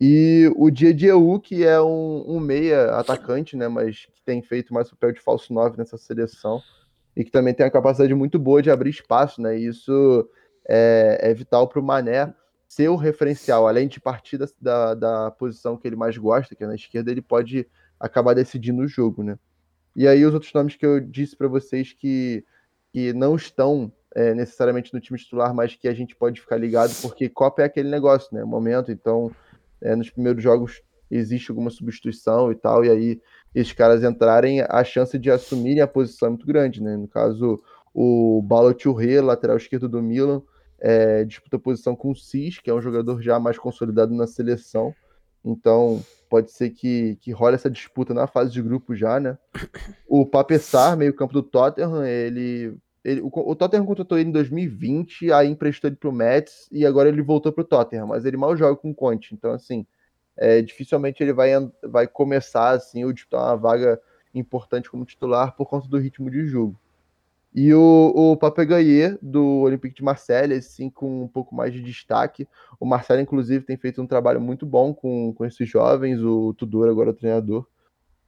[0.00, 4.88] E o Diedieu, que é um, um meia atacante, né, mas que tem feito mais
[4.88, 6.62] papel de falso 9 nessa seleção
[7.16, 9.58] e que também tem a capacidade muito boa de abrir espaço, né?
[9.58, 10.28] E isso
[10.68, 12.32] é, é vital para o Mané
[12.66, 16.66] ser o referencial, além de partir da, da posição que ele mais gosta, que é
[16.66, 17.68] na esquerda, ele pode
[18.00, 19.38] acabar decidindo o jogo, né?
[19.94, 22.44] E aí os outros nomes que eu disse para vocês que,
[22.92, 26.92] que não estão é, necessariamente no time titular, mas que a gente pode ficar ligado,
[27.00, 28.42] porque Copa é aquele negócio, né?
[28.44, 29.30] Momento, então
[29.80, 33.20] é, nos primeiros jogos existe alguma substituição e tal, e aí
[33.54, 36.96] esses caras entrarem, a chance de assumirem a posição é muito grande, né?
[36.96, 37.62] No caso,
[37.94, 40.42] o Balo Touré, lateral esquerdo do Milan,
[40.80, 44.94] é, disputa posição com o Cis, que é um jogador já mais consolidado na seleção.
[45.44, 49.38] Então, pode ser que, que role essa disputa na fase de grupo já, né?
[50.08, 55.30] O Papessar, meio campo do Tottenham, ele, ele o, o, Tottenham contratou ele em 2020,
[55.32, 58.74] aí emprestou ele pro Mets e agora ele voltou pro Tottenham, mas ele mal joga
[58.74, 59.34] com o Conte.
[59.34, 59.86] Então, assim,
[60.36, 61.50] é, dificilmente ele vai,
[61.82, 64.00] vai começar assim ou disputar uma vaga
[64.34, 66.78] importante como titular por conta do ritmo de jogo.
[67.54, 72.48] E o, o Papegaier, do Olympique de Marseille, sim, com um pouco mais de destaque.
[72.80, 76.88] O Marcelo, inclusive, tem feito um trabalho muito bom com, com esses jovens, o Tudor
[76.88, 77.64] agora o treinador.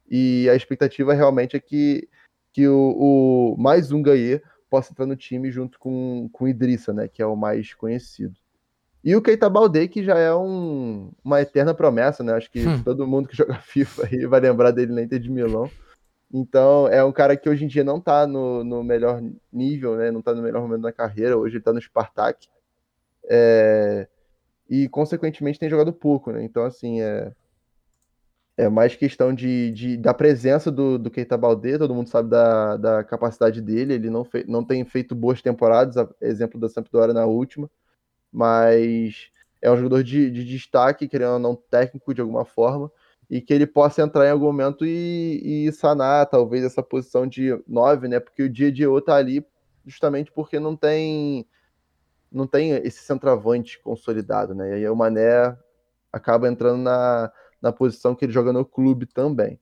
[0.08, 2.08] E a expectativa realmente é que,
[2.52, 6.92] que o, o mais um Gaia possa entrar no time junto com, com o Idrissa,
[6.92, 8.36] né, que é o mais conhecido.
[9.06, 12.32] E o Keita Balde, que já é um, uma eterna promessa, né?
[12.32, 12.82] Acho que hum.
[12.82, 15.70] todo mundo que joga FIFA aí vai lembrar dele na Inter de Milão.
[16.34, 19.22] Então, é um cara que hoje em dia não tá no, no melhor
[19.52, 20.10] nível, né?
[20.10, 21.38] Não tá no melhor momento da carreira.
[21.38, 22.48] Hoje ele tá no Spartak.
[23.30, 24.08] É...
[24.68, 26.42] E, consequentemente, tem jogado pouco, né?
[26.42, 27.30] Então, assim, é,
[28.56, 32.76] é mais questão de, de, da presença do, do Keita Balde, todo mundo sabe da,
[32.76, 37.24] da capacidade dele, ele não, fe, não tem feito boas temporadas, exemplo da Sampdoria na
[37.24, 37.70] última,
[38.36, 39.30] mas
[39.62, 42.92] é um jogador de, de destaque, querendo ou não, técnico de alguma forma,
[43.30, 47.58] e que ele possa entrar em algum momento e, e sanar, talvez, essa posição de
[47.66, 48.20] 9, né?
[48.20, 49.42] Porque o dia de tá ali
[49.86, 51.46] justamente porque não tem
[52.30, 54.72] não tem esse centroavante consolidado, né?
[54.72, 55.56] E aí o Mané
[56.12, 57.32] acaba entrando na,
[57.62, 59.58] na posição que ele joga no clube também.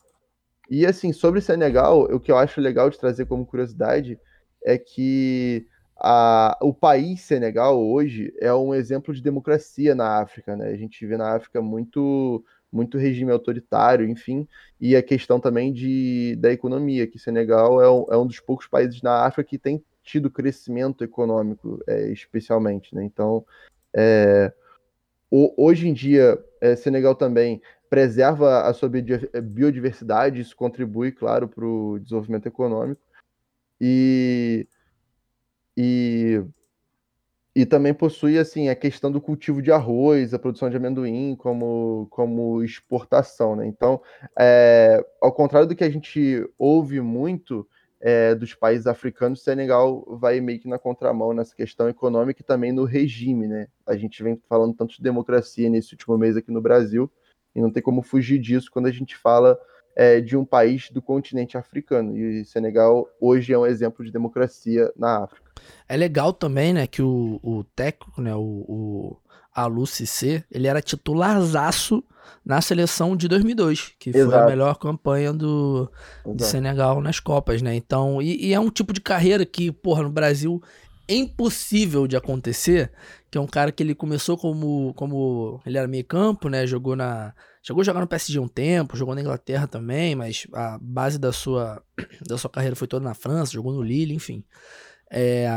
[0.68, 4.18] E assim, sobre o Senegal, o que eu acho legal de trazer como curiosidade
[4.64, 10.69] é que a, o país Senegal hoje é um exemplo de democracia na África, né?
[10.69, 14.49] A gente vê na África muito muito regime autoritário, enfim,
[14.81, 18.66] e a questão também de, da economia, que Senegal é um, é um dos poucos
[18.66, 23.05] países na África que tem tido crescimento econômico, é, especialmente, né?
[23.05, 23.47] Então,
[23.95, 24.53] é,
[25.31, 31.65] o, hoje em dia, é, Senegal também preserva a sua biodiversidade, isso contribui, claro, para
[31.65, 33.01] o desenvolvimento econômico,
[33.81, 34.66] e
[35.76, 36.42] e
[37.56, 42.09] e também possui assim a questão do cultivo de arroz, a produção de amendoim como,
[42.10, 43.64] como exportação, né?
[43.64, 44.02] Então,
[44.36, 47.66] é, ao contrário do que a gente ouve muito
[48.01, 52.44] é, dos países africanos, o Senegal vai meio que na contramão nessa questão econômica e
[52.44, 53.68] também no regime, né?
[53.86, 57.09] A gente vem falando tanto de democracia nesse último mês aqui no Brasil
[57.55, 59.56] e não tem como fugir disso quando a gente fala
[59.97, 62.16] é, de um país do continente africano.
[62.16, 65.45] E Senegal hoje é um exemplo de democracia na África.
[65.89, 69.16] É legal também, né, que o, o técnico, né, o, o
[69.55, 72.03] Alu Cissé, ele era titularzaço
[72.45, 74.31] na seleção de 2002, que Exato.
[74.31, 75.91] foi a melhor campanha do,
[76.25, 77.75] do Senegal nas Copas, né?
[77.75, 80.62] Então, e, e, é um tipo de carreira que, porra, no Brasil
[81.07, 82.91] é impossível de acontecer,
[83.31, 86.66] que é um cara que ele começou como, como ele era meio campo, né?
[86.66, 87.35] Jogou na
[87.65, 91.32] chegou a jogar no PSG um tempo, jogou na Inglaterra também, mas a base da
[91.32, 91.82] sua
[92.28, 94.45] da sua carreira foi toda na França, jogou no Lille, enfim.
[95.11, 95.49] É,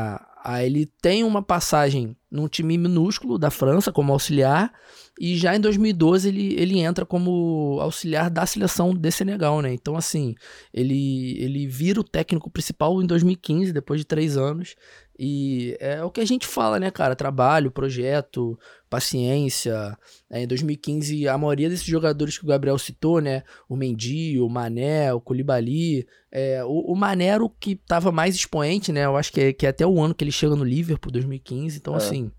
[0.49, 4.71] Aí ele tem uma passagem num time minúsculo da França como auxiliar
[5.19, 9.73] e já em 2012 ele, ele entra como auxiliar da seleção de Senegal, né?
[9.73, 10.35] Então assim,
[10.73, 14.77] ele, ele vira o técnico principal em 2015, depois de três anos
[15.19, 17.15] e é o que a gente fala, né, cara?
[17.15, 18.57] Trabalho, projeto,
[18.89, 19.97] paciência.
[20.29, 23.43] É, em 2015, a maioria desses jogadores que o Gabriel citou, né?
[23.67, 26.07] O Mendy, o Mané, o Koulibaly.
[26.31, 29.05] É, o, o Mané era o que tava mais expoente, né?
[29.05, 31.77] Eu acho que é, que é até o ano que ele chega no Liverpool, 2015.
[31.77, 31.97] Então, é.
[31.97, 32.31] assim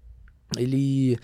[0.57, 1.19] ele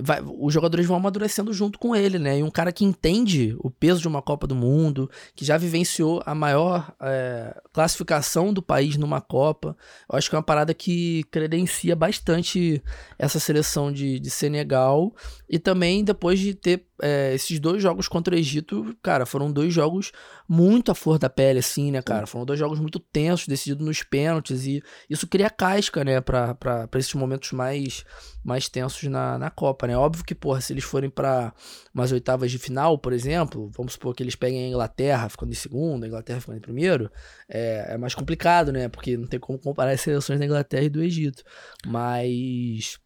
[0.00, 2.38] vai, os jogadores vão amadurecendo junto com ele, né?
[2.38, 6.22] E um cara que entende o peso de uma Copa do Mundo, que já vivenciou
[6.24, 9.76] a maior é, classificação do país numa Copa,
[10.10, 12.82] eu acho que é uma parada que credencia bastante
[13.18, 15.12] essa seleção de, de Senegal
[15.48, 19.72] e também depois de ter é, esses dois jogos contra o Egito, cara, foram dois
[19.72, 20.12] jogos
[20.48, 22.26] muito à flor da pele, assim, né, cara?
[22.26, 26.56] Foram dois jogos muito tensos, decididos nos pênaltis, e isso cria casca, né, pra
[26.96, 28.04] esses momentos mais,
[28.44, 29.96] mais tensos na, na Copa, né?
[29.96, 31.52] Óbvio que, porra, se eles forem para
[31.94, 35.56] umas oitavas de final, por exemplo, vamos supor que eles peguem a Inglaterra ficando em
[35.56, 37.10] segundo, a Inglaterra ficando em primeiro,
[37.48, 38.88] é, é mais complicado, né?
[38.88, 41.42] Porque não tem como comparar as seleções da Inglaterra e do Egito.
[41.86, 42.98] Mas,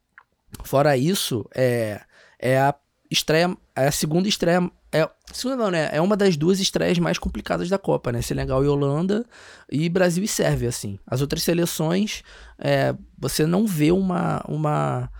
[0.65, 2.01] fora isso, é,
[2.39, 2.75] é a
[3.11, 5.89] estreia, é a segunda estreia, é, segunda não, né?
[5.93, 8.21] É uma das duas estreias mais complicadas da Copa, né?
[8.23, 9.25] Senegal e Holanda
[9.71, 10.99] e Brasil e Sérvia, assim.
[11.07, 12.23] As outras seleções,
[12.59, 15.11] é, você não vê uma, uma,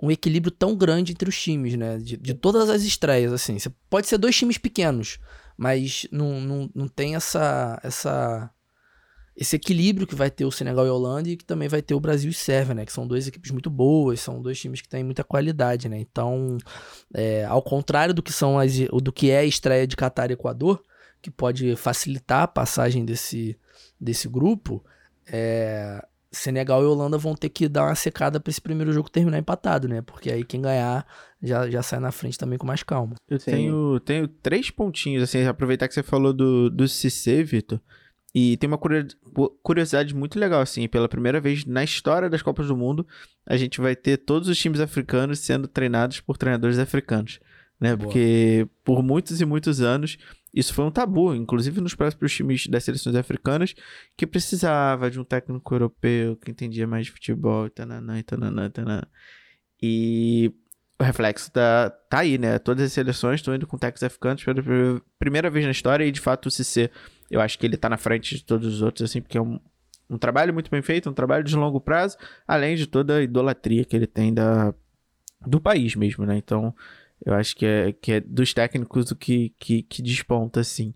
[0.00, 1.98] um equilíbrio tão grande entre os times, né?
[1.98, 3.58] De, de todas as estreias, assim.
[3.58, 5.18] Você pode ser dois times pequenos,
[5.56, 8.50] mas não, não, não tem essa, essa
[9.38, 11.94] esse equilíbrio que vai ter o Senegal e a Holanda e que também vai ter
[11.94, 12.84] o Brasil e Sérvia, né?
[12.84, 15.98] Que são duas equipes muito boas, são dois times que têm muita qualidade, né?
[15.98, 16.58] Então,
[17.14, 20.34] é, ao contrário do que são as, do que é a estreia de Catar e
[20.34, 20.82] Equador,
[21.22, 23.56] que pode facilitar a passagem desse,
[24.00, 24.84] desse grupo,
[25.24, 29.38] é, Senegal e Holanda vão ter que dar uma secada para esse primeiro jogo terminar
[29.38, 30.02] empatado, né?
[30.02, 31.06] Porque aí quem ganhar
[31.42, 33.14] já, já sai na frente também com mais calma.
[33.28, 37.80] Eu tenho, tenho três pontinhos, assim, aproveitar que você falou do, do Cissé, Vitor.
[38.34, 38.78] E tem uma
[39.62, 43.06] curiosidade muito legal, assim, pela primeira vez na história das Copas do Mundo,
[43.46, 47.40] a gente vai ter todos os times africanos sendo treinados por treinadores africanos,
[47.80, 47.94] né?
[47.94, 48.06] Boa.
[48.06, 50.18] Porque por muitos e muitos anos
[50.52, 53.74] isso foi um tabu, inclusive nos próprios times das seleções africanas,
[54.16, 58.70] que precisava de um técnico europeu que entendia mais de futebol, e tananã, e tananã,
[58.70, 59.02] tananã.
[59.80, 60.52] E
[60.98, 62.58] o reflexo tá, tá aí, né?
[62.58, 66.20] Todas as seleções estão indo com técnicos africanos pela primeira vez na história e de
[66.20, 66.90] fato o CC
[67.30, 69.60] eu acho que ele tá na frente de todos os outros, assim, porque é um,
[70.08, 73.84] um trabalho muito bem feito, um trabalho de longo prazo, além de toda a idolatria
[73.84, 74.74] que ele tem da,
[75.46, 76.36] do país mesmo, né?
[76.36, 76.74] Então,
[77.24, 80.94] eu acho que é, que é dos técnicos o que, que, que desponta, assim.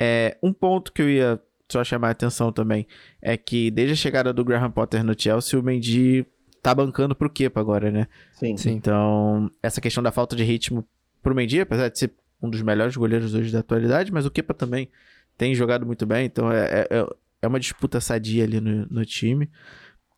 [0.00, 2.86] É, um ponto que eu ia só chamar a atenção também
[3.20, 6.26] é que desde a chegada do Graham Potter no Chelsea, o Mendy
[6.62, 8.06] tá bancando pro Kepa agora, né?
[8.32, 8.56] Sim.
[8.56, 8.72] Sim.
[8.72, 10.86] Então, essa questão da falta de ritmo
[11.22, 12.12] pro Mendy, apesar de ser
[12.42, 14.90] um dos melhores goleiros hoje da atualidade, mas o Kepa também
[15.36, 17.06] tem jogado muito bem, então é, é, é,
[17.42, 19.50] é uma disputa sadia ali no, no time.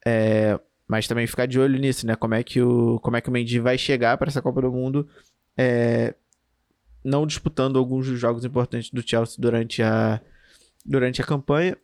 [0.05, 2.15] É, mas também ficar de olho nisso, né?
[2.15, 4.71] Como é que o, como é que o Mendy vai chegar para essa Copa do
[4.71, 5.09] Mundo
[5.57, 6.15] é,
[7.05, 10.21] não disputando alguns dos jogos importantes do Chelsea durante a,
[10.85, 11.77] durante a campanha.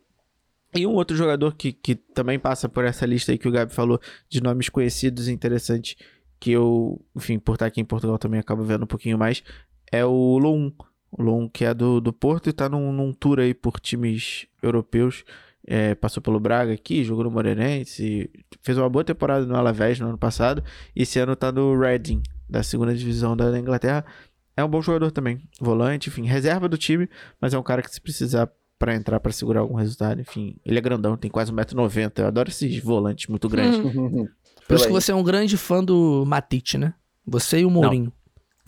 [0.75, 3.71] E um outro jogador que, que também passa por essa lista aí que o Gabi
[3.71, 5.95] falou de nomes conhecidos e interessantes,
[6.39, 9.43] que eu, enfim, por estar aqui em Portugal também acabo vendo um pouquinho mais,
[9.91, 10.71] é o Lum.
[11.15, 14.47] O Lon, que é do, do Porto e tá num, num tour aí por times
[14.63, 15.23] europeus.
[15.65, 18.29] É, passou pelo Braga aqui, jogou no Moreirense,
[18.61, 20.63] fez uma boa temporada no Alavés no ano passado.
[20.95, 22.23] E esse ano tá no Reading,
[22.53, 24.05] da segunda divisão da Inglaterra.
[24.55, 27.09] É um bom jogador também, volante, enfim, reserva do time,
[27.41, 28.47] mas é um cara que se precisar
[28.77, 32.11] para entrar para segurar algum resultado, enfim, ele é grandão, tem quase 1,90m.
[32.17, 33.79] Eu adoro esses volantes muito grandes.
[34.67, 36.93] Por isso que você é um grande fã do Matite, né?
[37.25, 38.13] Você e o Mourinho.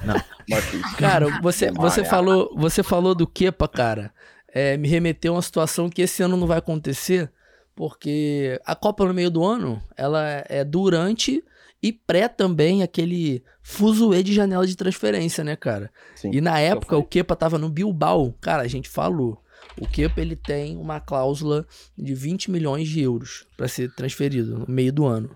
[0.04, 0.16] Não.
[0.50, 0.96] Matite.
[0.98, 4.12] Cara, você, você, falou, você falou do Kepa, cara.
[4.48, 7.32] É, me remeteu a uma situação que esse ano não vai acontecer,
[7.76, 11.44] porque a Copa no meio do ano, ela é durante
[11.84, 15.92] e pré também aquele fuzuê de janela de transferência, né, cara?
[16.16, 18.32] Sim, e na época o Kepa tava no Bilbao.
[18.40, 19.42] Cara, a gente falou.
[19.82, 21.66] O Kepa ele tem uma cláusula
[21.98, 25.36] de 20 milhões de euros para ser transferido no meio do ano.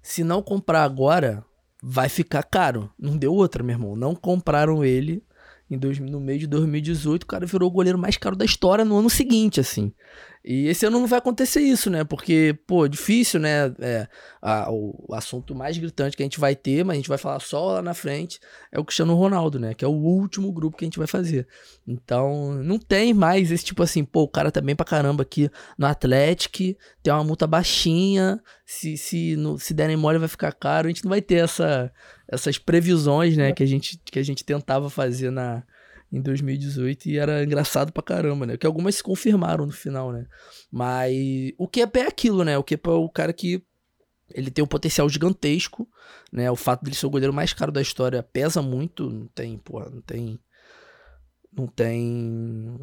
[0.00, 1.44] Se não comprar agora,
[1.82, 2.88] vai ficar caro.
[2.96, 3.96] Não deu outra, meu irmão.
[3.96, 5.20] Não compraram ele
[5.68, 8.84] em dois, no meio de 2018, o cara virou o goleiro mais caro da história
[8.84, 9.92] no ano seguinte, assim.
[10.44, 12.04] E esse ano não vai acontecer isso, né?
[12.04, 13.74] Porque, pô, difícil, né?
[13.80, 14.06] É,
[14.42, 17.40] a, o, assunto mais gritante que a gente vai ter, mas a gente vai falar
[17.40, 18.38] só lá na frente,
[18.70, 19.72] é o Cristiano Ronaldo, né?
[19.72, 21.48] Que é o último grupo que a gente vai fazer.
[21.88, 25.50] Então, não tem mais esse tipo assim, pô, o cara tá bem pra caramba aqui
[25.78, 26.58] no Atlético,
[27.02, 30.88] tem uma multa baixinha, se, se, no, se derem mole vai ficar caro.
[30.88, 31.90] A gente não vai ter essa,
[32.28, 33.52] essas previsões, né?
[33.52, 35.64] Que a gente, que a gente tentava fazer na
[36.14, 38.56] em 2018 e era engraçado pra caramba, né?
[38.56, 40.26] Que algumas se confirmaram no final, né?
[40.70, 42.56] Mas o Kepa é aquilo, né?
[42.56, 43.62] O Kepa é o cara que
[44.32, 45.88] ele tem um potencial gigantesco,
[46.32, 46.48] né?
[46.50, 49.90] O fato dele ser o goleiro mais caro da história pesa muito, não tem, porra,
[49.90, 50.38] não tem
[51.52, 52.78] não tem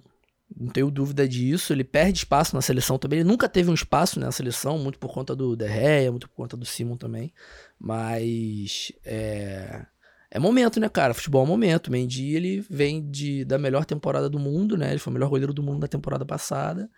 [0.54, 4.20] não tenho dúvida disso, ele perde espaço na seleção também, ele nunca teve um espaço
[4.20, 7.34] na seleção, muito por conta do De Gea, muito por conta do Simon também,
[7.80, 9.86] mas é
[10.32, 11.14] é momento, né, cara?
[11.14, 11.92] Futebol é momento.
[11.92, 14.92] Mendy, ele vem de, da melhor temporada do mundo, né?
[14.92, 16.90] Ele foi o melhor goleiro do mundo na temporada passada.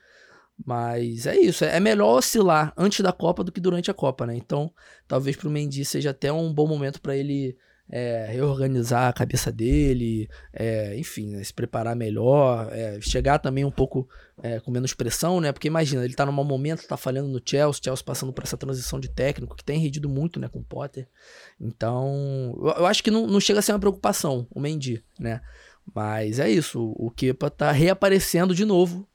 [0.63, 4.35] Mas é isso, é melhor oscilar antes da Copa do que durante a Copa, né?
[4.35, 4.71] Então,
[5.07, 7.57] talvez pro Mendy seja até um bom momento para ele
[7.95, 13.69] é, reorganizar a cabeça dele, é, enfim, né, se preparar melhor, é, chegar também um
[13.69, 14.09] pouco
[14.41, 15.51] é, com menos pressão, né?
[15.51, 18.57] Porque imagina, ele tá num mau momento, tá falhando no Chelsea, Chelsea passando por essa
[18.57, 21.07] transição de técnico, que tem rendido muito, né, com o Potter.
[21.61, 25.39] Então, eu, eu acho que não, não chega a ser uma preocupação o Mendy, né?
[25.93, 29.07] Mas é isso, o Kepa tá reaparecendo de novo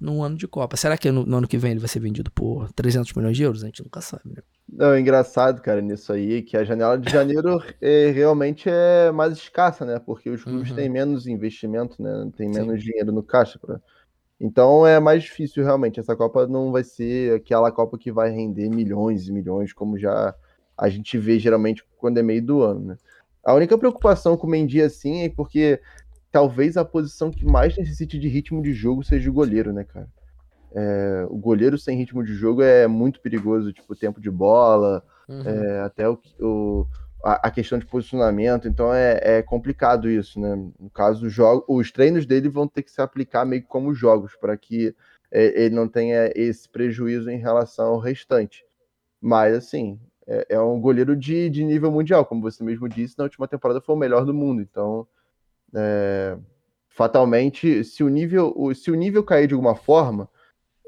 [0.00, 0.76] no ano de Copa.
[0.76, 3.42] Será que no, no, ano que vem ele vai ser vendido por 300 milhões de
[3.42, 3.62] euros?
[3.62, 4.42] A gente nunca sabe, né?
[4.68, 9.32] Não, é engraçado, cara, nisso aí, que a janela de janeiro é, realmente é mais
[9.34, 9.98] escassa, né?
[9.98, 10.76] Porque os clubes uhum.
[10.76, 12.30] têm menos investimento, né?
[12.36, 12.90] Tem menos Sim.
[12.90, 13.58] dinheiro no caixa.
[13.58, 13.80] Pra...
[14.40, 16.00] Então é mais difícil, realmente.
[16.00, 20.34] Essa Copa não vai ser aquela Copa que vai render milhões e milhões, como já
[20.76, 22.96] a gente vê geralmente quando é meio do ano, né?
[23.42, 25.80] A única preocupação com o Mendy, assim, é porque
[26.36, 30.06] talvez a posição que mais necessite de ritmo de jogo seja o goleiro, né, cara?
[30.70, 35.40] É, o goleiro sem ritmo de jogo é muito perigoso, tipo, tempo de bola, uhum.
[35.40, 36.86] é, até o, o
[37.24, 40.54] a, a, questão de posicionamento, então é, é, complicado isso, né?
[40.78, 44.36] No caso, jogo, os treinos dele vão ter que se aplicar meio que como jogos,
[44.36, 44.94] para que
[45.30, 48.62] é, ele não tenha esse prejuízo em relação ao restante.
[49.18, 53.24] Mas, assim, é, é, um goleiro de, de nível mundial, como você mesmo disse, na
[53.24, 55.08] última temporada foi o melhor do mundo, então
[55.74, 56.36] é,
[56.88, 60.28] fatalmente, se o nível, se o nível cair de alguma forma,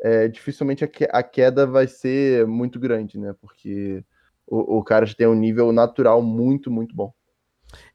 [0.03, 3.35] é, dificilmente a, que, a, queda vai ser muito grande, né?
[3.41, 4.05] Porque
[4.47, 7.13] o, o cara já tem um nível natural muito, muito bom.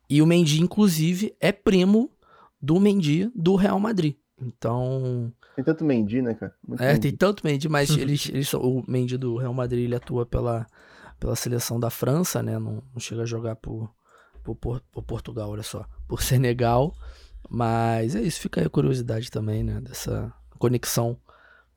[0.10, 2.11] E o Mendy, inclusive, é primo
[2.61, 4.15] do Mendy do Real Madrid.
[4.39, 5.31] Então.
[5.55, 6.53] Tem tanto Mendy, né, cara?
[6.68, 6.99] Muito é, Mendy.
[6.99, 10.68] tem tanto Mendy, mas eles, eles, o Mendy do Real Madrid ele atua pela,
[11.19, 12.60] pela seleção da França, né?
[12.60, 13.89] Não, não chega a jogar por,
[14.43, 16.93] por, por, por Portugal, olha só, por Senegal.
[17.49, 19.80] Mas é isso, fica aí a curiosidade também, né?
[19.81, 21.17] Dessa conexão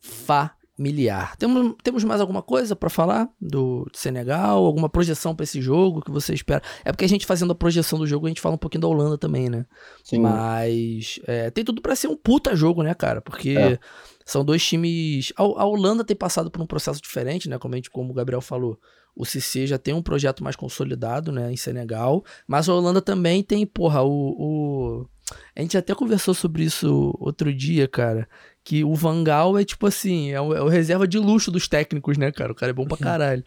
[0.00, 1.36] familiar.
[1.36, 4.64] Temos, temos mais alguma coisa para falar do Senegal?
[4.64, 6.62] Alguma projeção para esse jogo que você espera?
[6.84, 8.88] É porque a gente fazendo a projeção do jogo, a gente fala um pouquinho da
[8.88, 9.66] Holanda também, né?
[10.04, 10.20] Sim.
[10.20, 13.20] Mas é, tem tudo para ser um puta jogo, né, cara?
[13.20, 13.78] Porque é.
[14.24, 15.32] são dois times.
[15.36, 17.58] A, a Holanda tem passado por um processo diferente, né?
[17.58, 18.78] Como, a gente, como o Gabriel falou
[19.16, 23.42] o CC já tem um projeto mais consolidado, né, em Senegal, mas a Holanda também
[23.42, 25.08] tem, porra, o, o...
[25.56, 28.28] A gente até conversou sobre isso outro dia, cara,
[28.62, 32.18] que o Vangal é tipo assim, é o, é o, reserva de luxo dos técnicos,
[32.18, 32.52] né, cara?
[32.52, 33.42] O cara é bom pra caralho.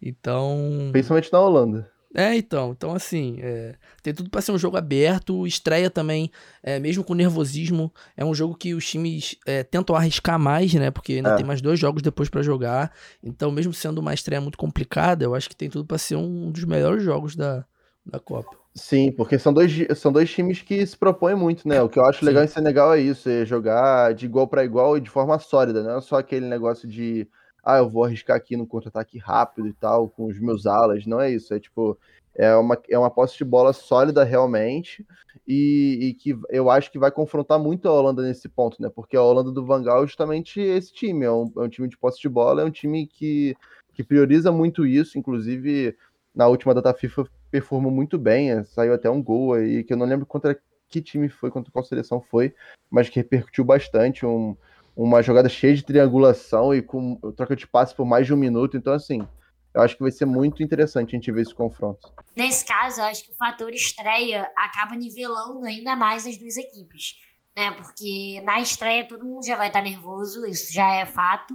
[0.00, 0.90] Então...
[0.92, 1.90] Principalmente na Holanda.
[2.14, 2.72] É, então.
[2.72, 5.46] Então, assim, é, tem tudo para ser um jogo aberto.
[5.46, 6.30] Estreia também,
[6.62, 10.90] é, mesmo com nervosismo, é um jogo que os times é, tentam arriscar mais, né?
[10.90, 11.36] Porque ainda é.
[11.36, 12.92] tem mais dois jogos depois para jogar.
[13.22, 16.50] Então, mesmo sendo uma estreia muito complicada, eu acho que tem tudo para ser um
[16.50, 17.64] dos melhores jogos da,
[18.06, 18.56] da Copa.
[18.74, 21.82] Sim, porque são dois, são dois times que se propõem muito, né?
[21.82, 22.26] O que eu acho Sim.
[22.26, 25.82] legal em Senegal é isso, é jogar de igual para igual e de forma sólida,
[25.82, 27.28] não é só aquele negócio de
[27.62, 31.06] ah, eu vou arriscar aqui no contra-ataque rápido e tal, com os meus alas.
[31.06, 31.52] Não é isso.
[31.52, 31.98] É tipo,
[32.34, 35.06] é uma, é uma posse de bola sólida realmente.
[35.46, 38.90] E, e, que eu acho que vai confrontar muito a Holanda nesse ponto, né?
[38.94, 41.24] Porque a Holanda do Van Gaal é justamente esse time.
[41.24, 43.56] É um, é um time de posse de bola, é um time que,
[43.94, 45.96] que prioriza muito isso, inclusive
[46.34, 49.96] na última data FIFA performou muito bem, é, saiu até um gol aí, que eu
[49.96, 50.56] não lembro contra
[50.88, 52.54] que time foi, contra qual seleção foi,
[52.90, 54.56] mas que repercutiu bastante, um,
[54.98, 58.76] uma jogada cheia de triangulação e com troca de passe por mais de um minuto,
[58.76, 59.26] então assim,
[59.72, 62.12] eu acho que vai ser muito interessante a gente ver esse confronto.
[62.36, 67.14] Nesse caso, eu acho que o fator estreia acaba nivelando ainda mais as duas equipes,
[67.56, 67.70] né?
[67.70, 71.54] Porque na estreia todo mundo já vai estar nervoso, isso já é fato.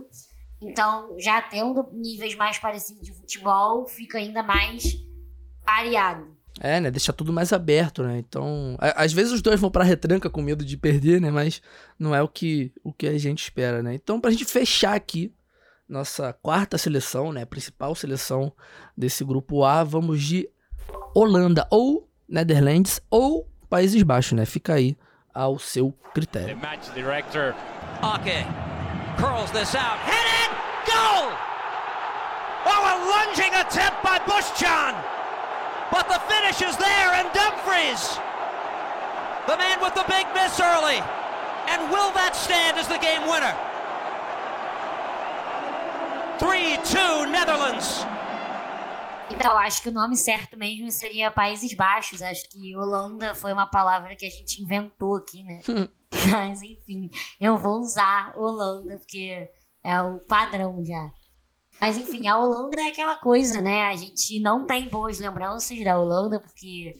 [0.62, 4.96] Então, já tendo níveis mais parecidos de futebol, fica ainda mais
[5.66, 6.33] variado.
[6.60, 6.92] É, né?
[6.92, 8.20] Deixa tudo mais aberto, né?
[8.20, 11.32] Então, às vezes os dois vão pra retranca com medo de perder, né?
[11.32, 11.62] Mas
[11.98, 13.96] não é o que, o que a gente espera, né?
[13.96, 15.34] Então, pra gente fechar aqui
[15.88, 17.46] nossa quarta seleção, né?
[17.46, 18.54] Principal seleção
[18.96, 20.50] desse grupo A, vamos de
[21.14, 24.46] Holanda ou Netherlands ou Países Baixos, né?
[24.46, 24.98] Fica aí
[25.34, 26.58] ao seu critério.
[28.04, 28.46] Ake
[29.18, 30.52] curls this out, headed,
[30.86, 31.32] goal!
[32.66, 34.14] Oh, a lunging attempt by!
[35.94, 38.18] But the finish is there, and Dumfries,
[39.46, 40.98] the man with the big miss early.
[41.70, 43.54] And will that stand as the game winner?
[46.40, 48.04] 3-2 Netherlands.
[49.30, 52.24] Então, acho que o nome certo mesmo seria Países Baixos.
[52.24, 55.62] Acho que Holanda foi uma palavra que a gente inventou aqui, né?
[56.32, 59.48] Mas, enfim, eu vou usar Holanda, porque
[59.84, 61.12] é o padrão já.
[61.80, 63.84] Mas, enfim, a Holanda é aquela coisa, né?
[63.84, 67.00] A gente não tem boas lembranças da Holanda, porque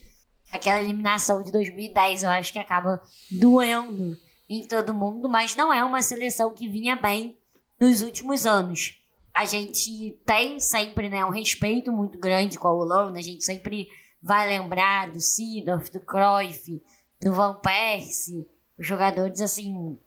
[0.52, 4.16] aquela eliminação de 2010 eu acho que acaba doendo
[4.48, 7.38] em todo mundo, mas não é uma seleção que vinha bem
[7.80, 13.18] nos últimos anos a gente tem sempre né, um respeito muito grande com a Holanda,
[13.18, 13.88] a gente sempre
[14.22, 16.80] vai lembrar do Seedorf, do Cruyff,
[17.20, 18.46] do Van Persie,
[18.78, 19.98] jogadores assim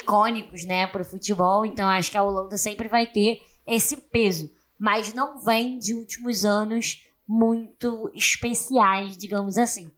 [0.00, 4.50] icônicos né, para o futebol, então acho que a Holanda sempre vai ter esse peso,
[4.78, 9.90] mas não vem de últimos anos muito especiais, digamos assim.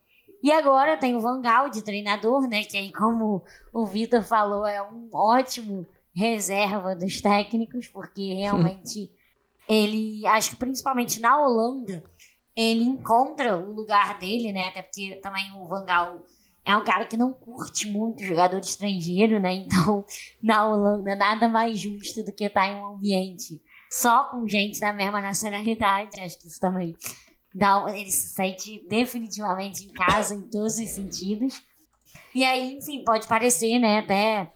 [0.43, 3.43] E agora tem o Van Gaal de treinador, né, que aí como
[3.73, 9.11] o Vitor falou, é um ótimo reserva dos técnicos, porque realmente
[9.69, 12.05] ele, acho que principalmente na Holanda,
[12.55, 14.69] ele encontra o lugar dele, né?
[14.69, 16.23] Até porque também o Van Gaal
[16.65, 19.53] é um cara que não curte muito jogador estrangeiro, né?
[19.53, 20.05] Então,
[20.43, 23.61] na Holanda, nada mais justo do que estar em um ambiente
[23.91, 26.21] só com gente da mesma nacionalidade.
[26.21, 26.97] Acho que isso também
[27.55, 31.63] dá, ele se sente definitivamente em casa em todos os sentidos.
[32.35, 34.53] E aí, enfim, pode parecer, né, até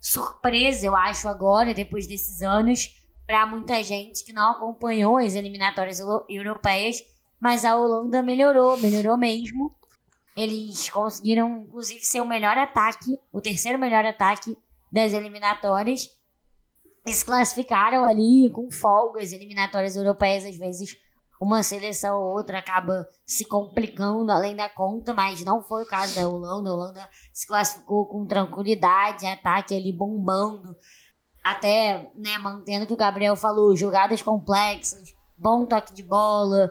[0.00, 6.00] surpresa, eu acho, agora, depois desses anos, para muita gente que não acompanhou as eliminatórias
[6.28, 7.04] europeias,
[7.38, 9.72] mas a Holanda melhorou, melhorou mesmo.
[10.40, 14.56] Eles conseguiram, inclusive, ser o melhor ataque, o terceiro melhor ataque
[14.90, 16.08] das eliminatórias.
[17.04, 20.96] Eles classificaram ali com folgas eliminatórias europeias, às vezes
[21.40, 26.14] uma seleção ou outra acaba se complicando além da conta, mas não foi o caso
[26.14, 26.68] da Holanda.
[26.68, 30.76] A Holanda se classificou com tranquilidade, ataque ali bombando,
[31.42, 36.70] até né, mantendo o que o Gabriel falou, jogadas complexas, bom toque de bola,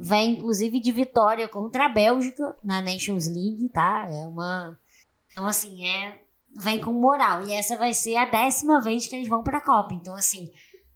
[0.00, 4.08] vem inclusive de vitória contra a Bélgica na Nations League, tá?
[4.10, 4.78] É uma.
[5.30, 6.18] Então, assim, é.
[6.56, 7.46] Vem com moral.
[7.46, 9.94] E essa vai ser a décima vez que eles vão para a Copa.
[9.94, 10.50] Então, assim,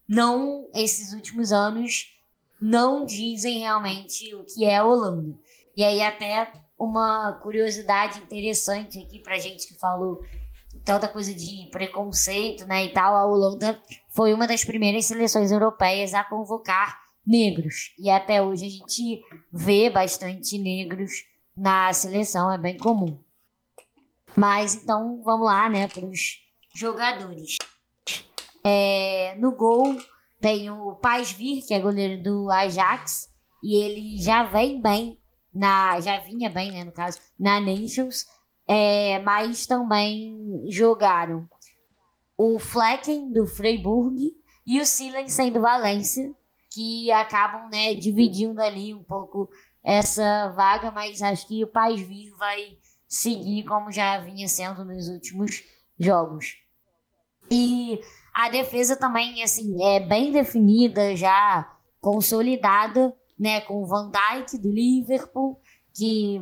[0.09, 2.13] não esses últimos anos
[2.61, 5.39] não dizem realmente o que é a Holanda.
[5.77, 10.25] E aí até uma curiosidade interessante aqui pra gente que falou
[10.85, 16.13] tanta coisa de preconceito, né, e tal, a Holanda foi uma das primeiras seleções europeias
[16.13, 17.93] a convocar negros.
[17.99, 19.23] E até hoje a gente
[19.53, 21.25] vê bastante negros
[21.57, 23.19] na seleção, é bem comum.
[24.37, 26.41] Mas então vamos lá, né, para os
[26.75, 27.57] jogadores.
[28.65, 29.97] É, no gol,
[30.41, 30.99] tem o
[31.37, 33.31] Vir, que é goleiro do Ajax,
[33.63, 35.19] e ele já vem bem,
[35.55, 38.27] na, já vinha bem, né, no caso, na Nations,
[38.67, 41.49] é, mas também jogaram
[42.37, 44.35] o Flecken, do Freiburg,
[44.67, 46.35] e o Silensen, do Valência,
[46.75, 49.49] que acabam né, dividindo ali um pouco
[49.83, 52.77] essa vaga, mas acho que o Vir vai
[53.07, 55.63] seguir como já vinha sendo nos últimos
[55.99, 56.57] jogos.
[57.51, 58.01] E
[58.33, 61.71] a defesa também, assim, é bem definida, já
[62.01, 63.61] consolidada, né?
[63.61, 65.61] Com o Van Dijk do Liverpool,
[65.95, 66.41] que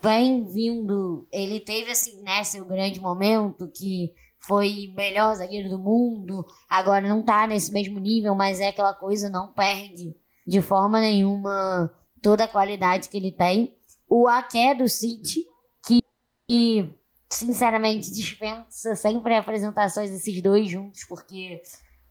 [0.00, 1.26] vem vindo.
[1.30, 7.22] Ele teve, assim, né, seu grande momento, que foi melhor zagueiro do mundo, agora não
[7.22, 10.14] tá nesse mesmo nível, mas é aquela coisa, não perde
[10.46, 11.92] de forma nenhuma
[12.22, 13.74] toda a qualidade que ele tem.
[14.08, 15.44] O Aké do City,
[15.86, 16.02] que,
[16.48, 16.92] que
[17.30, 21.62] sinceramente, dispensa sempre apresentações desses dois juntos, porque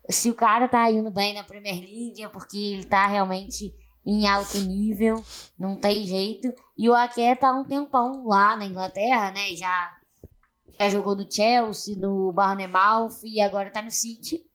[0.09, 3.73] se o cara tá indo bem na Premier League é porque ele tá realmente
[4.05, 5.23] em alto nível,
[5.57, 6.51] não tem jeito.
[6.77, 9.55] E o Ake tá um tempão lá na Inglaterra, né?
[9.55, 9.98] Já,
[10.79, 14.45] já jogou no Chelsea, no Bournemouth e agora tá no City.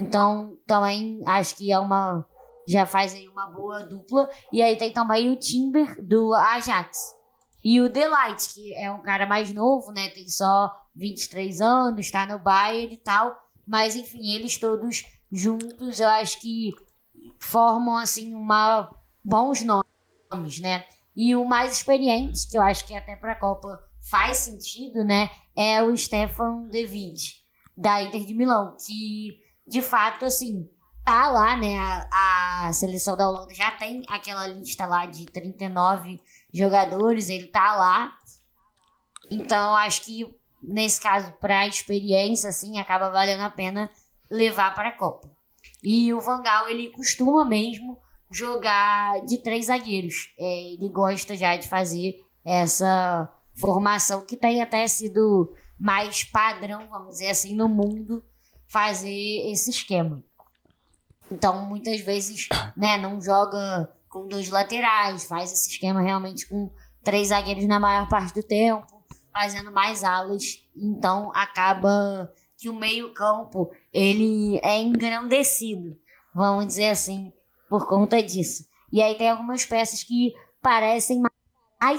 [0.00, 2.24] Então, também acho que é uma.
[2.66, 4.30] Já faz aí uma boa dupla.
[4.52, 7.14] E aí tem também o Timber do Ajax.
[7.62, 10.08] E o Delight, que é um cara mais novo, né?
[10.10, 13.36] Tem só 23 anos, tá no Bayern e tal.
[13.66, 16.72] Mas, enfim, eles todos juntos, eu acho que
[17.38, 18.90] formam, assim, uma
[19.22, 20.84] bons nomes, né?
[21.14, 25.30] E o mais experiente, que eu acho que até para a Copa faz sentido, né?
[25.56, 27.36] É o Stefan De Vrij,
[27.76, 30.68] da Inter de Milão, que de fato, assim,
[31.04, 31.78] tá lá, né?
[31.78, 36.20] A, a, seleção da Holanda já tem aquela lista lá de 39
[36.52, 38.12] jogadores, ele tá lá.
[39.30, 40.26] Então, acho que
[40.62, 43.90] nesse caso, para experiência, assim, acaba valendo a pena
[44.30, 45.30] levar para a Copa.
[45.82, 47.98] E o Vangal, ele costuma mesmo
[48.30, 50.32] jogar de três zagueiros.
[50.38, 57.10] É, ele gosta já de fazer essa formação que tem até sido mais padrão, vamos
[57.10, 58.24] dizer assim, no mundo,
[58.66, 60.22] fazer esse esquema.
[61.30, 66.70] Então, muitas vezes, né, não joga com dois laterais, faz esse esquema realmente com
[67.02, 68.86] três zagueiros na maior parte do tempo,
[69.32, 70.62] fazendo mais alas.
[70.74, 75.96] Então, acaba que o meio-campo ele é engrandecido,
[76.34, 77.32] vamos dizer assim,
[77.68, 78.66] por conta disso.
[78.90, 80.32] E aí tem algumas peças que
[80.62, 81.37] parecem mais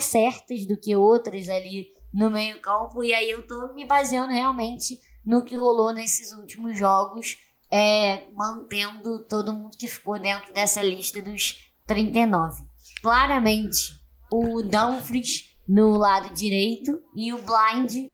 [0.02, 5.44] certas do que outras ali no meio-campo, e aí eu tô me baseando realmente no
[5.44, 7.38] que rolou nesses últimos jogos,
[7.72, 12.64] é, mantendo todo mundo que ficou dentro dessa lista dos 39.
[13.02, 14.00] Claramente,
[14.32, 18.08] o Dumfries no lado direito e o Blind,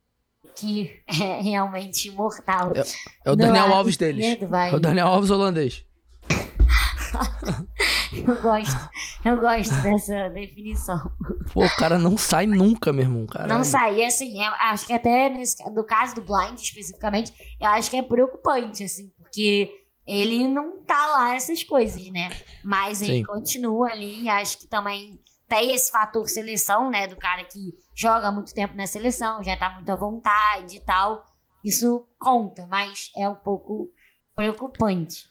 [0.56, 2.74] que é realmente imortal.
[2.76, 2.84] É,
[3.24, 4.38] é o Daniel Alves deles.
[4.72, 5.86] É o Daniel Alves holandês.
[8.28, 8.90] eu gosto,
[9.24, 11.12] eu gosto dessa definição.
[11.54, 13.26] Pô, o cara não sai nunca, meu irmão.
[13.26, 13.54] Caralho.
[13.54, 17.70] Não sai, e assim, eu acho que até nesse, no caso do Blind especificamente, eu
[17.70, 19.72] acho que é preocupante, assim, porque
[20.06, 22.30] ele não tá lá essas coisas, né?
[22.64, 23.24] Mas ele Sim.
[23.24, 27.08] continua ali, acho que também tem esse fator seleção, né?
[27.08, 31.26] Do cara que joga muito tempo na seleção, já tá muito à vontade e tal.
[31.64, 33.90] Isso conta, mas é um pouco
[34.36, 35.26] preocupante.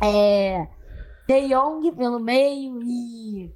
[0.00, 0.66] É,
[1.28, 3.54] De Jong pelo meio e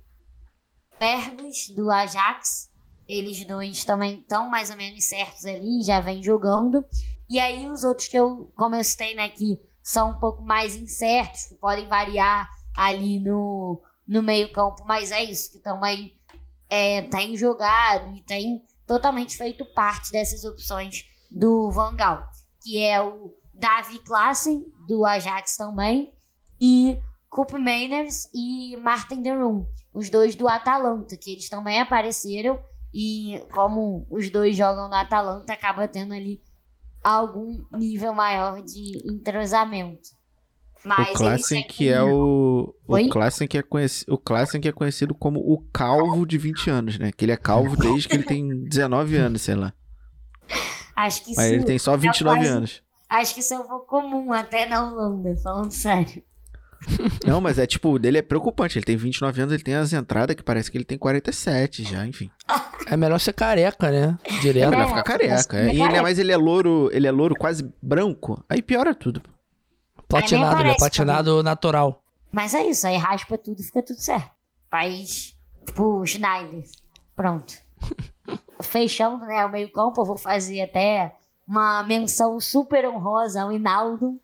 [0.98, 2.70] Pervis do Ajax.
[3.08, 6.84] Eles dois também estão mais ou menos certos ali, já vem jogando.
[7.30, 8.82] E aí os outros que eu, como eu
[9.16, 12.46] né, que são um pouco mais incertos, que podem variar
[12.76, 16.12] ali no, no meio campo, mas é isso, que também
[16.68, 22.22] é, tem jogado e tem totalmente feito parte dessas opções do Vangal,
[22.62, 26.12] que é o Davi Klassen, do Ajax também,
[26.60, 27.00] e
[27.32, 29.64] Coop Mainers e Martin de Roon,
[29.94, 32.60] os dois do Atalanta, que eles também apareceram
[32.92, 36.42] e como os dois jogam no Atalanta, acaba tendo ali
[37.02, 40.10] algum nível maior de entrosamento.
[40.84, 44.18] Mas o Klassen que é o o Klassen que é conhecido, o
[44.60, 47.12] que é conhecido como o calvo de 20 anos, né?
[47.12, 49.72] Que ele é calvo desde que ele tem 19 anos, sei lá.
[50.94, 52.82] Acho que Mas ele tem só 29 é quase, anos.
[53.08, 56.22] Acho que isso é um pouco comum até na Holanda, falando sério.
[57.26, 58.78] Não, mas é tipo, dele é preocupante.
[58.78, 62.06] Ele tem 29 anos, ele tem as entradas que parece que ele tem 47 já,
[62.06, 62.30] enfim.
[62.86, 64.18] É melhor ser careca, né?
[64.40, 64.72] Direto.
[64.72, 65.58] É, vai ficar careca.
[65.58, 65.74] É.
[65.74, 68.42] E ele é, mas ele é louro, ele é louro quase branco.
[68.48, 69.22] Aí piora tudo.
[70.08, 72.02] Platinado, ele é platinado natural.
[72.30, 74.30] Mas é isso, aí raspa tudo e fica tudo certo.
[74.70, 75.34] Faz,
[75.66, 76.64] tipo, Schneider.
[77.14, 77.54] Pronto.
[78.60, 81.14] Fechando, né, o meio campo, eu vou fazer até
[81.46, 84.20] uma menção super honrosa ao Hinaldo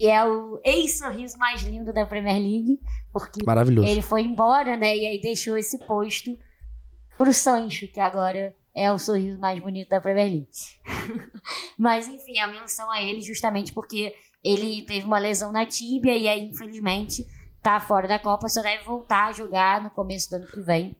[0.00, 2.80] que é o ex-sorriso mais lindo da Premier League,
[3.12, 3.86] porque Maravilhoso.
[3.86, 4.96] ele foi embora, né?
[4.96, 6.38] E aí deixou esse posto
[7.18, 10.48] pro Sancho, que agora é o sorriso mais bonito da Premier League.
[11.76, 16.26] Mas enfim, a menção a ele justamente porque ele teve uma lesão na tíbia e
[16.26, 17.26] aí, infelizmente,
[17.60, 20.96] tá fora da Copa, só deve voltar a jogar no começo do ano que vem.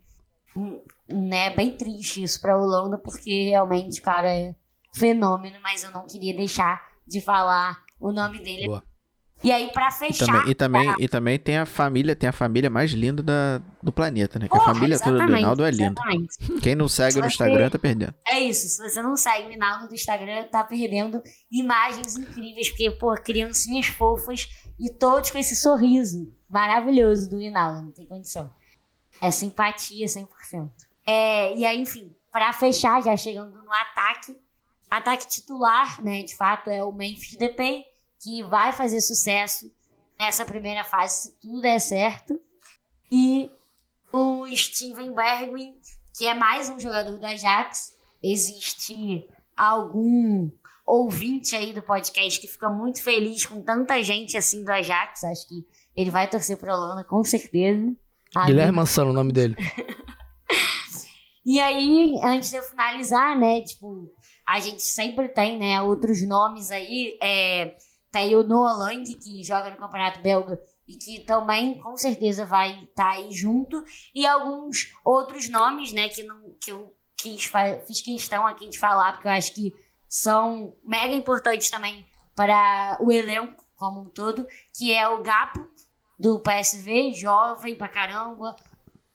[0.55, 0.79] Hum,
[1.09, 4.55] né, bem triste isso pra Holanda, porque realmente, cara, é
[4.95, 8.67] fenômeno, mas eu não queria deixar de falar o nome dele.
[8.67, 8.90] Boa.
[9.43, 10.25] E aí, pra fechar.
[10.25, 13.63] E também, e também, e também tem a família, tem a família mais linda da,
[13.83, 14.49] do planeta, né?
[14.49, 16.01] Que a família toda do Rinaldo é linda.
[16.63, 18.15] Quem não segue no Instagram tá perdendo.
[18.27, 22.91] É isso, se você não segue o Rinaldo no Instagram, tá perdendo imagens incríveis, porque,
[22.91, 24.49] pô, criancinhas fofas
[24.79, 28.53] e todos com esse sorriso maravilhoso do Rinaldo, não tem condição.
[29.23, 30.71] É simpatia 100%.
[31.07, 34.37] É, e aí, enfim, pra fechar, já chegando no ataque,
[34.91, 36.23] ataque titular, né?
[36.23, 37.90] De fato, é o Memphis Depay
[38.21, 39.73] que vai fazer sucesso
[40.19, 42.39] nessa primeira fase, se tudo der certo.
[43.11, 43.51] E
[44.13, 45.75] o Steven Bergwijn,
[46.17, 47.95] que é mais um jogador do Ajax.
[48.23, 49.27] Existe
[49.57, 50.51] algum
[50.87, 55.25] ouvinte aí do podcast que fica muito feliz com tanta gente assim do Ajax.
[55.25, 55.67] Acho que
[55.97, 57.97] ele vai torcer para a Holanda, com certeza.
[58.47, 59.57] Guilherme Mansano, o nome dele.
[61.45, 64.13] e aí, antes de eu finalizar, né, tipo,
[64.47, 67.19] a gente sempre tem, né, outros nomes aí.
[67.23, 67.75] É,
[68.11, 72.83] tem o Noah Lang, que joga no Campeonato Belga e que também com certeza vai
[72.85, 73.83] estar tá aí junto.
[74.15, 77.51] E alguns outros nomes, né, que, não, que eu quis,
[77.87, 79.73] fiz questão aqui de falar, porque eu acho que
[80.09, 82.05] são mega importantes também
[82.35, 84.47] para o elenco como um todo,
[84.77, 85.67] que é o Gapo,
[86.19, 88.55] do PSV, jovem pra caramba,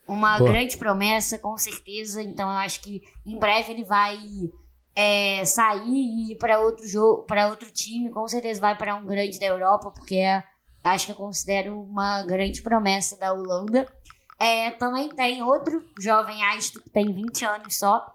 [0.07, 0.49] uma Boa.
[0.49, 2.21] grande promessa, com certeza.
[2.23, 4.17] Então eu acho que em breve ele vai
[4.95, 9.05] é, sair e ir para outro jogo, para outro time, com certeza vai para um
[9.05, 10.43] grande da Europa, porque é,
[10.83, 13.85] acho que eu considero uma grande promessa da Holanda.
[14.39, 18.05] É, também tem outro jovem astro que tem 20 anos só,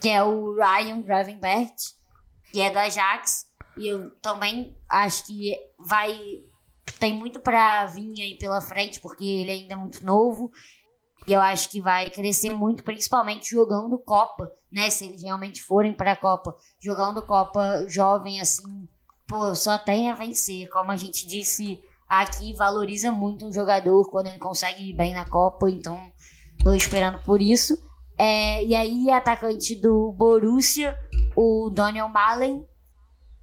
[0.00, 1.72] que é o Ryan Gravenberg,
[2.52, 3.46] que é da Ajax.
[3.76, 6.44] E eu também acho que vai
[6.98, 10.50] tem muito para vir aí pela frente, porque ele ainda é muito novo.
[11.26, 14.90] E eu acho que vai crescer muito, principalmente jogando Copa, né?
[14.90, 18.88] Se eles realmente forem para a Copa, jogando Copa jovem assim,
[19.26, 20.68] pô, só tem a vencer.
[20.68, 25.24] Como a gente disse aqui, valoriza muito um jogador quando ele consegue ir bem na
[25.24, 26.12] Copa, então
[26.62, 27.78] tô esperando por isso.
[28.18, 30.96] É, e aí, atacante do Borussia,
[31.34, 32.66] o Daniel Malen,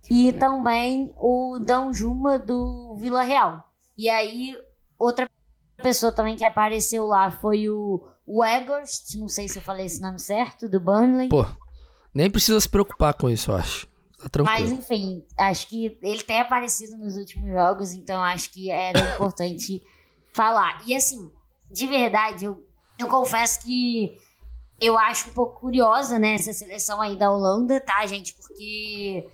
[0.10, 3.64] e também o Danjuma do Vila Real.
[3.98, 4.56] E aí,
[4.98, 5.30] outra
[5.82, 10.02] pessoa também que apareceu lá foi o, o Egorst, não sei se eu falei esse
[10.02, 11.30] nome certo, do Burnley.
[11.30, 11.46] Pô,
[12.14, 13.88] nem precisa se preocupar com isso, eu acho.
[14.18, 14.60] Tá tranquilo.
[14.60, 19.82] Mas enfim, acho que ele tem aparecido nos últimos jogos, então acho que era importante
[20.34, 20.82] falar.
[20.86, 21.32] E assim,
[21.72, 22.64] de verdade, eu,
[22.98, 24.18] eu confesso que
[24.80, 28.34] eu acho um pouco curiosa, né, essa seleção aí da Holanda, tá, gente?
[28.34, 29.28] Porque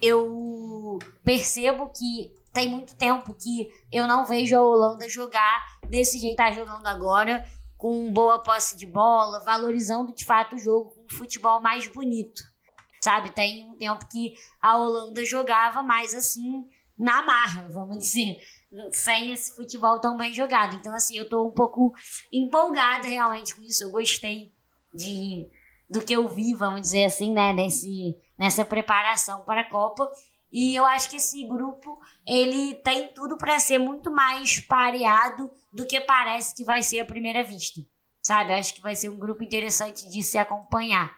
[0.00, 6.36] eu percebo que tem muito tempo que eu não vejo a Holanda jogar desse jeito
[6.36, 7.46] que tá jogando agora,
[7.76, 12.42] com boa posse de bola, valorizando de fato o jogo com um futebol mais bonito.
[13.00, 16.68] Sabe, tem um tempo que a Holanda jogava mais assim
[16.98, 18.36] na marra, vamos dizer,
[18.92, 20.76] sem esse futebol tão bem jogado.
[20.76, 21.94] Então, assim, eu tô um pouco
[22.30, 23.84] empolgada realmente com isso.
[23.84, 24.52] Eu gostei
[24.92, 25.48] de
[25.88, 30.08] do que eu vi, vamos dizer assim, né, nesse nessa preparação para a Copa.
[30.52, 35.86] E eu acho que esse grupo ele tem tudo para ser muito mais pareado do
[35.86, 37.80] que parece que vai ser à primeira vista.
[38.22, 38.52] Sabe?
[38.52, 41.12] Eu acho que vai ser um grupo interessante de se acompanhar.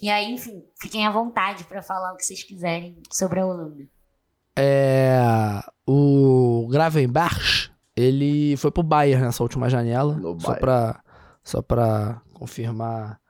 [0.00, 3.86] E aí, enfim, fiquem à vontade para falar o que vocês quiserem sobre a Holanda.
[4.56, 11.02] É, o Gravenbach, ele foi pro Bayern nessa última janela, no só para
[11.42, 13.20] só para confirmar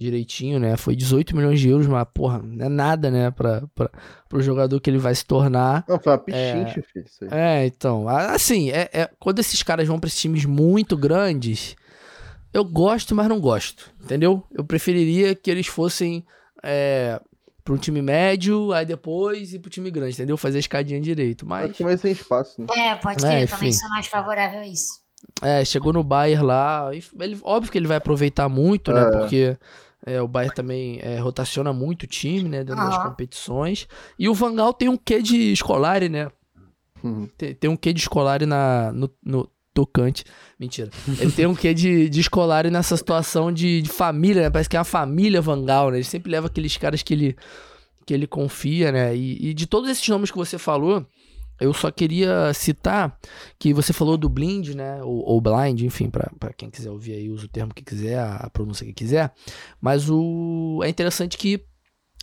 [0.00, 0.76] direitinho, né?
[0.78, 3.30] Foi 18 milhões de euros, mas, porra, não é nada, né?
[3.30, 3.90] Pra, pra,
[4.28, 5.84] pro jogador que ele vai se tornar.
[5.86, 7.04] Não, foi uma pichincha, é, filho.
[7.06, 7.30] Isso aí.
[7.30, 8.08] É, então.
[8.08, 11.76] Assim, é, é, quando esses caras vão pra esses times muito grandes,
[12.52, 13.90] eu gosto, mas não gosto.
[14.02, 14.42] Entendeu?
[14.50, 16.24] Eu preferiria que eles fossem.
[16.62, 17.20] É,
[17.62, 20.36] para um time médio, aí depois ir pro time grande, entendeu?
[20.36, 21.46] Fazer a escadinha direito.
[21.46, 21.70] Mas.
[21.70, 22.66] Acho mais sem espaço, né?
[22.74, 25.00] É, pode ser, é, também sou mais favorável a isso.
[25.42, 26.90] É, chegou no Bayern lá.
[26.92, 29.02] Ele, óbvio que ele vai aproveitar muito, né?
[29.02, 29.10] É.
[29.10, 29.58] Porque
[30.06, 32.64] é, o Bayern também é, rotaciona muito o time, né?
[32.64, 33.86] Dentro das competições.
[34.18, 36.30] E o Vangal tem um quê de escolar, né?
[37.02, 37.28] Uhum.
[37.36, 40.24] Tem, tem, um quê de escolar na, no, no tocante.
[40.58, 40.90] Mentira.
[41.18, 44.50] Ele tem um quê de, de escolar nessa situação de, de, família, né?
[44.50, 45.98] Parece que é uma família Vangal, né?
[45.98, 47.36] Ele sempre leva aqueles caras que ele,
[48.06, 49.14] que ele confia, né?
[49.14, 51.06] E, e de todos esses nomes que você falou,
[51.60, 53.18] eu só queria citar
[53.58, 55.02] que você falou do blind, né?
[55.02, 58.48] Ou, ou blind, enfim, para quem quiser ouvir aí, usa o termo que quiser, a
[58.50, 59.32] pronúncia que quiser.
[59.80, 61.64] Mas o é interessante que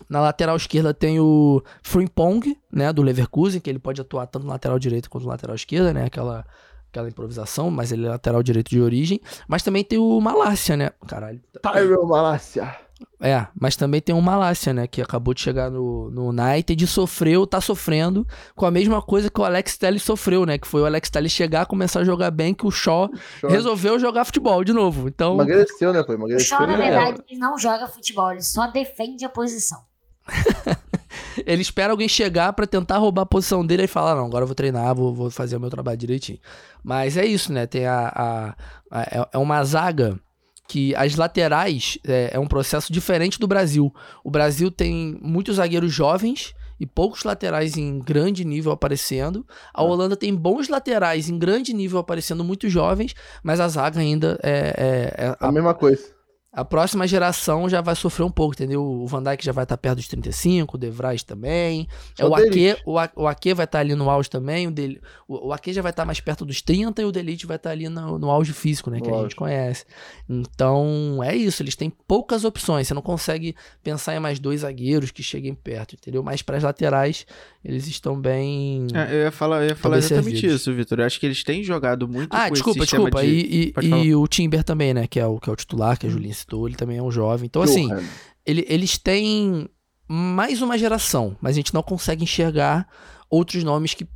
[0.10, 2.92] na lateral esquerda tem o Frimpong, né?
[2.92, 6.06] Do Leverkusen, que ele pode atuar tanto no lateral direito quanto no lateral esquerda, né?
[6.06, 6.46] Aquela,
[6.90, 9.20] aquela improvisação, mas ele é lateral direito de origem.
[9.48, 10.92] Mas também tem o Malásia, né?
[11.08, 11.42] Caralho.
[11.62, 12.87] Tyrell Malásia.
[13.20, 14.88] É, mas também tem o Malásia, né?
[14.88, 18.26] Que acabou de chegar no, no United e sofreu, tá sofrendo
[18.56, 20.58] com a mesma coisa que o Alex Telles sofreu, né?
[20.58, 23.10] Que foi o Alex Telles chegar, começar a jogar bem, que o Shaw,
[23.40, 23.50] Shaw.
[23.50, 25.08] resolveu jogar futebol de novo.
[25.08, 25.34] Então...
[25.34, 26.04] Emagreceu, né?
[26.04, 26.14] Pô?
[26.14, 26.58] Emagreceu.
[26.58, 29.80] O Shaw, na verdade, ele não joga futebol, ele só defende a posição.
[31.46, 34.48] ele espera alguém chegar para tentar roubar a posição dele e falar: não, agora eu
[34.48, 36.40] vou treinar, vou, vou fazer o meu trabalho direitinho.
[36.84, 37.66] Mas é isso, né?
[37.66, 38.12] Tem a.
[38.14, 38.56] a,
[38.92, 40.20] a é, é uma zaga
[40.68, 43.94] que as laterais é, é, um processo diferente do Brasil.
[44.24, 49.46] O Brasil tem muitos zagueiros jovens e poucos laterais em grande nível aparecendo.
[49.74, 49.86] A é.
[49.86, 54.52] Holanda tem bons laterais em grande nível aparecendo, muito jovens, mas a zaga ainda é.
[54.78, 56.17] é, é a, a mesma coisa.
[56.58, 58.84] A próxima geração já vai sofrer um pouco, entendeu?
[58.84, 60.90] O Van Dijk já vai estar perto dos 35, o De
[61.24, 61.88] também.
[62.18, 64.66] É, o, Ake, o, o Ake vai estar ali no auge também.
[64.66, 67.46] O, De, o, o Ake já vai estar mais perto dos 30 e o Delite
[67.46, 69.00] vai estar ali no, no auge físico, né?
[69.00, 69.86] Que a gente conhece.
[70.28, 71.62] Então, é isso.
[71.62, 72.88] Eles têm poucas opções.
[72.88, 76.24] Você não consegue pensar em mais dois zagueiros que cheguem perto, entendeu?
[76.24, 77.28] Mas para as laterais,
[77.64, 78.88] eles estão bem.
[78.96, 80.62] É, eu ia falar, eu ia falar exatamente servidos.
[80.62, 81.02] isso, Vitor.
[81.02, 83.22] Eu acho que eles têm jogado muito Ah, desculpa, desculpa.
[83.22, 83.28] De...
[83.28, 85.06] E, e, e o Timber também, né?
[85.06, 86.34] Que é o, que é o titular, que a Julinha
[86.68, 87.46] Ele também é um jovem.
[87.46, 87.90] Então, assim,
[88.46, 89.68] ele, eles têm
[90.08, 92.88] mais uma geração, mas a gente não consegue enxergar
[93.30, 94.08] outros nomes que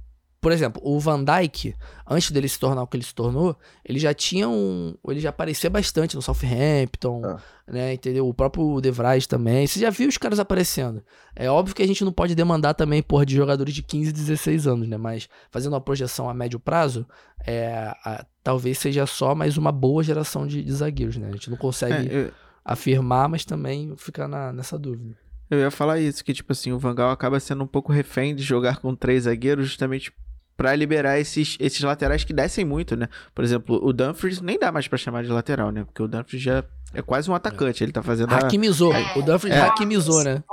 [0.41, 1.75] por exemplo, o Van Dyke,
[2.09, 3.55] antes dele se tornar o que ele se tornou,
[3.85, 4.95] ele já tinha um.
[5.07, 7.39] Ele já aparecia bastante no Southampton, ah.
[7.67, 7.93] né?
[7.93, 8.27] Entendeu?
[8.27, 9.67] O próprio De Vrij também.
[9.67, 11.03] Você já viu os caras aparecendo.
[11.35, 14.65] É óbvio que a gente não pode demandar também, porra, de jogadores de 15, 16
[14.65, 14.97] anos, né?
[14.97, 17.05] Mas fazendo uma projeção a médio prazo,
[17.45, 21.27] é, a, talvez seja só mais uma boa geração de, de zagueiros, né?
[21.29, 22.31] A gente não consegue é, eu...
[22.65, 25.15] afirmar, mas também fica na, nessa dúvida.
[25.51, 28.41] Eu ia falar isso, que tipo assim, o Vangal acaba sendo um pouco refém de
[28.41, 30.11] jogar com três zagueiros, justamente
[30.55, 33.07] para liberar esses, esses laterais que descem muito, né?
[33.33, 35.83] Por exemplo, o Dumfries nem dá mais para chamar de lateral, né?
[35.83, 36.63] Porque o Dumfries já
[36.93, 39.17] é quase um atacante, ele tá fazendo Hakimizou, a...
[39.17, 39.61] o Dumfries é.
[39.61, 40.43] Hakimizou, né?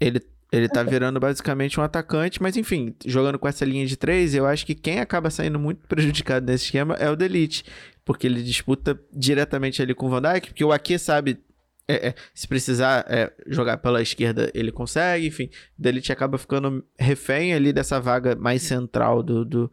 [0.00, 0.20] Ele
[0.52, 4.46] ele tá virando basicamente um atacante, mas enfim, jogando com essa linha de três, eu
[4.46, 7.64] acho que quem acaba saindo muito prejudicado nesse esquema é o Delite,
[8.04, 11.40] porque ele disputa diretamente ali com o Van Dijk, porque o Ake sabe
[11.86, 15.50] é, é, se precisar é, jogar pela esquerda, ele consegue, enfim.
[15.78, 19.72] Daí ele acaba ficando refém ali dessa vaga mais central do, do,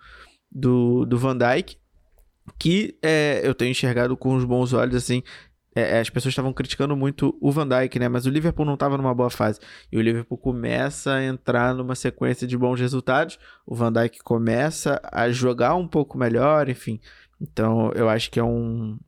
[0.52, 1.78] do, do Van Dijk,
[2.60, 5.24] que é, eu tenho enxergado com os bons olhos, assim.
[5.74, 8.10] É, é, as pessoas estavam criticando muito o Van Dijk, né?
[8.10, 9.60] Mas o Liverpool não estava numa boa fase.
[9.90, 13.40] E o Liverpool começa a entrar numa sequência de bons resultados.
[13.66, 17.00] O Van Dijk começa a jogar um pouco melhor, enfim.
[17.40, 19.00] Então eu acho que é um,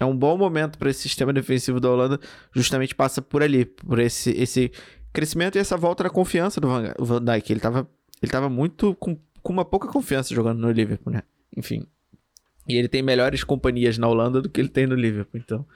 [0.00, 2.18] é um bom momento para esse sistema defensivo da Holanda,
[2.52, 4.72] justamente passa por ali, por esse, esse
[5.12, 7.52] crescimento e essa volta da confiança do Van, Van Dijk.
[7.52, 7.88] Ele estava
[8.22, 11.22] ele tava muito com, com uma pouca confiança jogando no Liverpool, né?
[11.56, 11.86] Enfim.
[12.68, 15.66] E ele tem melhores companhias na Holanda do que ele tem no Liverpool, então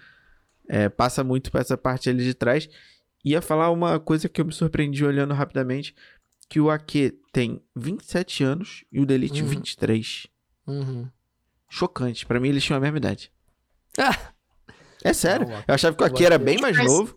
[0.69, 2.69] é, passa muito para essa parte ali de trás.
[3.25, 5.95] Ia falar uma coisa que eu me surpreendi olhando rapidamente,
[6.49, 9.49] que o Ake tem 27 anos e o Delite uhum.
[9.49, 10.27] 23.
[10.67, 11.09] Uhum.
[11.71, 12.27] Chocante.
[12.27, 13.33] Para mim eles tinham a mesma idade.
[15.05, 15.47] É sério.
[15.69, 17.15] Eu achava que o Aki era bem mais novo.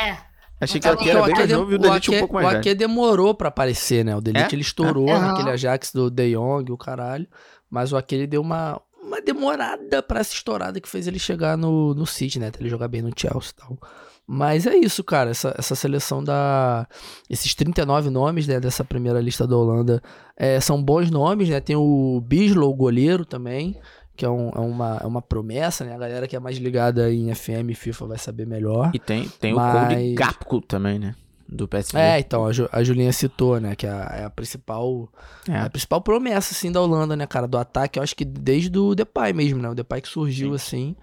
[0.00, 0.16] É.
[0.60, 2.56] Achei que o Aki era bem mais novo e o Delete um pouco mais velho.
[2.56, 4.14] O Aki demorou pra aparecer, né?
[4.14, 4.54] O Delete é?
[4.54, 5.18] ele estourou é.
[5.18, 7.26] naquele Ajax do De Jong, o caralho.
[7.68, 11.58] Mas o Aki ele deu uma, uma demorada pra essa estourada que fez ele chegar
[11.58, 12.46] no, no City, né?
[12.46, 13.78] Até ele jogar bem no Chelsea e tal.
[14.24, 15.30] Mas é isso, cara.
[15.30, 16.86] Essa, essa seleção da.
[17.28, 18.58] Esses 39 nomes, né?
[18.60, 20.02] Dessa primeira lista da Holanda
[20.36, 21.60] é, são bons nomes, né?
[21.60, 23.78] Tem o Bislow, o goleiro também
[24.16, 25.94] que é, um, é, uma, é uma promessa, né?
[25.94, 28.90] A galera que é mais ligada em FM e FIFA vai saber melhor.
[28.94, 29.74] E tem, tem mas...
[29.74, 31.14] o Code Gapco também, né?
[31.48, 31.96] Do PSV.
[31.96, 33.76] É, então, a, Ju, a Julinha citou, né?
[33.76, 35.08] Que é a, é a principal
[35.48, 35.58] é.
[35.58, 37.46] a principal promessa, assim, da Holanda, né, cara?
[37.46, 39.68] Do ataque, eu acho que desde o Depay mesmo, né?
[39.68, 40.54] O Depay que surgiu, Sim.
[40.54, 40.96] assim,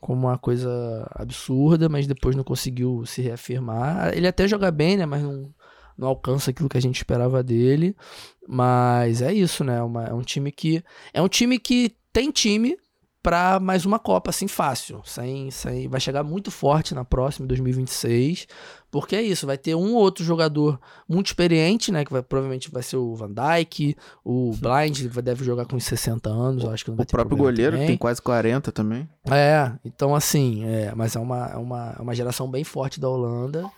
[0.00, 4.16] como uma coisa absurda, mas depois não conseguiu se reafirmar.
[4.16, 5.04] Ele até joga bem, né?
[5.04, 5.52] Mas não,
[5.98, 7.94] não alcança aquilo que a gente esperava dele.
[8.48, 9.82] Mas é isso, né?
[9.82, 10.82] Uma, é um time que...
[11.12, 12.76] É um time que tem time
[13.22, 15.02] para mais uma Copa, assim, fácil.
[15.04, 18.46] Sem, sem, vai chegar muito forte na próxima, 2026.
[18.90, 22.04] Porque é isso, vai ter um ou outro jogador muito experiente, né?
[22.04, 26.28] Que vai, provavelmente vai ser o Van Dijk, o Blind deve jogar com uns 60
[26.28, 27.88] anos, acho que não vai o próprio goleiro também.
[27.88, 29.08] tem quase 40 também.
[29.30, 33.08] É, então assim, é, mas é uma, é, uma, é uma geração bem forte da
[33.08, 33.70] Holanda.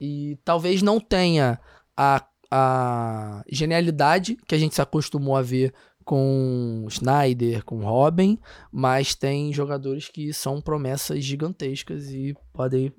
[0.00, 1.58] E talvez não tenha
[1.96, 5.72] a, a genialidade que a gente se acostumou a ver
[6.04, 8.38] com Schneider, com Robin,
[8.70, 12.92] mas tem jogadores que são promessas gigantescas e podem,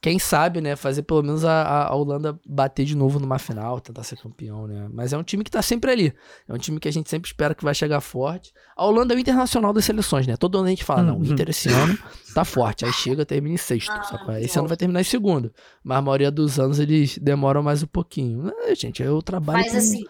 [0.00, 4.04] quem sabe, né, fazer pelo menos a, a Holanda bater de novo numa final, tentar
[4.04, 4.88] ser campeão, né?
[4.92, 6.14] Mas é um time que tá sempre ali.
[6.46, 8.52] É um time que a gente sempre espera que vai chegar forte.
[8.76, 10.36] A Holanda é o internacional das seleções, né?
[10.36, 11.98] Todo ano a gente fala, não, o Inter esse ano
[12.34, 12.84] tá forte.
[12.84, 13.90] Aí chega, termina em sexto.
[13.90, 15.52] Ah, esse ano vai terminar em segundo.
[15.82, 18.52] Mas a maioria dos anos eles demoram mais um pouquinho.
[18.60, 19.78] É, gente, eu trabalho Mas, com...
[19.78, 20.04] assim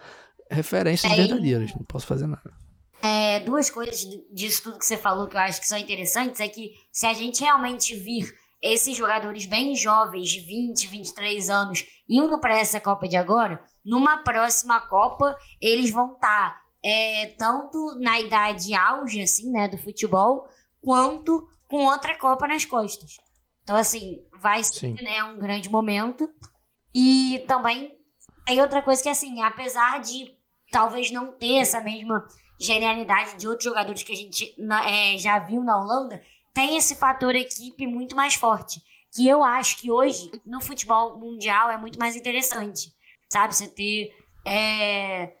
[0.49, 2.53] referências é, verdadeiras, não posso fazer nada.
[3.01, 3.99] É, duas coisas
[4.31, 7.13] disso tudo que você falou que eu acho que são interessantes é que se a
[7.13, 13.07] gente realmente vir esses jogadores bem jovens, de 20, 23 anos, indo para essa Copa
[13.07, 19.51] de agora, numa próxima Copa, eles vão estar tá, é, tanto na idade auge, assim,
[19.51, 20.47] né, do futebol,
[20.81, 23.17] quanto com outra Copa nas costas.
[23.61, 26.27] Então, assim, vai ser né, um grande momento.
[26.93, 27.95] E também
[28.47, 30.34] Aí outra coisa que, assim, apesar de
[30.75, 32.27] talvez não ter essa mesma
[32.59, 34.53] genialidade de outros jogadores que a gente
[34.85, 36.21] é, já viu na Holanda,
[36.53, 38.81] tem esse fator equipe muito mais forte.
[39.15, 42.93] Que eu acho que hoje, no futebol mundial, é muito mais interessante.
[43.29, 43.55] Sabe?
[43.55, 44.13] Você ter
[44.45, 45.37] é,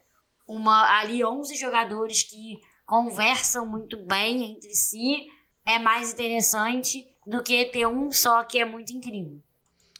[0.47, 5.27] uma, ali 11 jogadores que conversam muito bem entre si
[5.65, 9.43] é mais interessante do que ter um só que é muito incrível.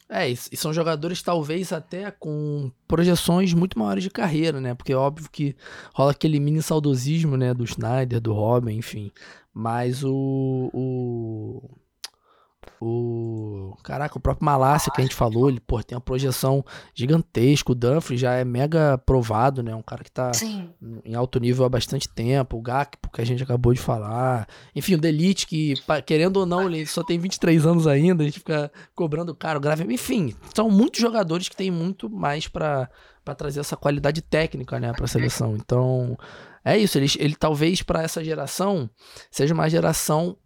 [0.08, 4.72] É, e são jogadores talvez até com projeções muito maiores de carreira, né?
[4.72, 5.56] Porque é óbvio que
[5.92, 7.52] rola aquele mini saudosismo, né?
[7.52, 9.10] Do Snyder, do Robin, enfim.
[9.52, 11.76] Mas o, o
[12.80, 13.74] o.
[13.82, 16.64] Caraca, o próprio Malásia que a gente falou, ele, pô, tem uma projeção
[16.94, 17.72] gigantesca.
[17.72, 19.74] O Dunphy já é mega provado, né?
[19.74, 20.70] Um cara que tá Sim.
[21.04, 22.56] em alto nível há bastante tempo.
[22.56, 24.46] O Gakpo, que a gente acabou de falar.
[24.74, 25.74] Enfim, o Delite, que,
[26.04, 28.22] querendo ou não, ele só tem 23 anos ainda.
[28.22, 29.84] A gente fica cobrando caro, grave.
[29.92, 32.88] Enfim, são muitos jogadores que têm muito mais para
[33.36, 35.56] trazer essa qualidade técnica, né, pra seleção.
[35.56, 36.16] Então,
[36.64, 36.98] é isso.
[36.98, 38.90] Ele, ele talvez para essa geração
[39.30, 40.36] seja uma geração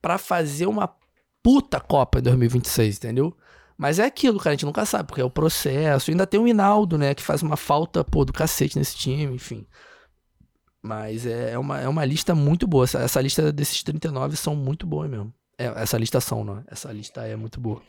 [0.00, 0.88] para fazer uma
[1.46, 3.32] puta Copa em 2026, entendeu?
[3.78, 6.10] Mas é aquilo, cara, a gente nunca sabe, porque é o processo.
[6.10, 9.64] ainda tem o Hinaldo, né, que faz uma falta, pô, do cacete nesse time, enfim.
[10.82, 12.82] Mas é, é uma, é uma lista muito boa.
[12.82, 15.32] Essa, essa lista desses 39 são muito boas mesmo.
[15.56, 16.64] É, essa lista são, não.
[16.66, 17.80] Essa lista é muito boa.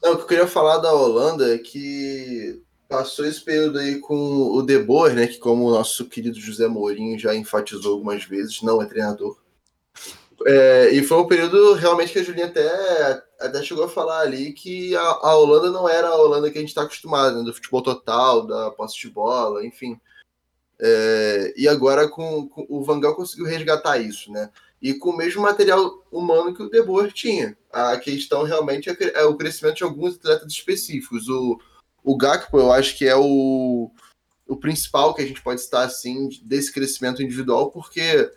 [0.00, 4.14] Não, o que eu queria falar da Holanda é que passou esse período aí com
[4.14, 5.26] o De Boer, né?
[5.26, 9.36] Que como o nosso querido José Mourinho já enfatizou algumas vezes, não é treinador.
[10.46, 14.52] É, e foi um período realmente que a Julinha até, até chegou a falar ali
[14.52, 17.52] que a, a Holanda não era a Holanda que a gente está acostumado, né, do
[17.52, 20.00] futebol total, da posse de bola, enfim.
[20.78, 24.48] É, e agora com, com, o Van Gaal conseguiu resgatar isso, né?
[24.80, 27.54] E com o mesmo material humano que o De Boer tinha.
[27.70, 31.28] A questão realmente é, é o crescimento de alguns atletas específicos.
[31.28, 31.60] O,
[32.02, 33.90] o Gakpo, eu acho que é o,
[34.48, 38.30] o principal que a gente pode estar assim desse crescimento individual, porque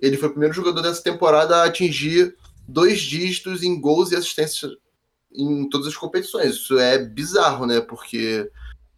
[0.00, 2.34] ele foi o primeiro jogador dessa temporada a atingir
[2.66, 4.72] dois dígitos em gols e assistências
[5.32, 6.54] em todas as competições.
[6.54, 7.80] Isso é bizarro, né?
[7.80, 8.50] Porque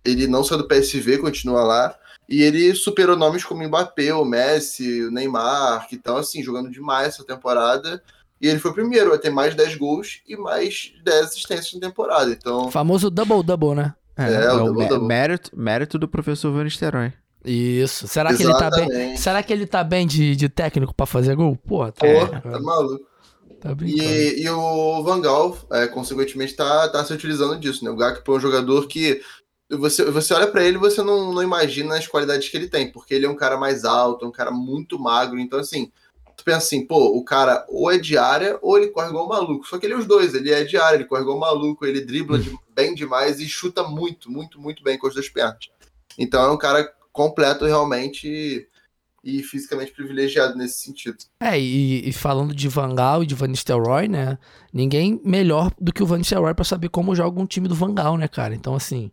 [0.05, 1.95] ele não saiu do PSV, continua lá,
[2.29, 7.09] e ele superou nomes como Mbappé, o Messi, o Neymar, que estão assim, jogando demais
[7.09, 8.03] essa temporada.
[8.41, 11.89] E ele foi o primeiro a ter mais 10 gols e mais 10 assistências na
[11.89, 12.31] temporada.
[12.31, 12.71] Então.
[12.71, 13.95] famoso double-double, né?
[14.17, 15.07] É, é, é o, double -double.
[15.07, 17.13] Mérito, mérito do professor Van Nistelrooy.
[17.47, 18.09] Isso.
[18.09, 19.17] Será que ele tá bem?
[19.17, 21.57] Será que ele tá bem de, de técnico para fazer gol?
[21.57, 23.07] Pô, tá, Pô, tá maluco.
[23.61, 27.91] Tá e, e o Van Gaal, é, consequentemente, tá, tá se utilizando disso, né?
[27.91, 29.23] O Gakpo é um jogador que
[29.69, 33.15] você, você olha para ele você não, não imagina as qualidades que ele tem, porque
[33.15, 35.91] ele é um cara mais alto, um cara muito magro, então assim,
[36.37, 39.29] tu pensa assim, pô, o cara ou é de área ou ele corre igual um
[39.29, 39.67] maluco.
[39.67, 41.85] Só que ele é os dois, ele é de área, ele corre igual um maluco,
[41.85, 45.71] ele dribla de, bem demais e chuta muito, muito, muito bem com as duas pernas.
[46.19, 48.69] Então é um cara completo realmente
[49.25, 51.17] e fisicamente privilegiado nesse sentido.
[51.41, 54.39] É, e, e, falando de Van Gaal e de Van Nistelrooy, né?
[54.73, 57.93] Ninguém melhor do que o Van Nistelrooy para saber como joga um time do Van
[57.93, 58.55] Gaal, né, cara?
[58.55, 59.11] Então, assim,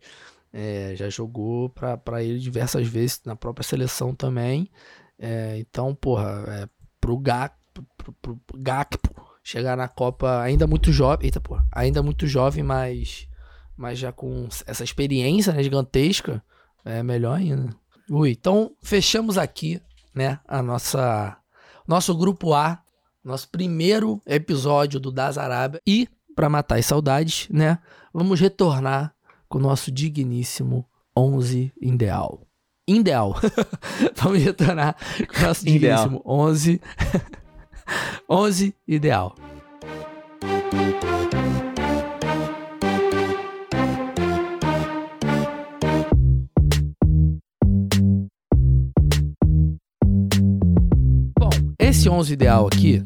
[0.53, 4.69] é, já jogou para ele diversas vezes na própria seleção também.
[5.17, 6.69] É, então, porra, é,
[7.01, 12.01] pro, Gak, pro, pro, pro Gakpo chegar na Copa ainda muito jovem, eita, porra, ainda
[12.03, 13.27] muito jovem, mas,
[13.75, 16.43] mas já com essa experiência né, gigantesca,
[16.85, 17.75] é melhor ainda.
[18.15, 19.81] Ui, então fechamos aqui,
[20.13, 21.35] né, a nossa
[21.87, 22.79] nosso grupo A,
[23.23, 27.79] nosso primeiro episódio do Das Arábia e para matar as saudades, né,
[28.13, 29.15] vamos retornar
[29.49, 30.87] com o nosso digníssimo
[31.17, 32.45] 11 ideal.
[32.87, 33.35] Ideal.
[34.15, 34.95] vamos retornar
[35.27, 36.79] com o nosso digníssimo 11
[38.29, 39.35] 11 ideal.
[51.93, 53.05] Esse 11 ideal aqui,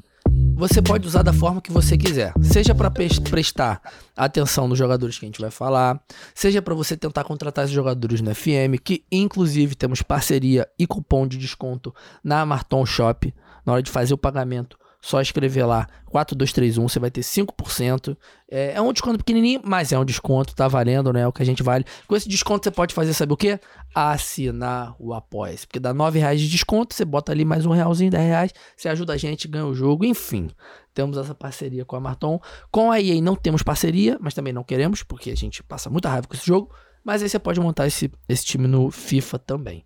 [0.55, 2.31] você pode usar da forma que você quiser.
[2.41, 3.81] Seja para prestar
[4.15, 6.01] atenção nos jogadores que a gente vai falar,
[6.33, 11.27] seja para você tentar contratar esses jogadores no FM, que inclusive temos parceria e cupom
[11.27, 11.93] de desconto
[12.23, 13.33] na Marton Shop
[13.65, 18.17] na hora de fazer o pagamento só escrever lá 4231, você vai ter 5%.
[18.49, 21.21] É, é um desconto pequenininho, mas é um desconto, tá valendo, né?
[21.21, 21.85] É o que a gente vale.
[22.07, 23.59] Com esse desconto você pode fazer, sabe o quê?
[23.93, 28.11] Assinar o apoia Porque dá 9 reais de desconto, você bota ali mais um realzinho,
[28.11, 30.49] 10 reais, você ajuda a gente, ganha o jogo, enfim.
[30.93, 32.41] Temos essa parceria com a Marton.
[32.71, 36.09] Com a EA não temos parceria, mas também não queremos, porque a gente passa muita
[36.09, 36.73] raiva com esse jogo.
[37.03, 39.85] Mas aí você pode montar esse, esse time no FIFA também.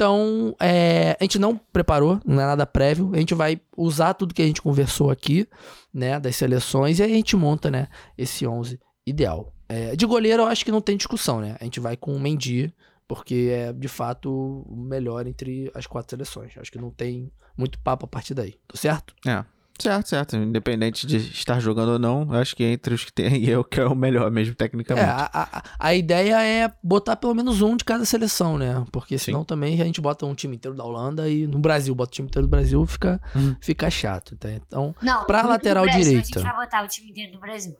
[0.00, 3.10] Então, é, a gente não preparou, não é nada prévio.
[3.12, 5.46] A gente vai usar tudo que a gente conversou aqui,
[5.92, 7.86] né, das seleções, e aí a gente monta, né,
[8.16, 9.52] esse 11 ideal.
[9.68, 11.54] É, de goleiro, eu acho que não tem discussão, né?
[11.60, 12.74] A gente vai com o Mendy,
[13.06, 16.56] porque é de fato o melhor entre as quatro seleções.
[16.56, 18.54] Acho que não tem muito papo a partir daí.
[18.66, 19.14] Tô certo?
[19.26, 19.44] É.
[19.82, 20.36] Certo, certo.
[20.36, 23.86] Independente de estar jogando ou não, acho que entre os que tem eu que é
[23.86, 25.06] o melhor mesmo, tecnicamente.
[25.06, 28.84] É, a, a, a, ideia é botar pelo menos um de cada seleção, né?
[28.92, 29.46] Porque senão Sim.
[29.46, 32.28] também a gente bota um time inteiro da Holanda e no Brasil, bota o time
[32.28, 33.54] inteiro do Brasil, fica, hum.
[33.60, 34.36] fica chato.
[34.36, 34.50] Tá?
[34.50, 36.38] Então, não, pra lateral Brasil, direita.
[36.38, 37.76] A gente vai botar o time inteiro do Brasil.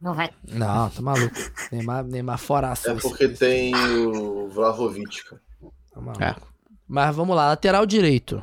[0.00, 0.30] Não vai.
[0.46, 1.34] Não, tá maluco.
[1.72, 5.40] Neymar, Neymar fora É porque esse, tem o Vlahovic, cara.
[5.92, 6.22] Tá maluco.
[6.22, 6.36] É.
[6.86, 8.42] Mas vamos lá, lateral direito.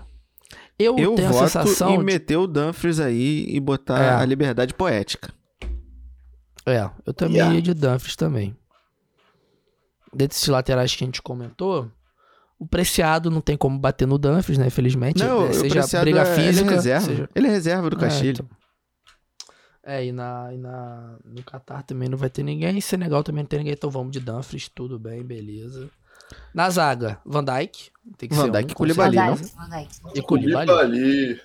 [0.81, 1.95] Eu, eu tenho voto a sensação.
[1.95, 2.03] em de...
[2.03, 4.09] meter o Dumfries aí e botar é.
[4.09, 5.33] a liberdade poética.
[6.65, 7.55] É, eu também yeah.
[7.55, 8.55] ia de Dumfries também.
[10.13, 11.89] Desses laterais que a gente comentou,
[12.59, 14.67] o Preciado não tem como bater no Dumfries, né?
[14.67, 15.23] Infelizmente.
[15.23, 16.67] Não, é, seja briga é, física.
[16.67, 17.05] Ele é reserva.
[17.05, 17.29] Seja...
[17.33, 18.47] Ele é reserva do Castilho.
[19.83, 20.03] É, então...
[20.03, 22.77] é, e, na, e na, no Qatar também não vai ter ninguém.
[22.77, 23.73] Em Senegal também não tem ninguém.
[23.73, 25.89] Então vamos de Dumfries, tudo bem, beleza.
[26.53, 27.91] Na zaga, Van Dijk.
[28.17, 29.37] Tem que Van ser Dijk um, Koulibaly, não?
[30.15, 31.41] E Koulibaly.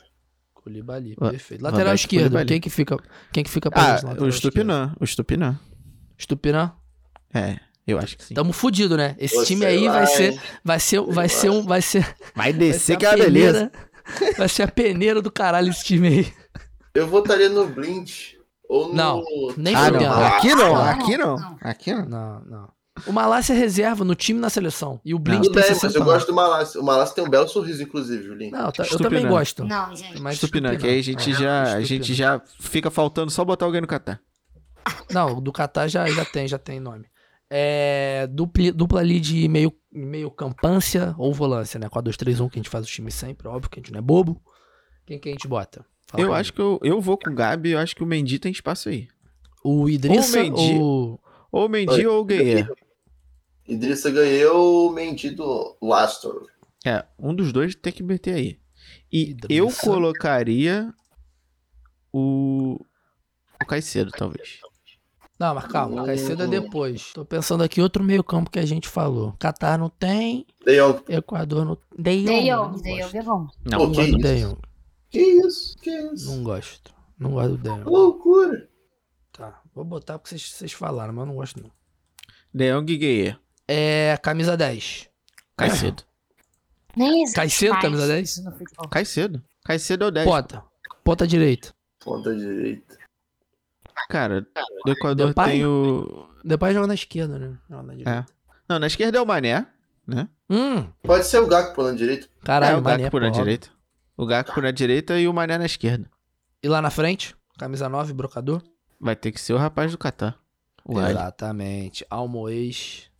[0.54, 1.62] Koulibaly, perfeito.
[1.62, 2.98] Lateral esquerdo, quem que fica,
[3.32, 5.60] quem que fica pra ah, o Stupinan, o Stupinan.
[6.18, 6.72] Stupinan?
[7.32, 8.34] É, eu acho que sim.
[8.34, 9.14] Tamo fudido, né?
[9.18, 12.52] Esse Você time aí vai, vai ser vai ser vai ser um vai ser vai
[12.52, 13.72] descer vai que é a beleza.
[14.36, 16.32] Vai ser a peneira do caralho esse time aí.
[16.94, 18.10] Eu votaria no Blind
[18.68, 19.22] ou no Não,
[19.56, 20.24] nem ah, não.
[20.24, 21.58] Aqui não, aqui não.
[21.60, 22.06] Aqui não.
[22.06, 22.75] Não, não.
[23.06, 25.00] O Malásia é reserva no time na seleção.
[25.04, 26.80] E o Blind tem bem, mas eu gosto do Malásia.
[26.80, 28.52] O Malásia tem um belo sorriso, inclusive, Julinho.
[28.52, 29.64] Não, tá, eu também gosto.
[29.64, 30.20] Não, gente.
[30.20, 33.66] Mas Estupinã, que aí a gente, é, já, a gente já fica faltando só botar
[33.66, 34.20] alguém no Catar.
[35.10, 37.06] Não, do Catar já, já tem, já tem nome.
[37.48, 41.88] É, dupla, dupla ali de meio, meio campância ou volância, né?
[41.88, 44.40] 4-2-3-1, que a gente faz o time sempre, óbvio que a gente não é bobo.
[45.04, 45.84] Quem que a gente bota?
[46.08, 48.38] Fala eu acho que eu, eu vou com o Gabi, eu acho que o Mendy
[48.38, 49.08] tem espaço aí.
[49.62, 50.44] O Idrissa ou...
[50.44, 51.20] Mendy, ou,
[51.52, 52.76] ou, Mendy ou o Guerreiro.
[53.68, 56.46] Idrissa ganhou o Mendy do Lastor.
[56.84, 58.60] É, um dos dois tem que meter aí.
[59.10, 59.60] E Idrissa.
[59.60, 60.92] eu colocaria
[62.12, 62.78] o.
[63.60, 64.60] O Caicedo, talvez.
[65.38, 67.12] Não, mas calma, o Caicedo é depois.
[67.12, 69.34] Tô pensando aqui outro meio campo que a gente falou.
[69.38, 70.46] Catar não tem.
[70.64, 71.02] De Jong.
[71.08, 72.24] Equador não tem.
[72.24, 72.80] De Jong.
[72.80, 73.46] De Jong é bom.
[73.64, 74.58] Não, não gosto do De Jong.
[75.10, 75.76] Que isso?
[75.78, 76.30] Que isso?
[76.30, 76.94] Não gosto.
[77.18, 77.84] Não gosto do De Jong.
[77.84, 78.68] Loucura.
[79.32, 81.70] Tá, vou botar porque vocês, vocês falaram, mas eu não gosto não.
[82.54, 83.36] De Jong e Gueye.
[83.68, 85.08] É camisa 10.
[85.56, 86.02] Caicedo.
[86.96, 88.42] Nem existe Caicedo, camisa 10?
[88.90, 89.42] Caicedo.
[89.64, 90.26] Caicedo é o 10.
[90.26, 90.64] Ponta.
[91.04, 91.74] Ponta direita.
[92.00, 92.96] Ponta direita.
[94.08, 94.46] Cara,
[94.84, 95.44] do Equador Depay?
[95.46, 96.28] tem o.
[96.44, 97.58] Depay joga na esquerda, né?
[97.68, 98.10] Não, na direita.
[98.10, 98.52] É.
[98.68, 99.66] Não, na esquerda é o Mané,
[100.06, 100.28] né?
[100.48, 100.88] Hum.
[101.02, 102.28] Pode ser o Gakpo na direita.
[102.44, 103.68] Caralho, é, o Gakpo na direita.
[104.16, 106.08] O Gakpo na direita e o Mané na esquerda.
[106.62, 107.34] E lá na frente?
[107.58, 108.62] Camisa 9, brocador?
[109.00, 110.38] Vai ter que ser o rapaz do Catar.
[110.88, 112.06] Exatamente.
[112.08, 113.10] Almoês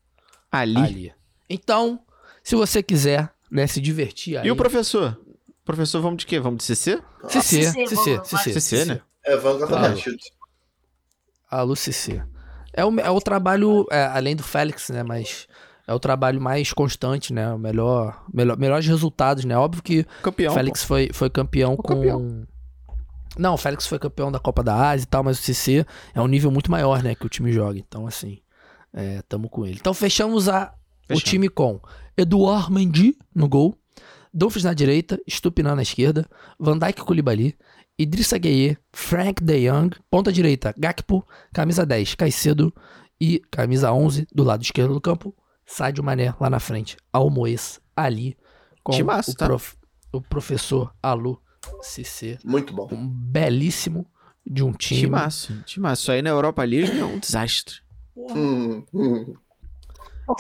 [0.51, 0.79] Ali.
[0.79, 1.13] Ali.
[1.49, 2.01] Então,
[2.43, 4.47] se você quiser, né, se divertir aí.
[4.47, 5.21] E o professor?
[5.65, 6.39] Professor, vamos de quê?
[6.39, 7.03] Vamos de CC?
[7.29, 8.61] CC, CC, CC.
[8.61, 9.01] CC, né?
[9.25, 9.93] É, vamos cantar
[11.51, 12.23] a Alô, CC.
[12.73, 15.49] É o, é o trabalho, é, além do Félix, né, mas
[15.87, 20.53] é o trabalho mais constante, né, o melhor, melhor melhores resultados, né, óbvio que campeão,
[20.53, 21.95] Félix foi, foi campeão o com...
[21.95, 22.47] Campeão.
[23.39, 26.21] Não, o Félix foi campeão da Copa da Ásia e tal, mas o CC é
[26.21, 28.39] um nível muito maior, né, que o time joga, então assim...
[28.97, 29.77] É, tamo com ele.
[29.79, 30.75] Então fechamos a,
[31.11, 31.79] o time com
[32.17, 33.79] Eduard Mendy no gol,
[34.33, 36.27] Dumfries na direita, Stupinan na esquerda,
[36.59, 37.55] Van Dijk Koulibaly,
[37.99, 42.75] Idrissa Gueye, Frank de Jong, ponta direita, Gakpo, camisa 10, Caicedo
[43.21, 45.35] e camisa 11 do lado esquerdo do campo,
[45.67, 48.35] Sadio Mané lá na frente, Almoez Ali
[48.83, 49.47] com Timaço, o, tá?
[49.47, 49.75] prof,
[50.11, 51.39] o professor Alu
[51.83, 52.39] Cissé.
[52.43, 52.89] Muito bom.
[52.91, 54.07] Um belíssimo
[54.47, 55.01] de um time.
[55.01, 56.03] Timaço, timaço.
[56.03, 57.86] Isso aí na Europa League é um desastre.
[58.17, 59.35] Hum, hum.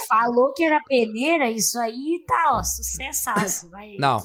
[0.08, 3.68] falou que era peneira, isso aí tá, ó, sucessaço.
[3.70, 4.20] Vai, Não,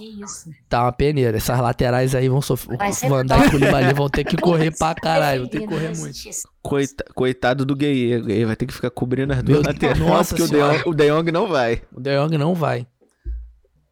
[0.70, 1.38] tá uma peneira.
[1.38, 2.80] Essas laterais aí vão sofrer.
[2.80, 6.18] O e vão ter que correr pra caralho, vão ter que correr muito.
[6.64, 8.46] Coita, coitado do Gueye.
[8.46, 11.32] Vai ter que ficar cobrindo as duas laterais, porque o De, Jong, o De Jong
[11.32, 11.82] não vai.
[11.94, 12.88] O De Jong não vai.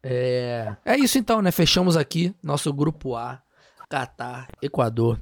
[0.02, 0.74] É...
[0.84, 1.50] é isso então, né?
[1.50, 3.42] Fechamos aqui nosso grupo A.
[3.90, 5.20] Catar, Equador,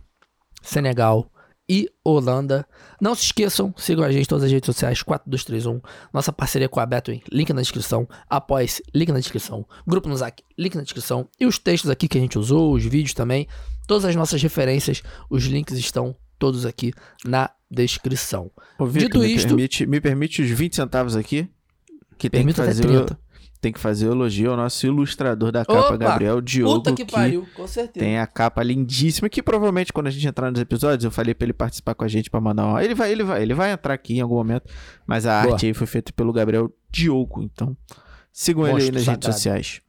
[0.63, 1.31] Senegal,
[1.69, 2.67] e Holanda.
[3.01, 5.81] Não se esqueçam, sigam a gente em todas as redes sociais, 4231,
[6.13, 10.43] nossa parceria com a Betwin, link na descrição, após link na descrição, grupo no Zac,
[10.57, 13.47] link na descrição, e os textos aqui que a gente usou, os vídeos também,
[13.87, 16.93] todas as nossas referências, os links estão todos aqui
[17.25, 18.51] na descrição.
[18.79, 19.49] Ô, Victor, Dito me isto...
[19.49, 21.49] Permite, me permite os 20 centavos aqui,
[22.17, 22.87] que tem que fazer...
[23.61, 26.75] tem que fazer elogio ao nosso ilustrador da capa, Opa, Gabriel Diogo.
[26.77, 28.05] Puta que, que pariu, com certeza.
[28.05, 31.47] Tem a capa lindíssima que provavelmente quando a gente entrar nos episódios, eu falei para
[31.47, 32.85] ele participar com a gente para mandar uma...
[32.85, 34.73] ele vai, ele vai, ele vai entrar aqui em algum momento,
[35.07, 35.55] mas a Boa.
[35.55, 37.77] arte aí foi feita pelo Gabriel Diogo, então
[38.33, 39.27] sigam Monstro ele aí nas sagrado.
[39.27, 39.81] redes sociais.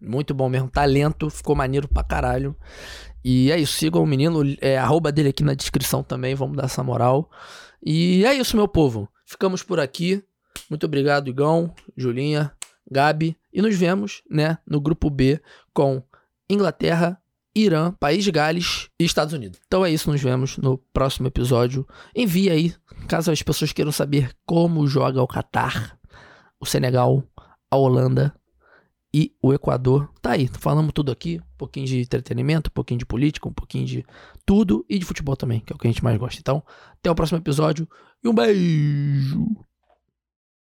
[0.00, 2.56] Muito bom mesmo, talento, ficou maneiro pra caralho.
[3.24, 6.64] E é isso, sigam o menino, é arroba dele aqui na descrição também, vamos dar
[6.64, 7.30] essa moral.
[7.84, 9.08] E é isso, meu povo.
[9.24, 10.22] Ficamos por aqui.
[10.70, 12.52] Muito obrigado, Igão, Julinha,
[12.90, 13.36] Gabi.
[13.52, 15.40] E nos vemos, né, no grupo B
[15.72, 16.02] com
[16.48, 17.20] Inglaterra,
[17.54, 19.58] Irã, País de Gales e Estados Unidos.
[19.66, 21.86] Então é isso, nos vemos no próximo episódio.
[22.14, 22.74] Envie aí,
[23.08, 25.98] caso as pessoas queiram saber como joga o Catar,
[26.60, 27.22] o Senegal,
[27.70, 28.34] a Holanda
[29.12, 30.10] e o Equador.
[30.20, 33.86] Tá aí, falamos tudo aqui, um pouquinho de entretenimento, um pouquinho de política, um pouquinho
[33.86, 34.04] de
[34.44, 36.38] tudo e de futebol também, que é o que a gente mais gosta.
[36.38, 37.88] Então, até o próximo episódio
[38.22, 39.65] e um beijo!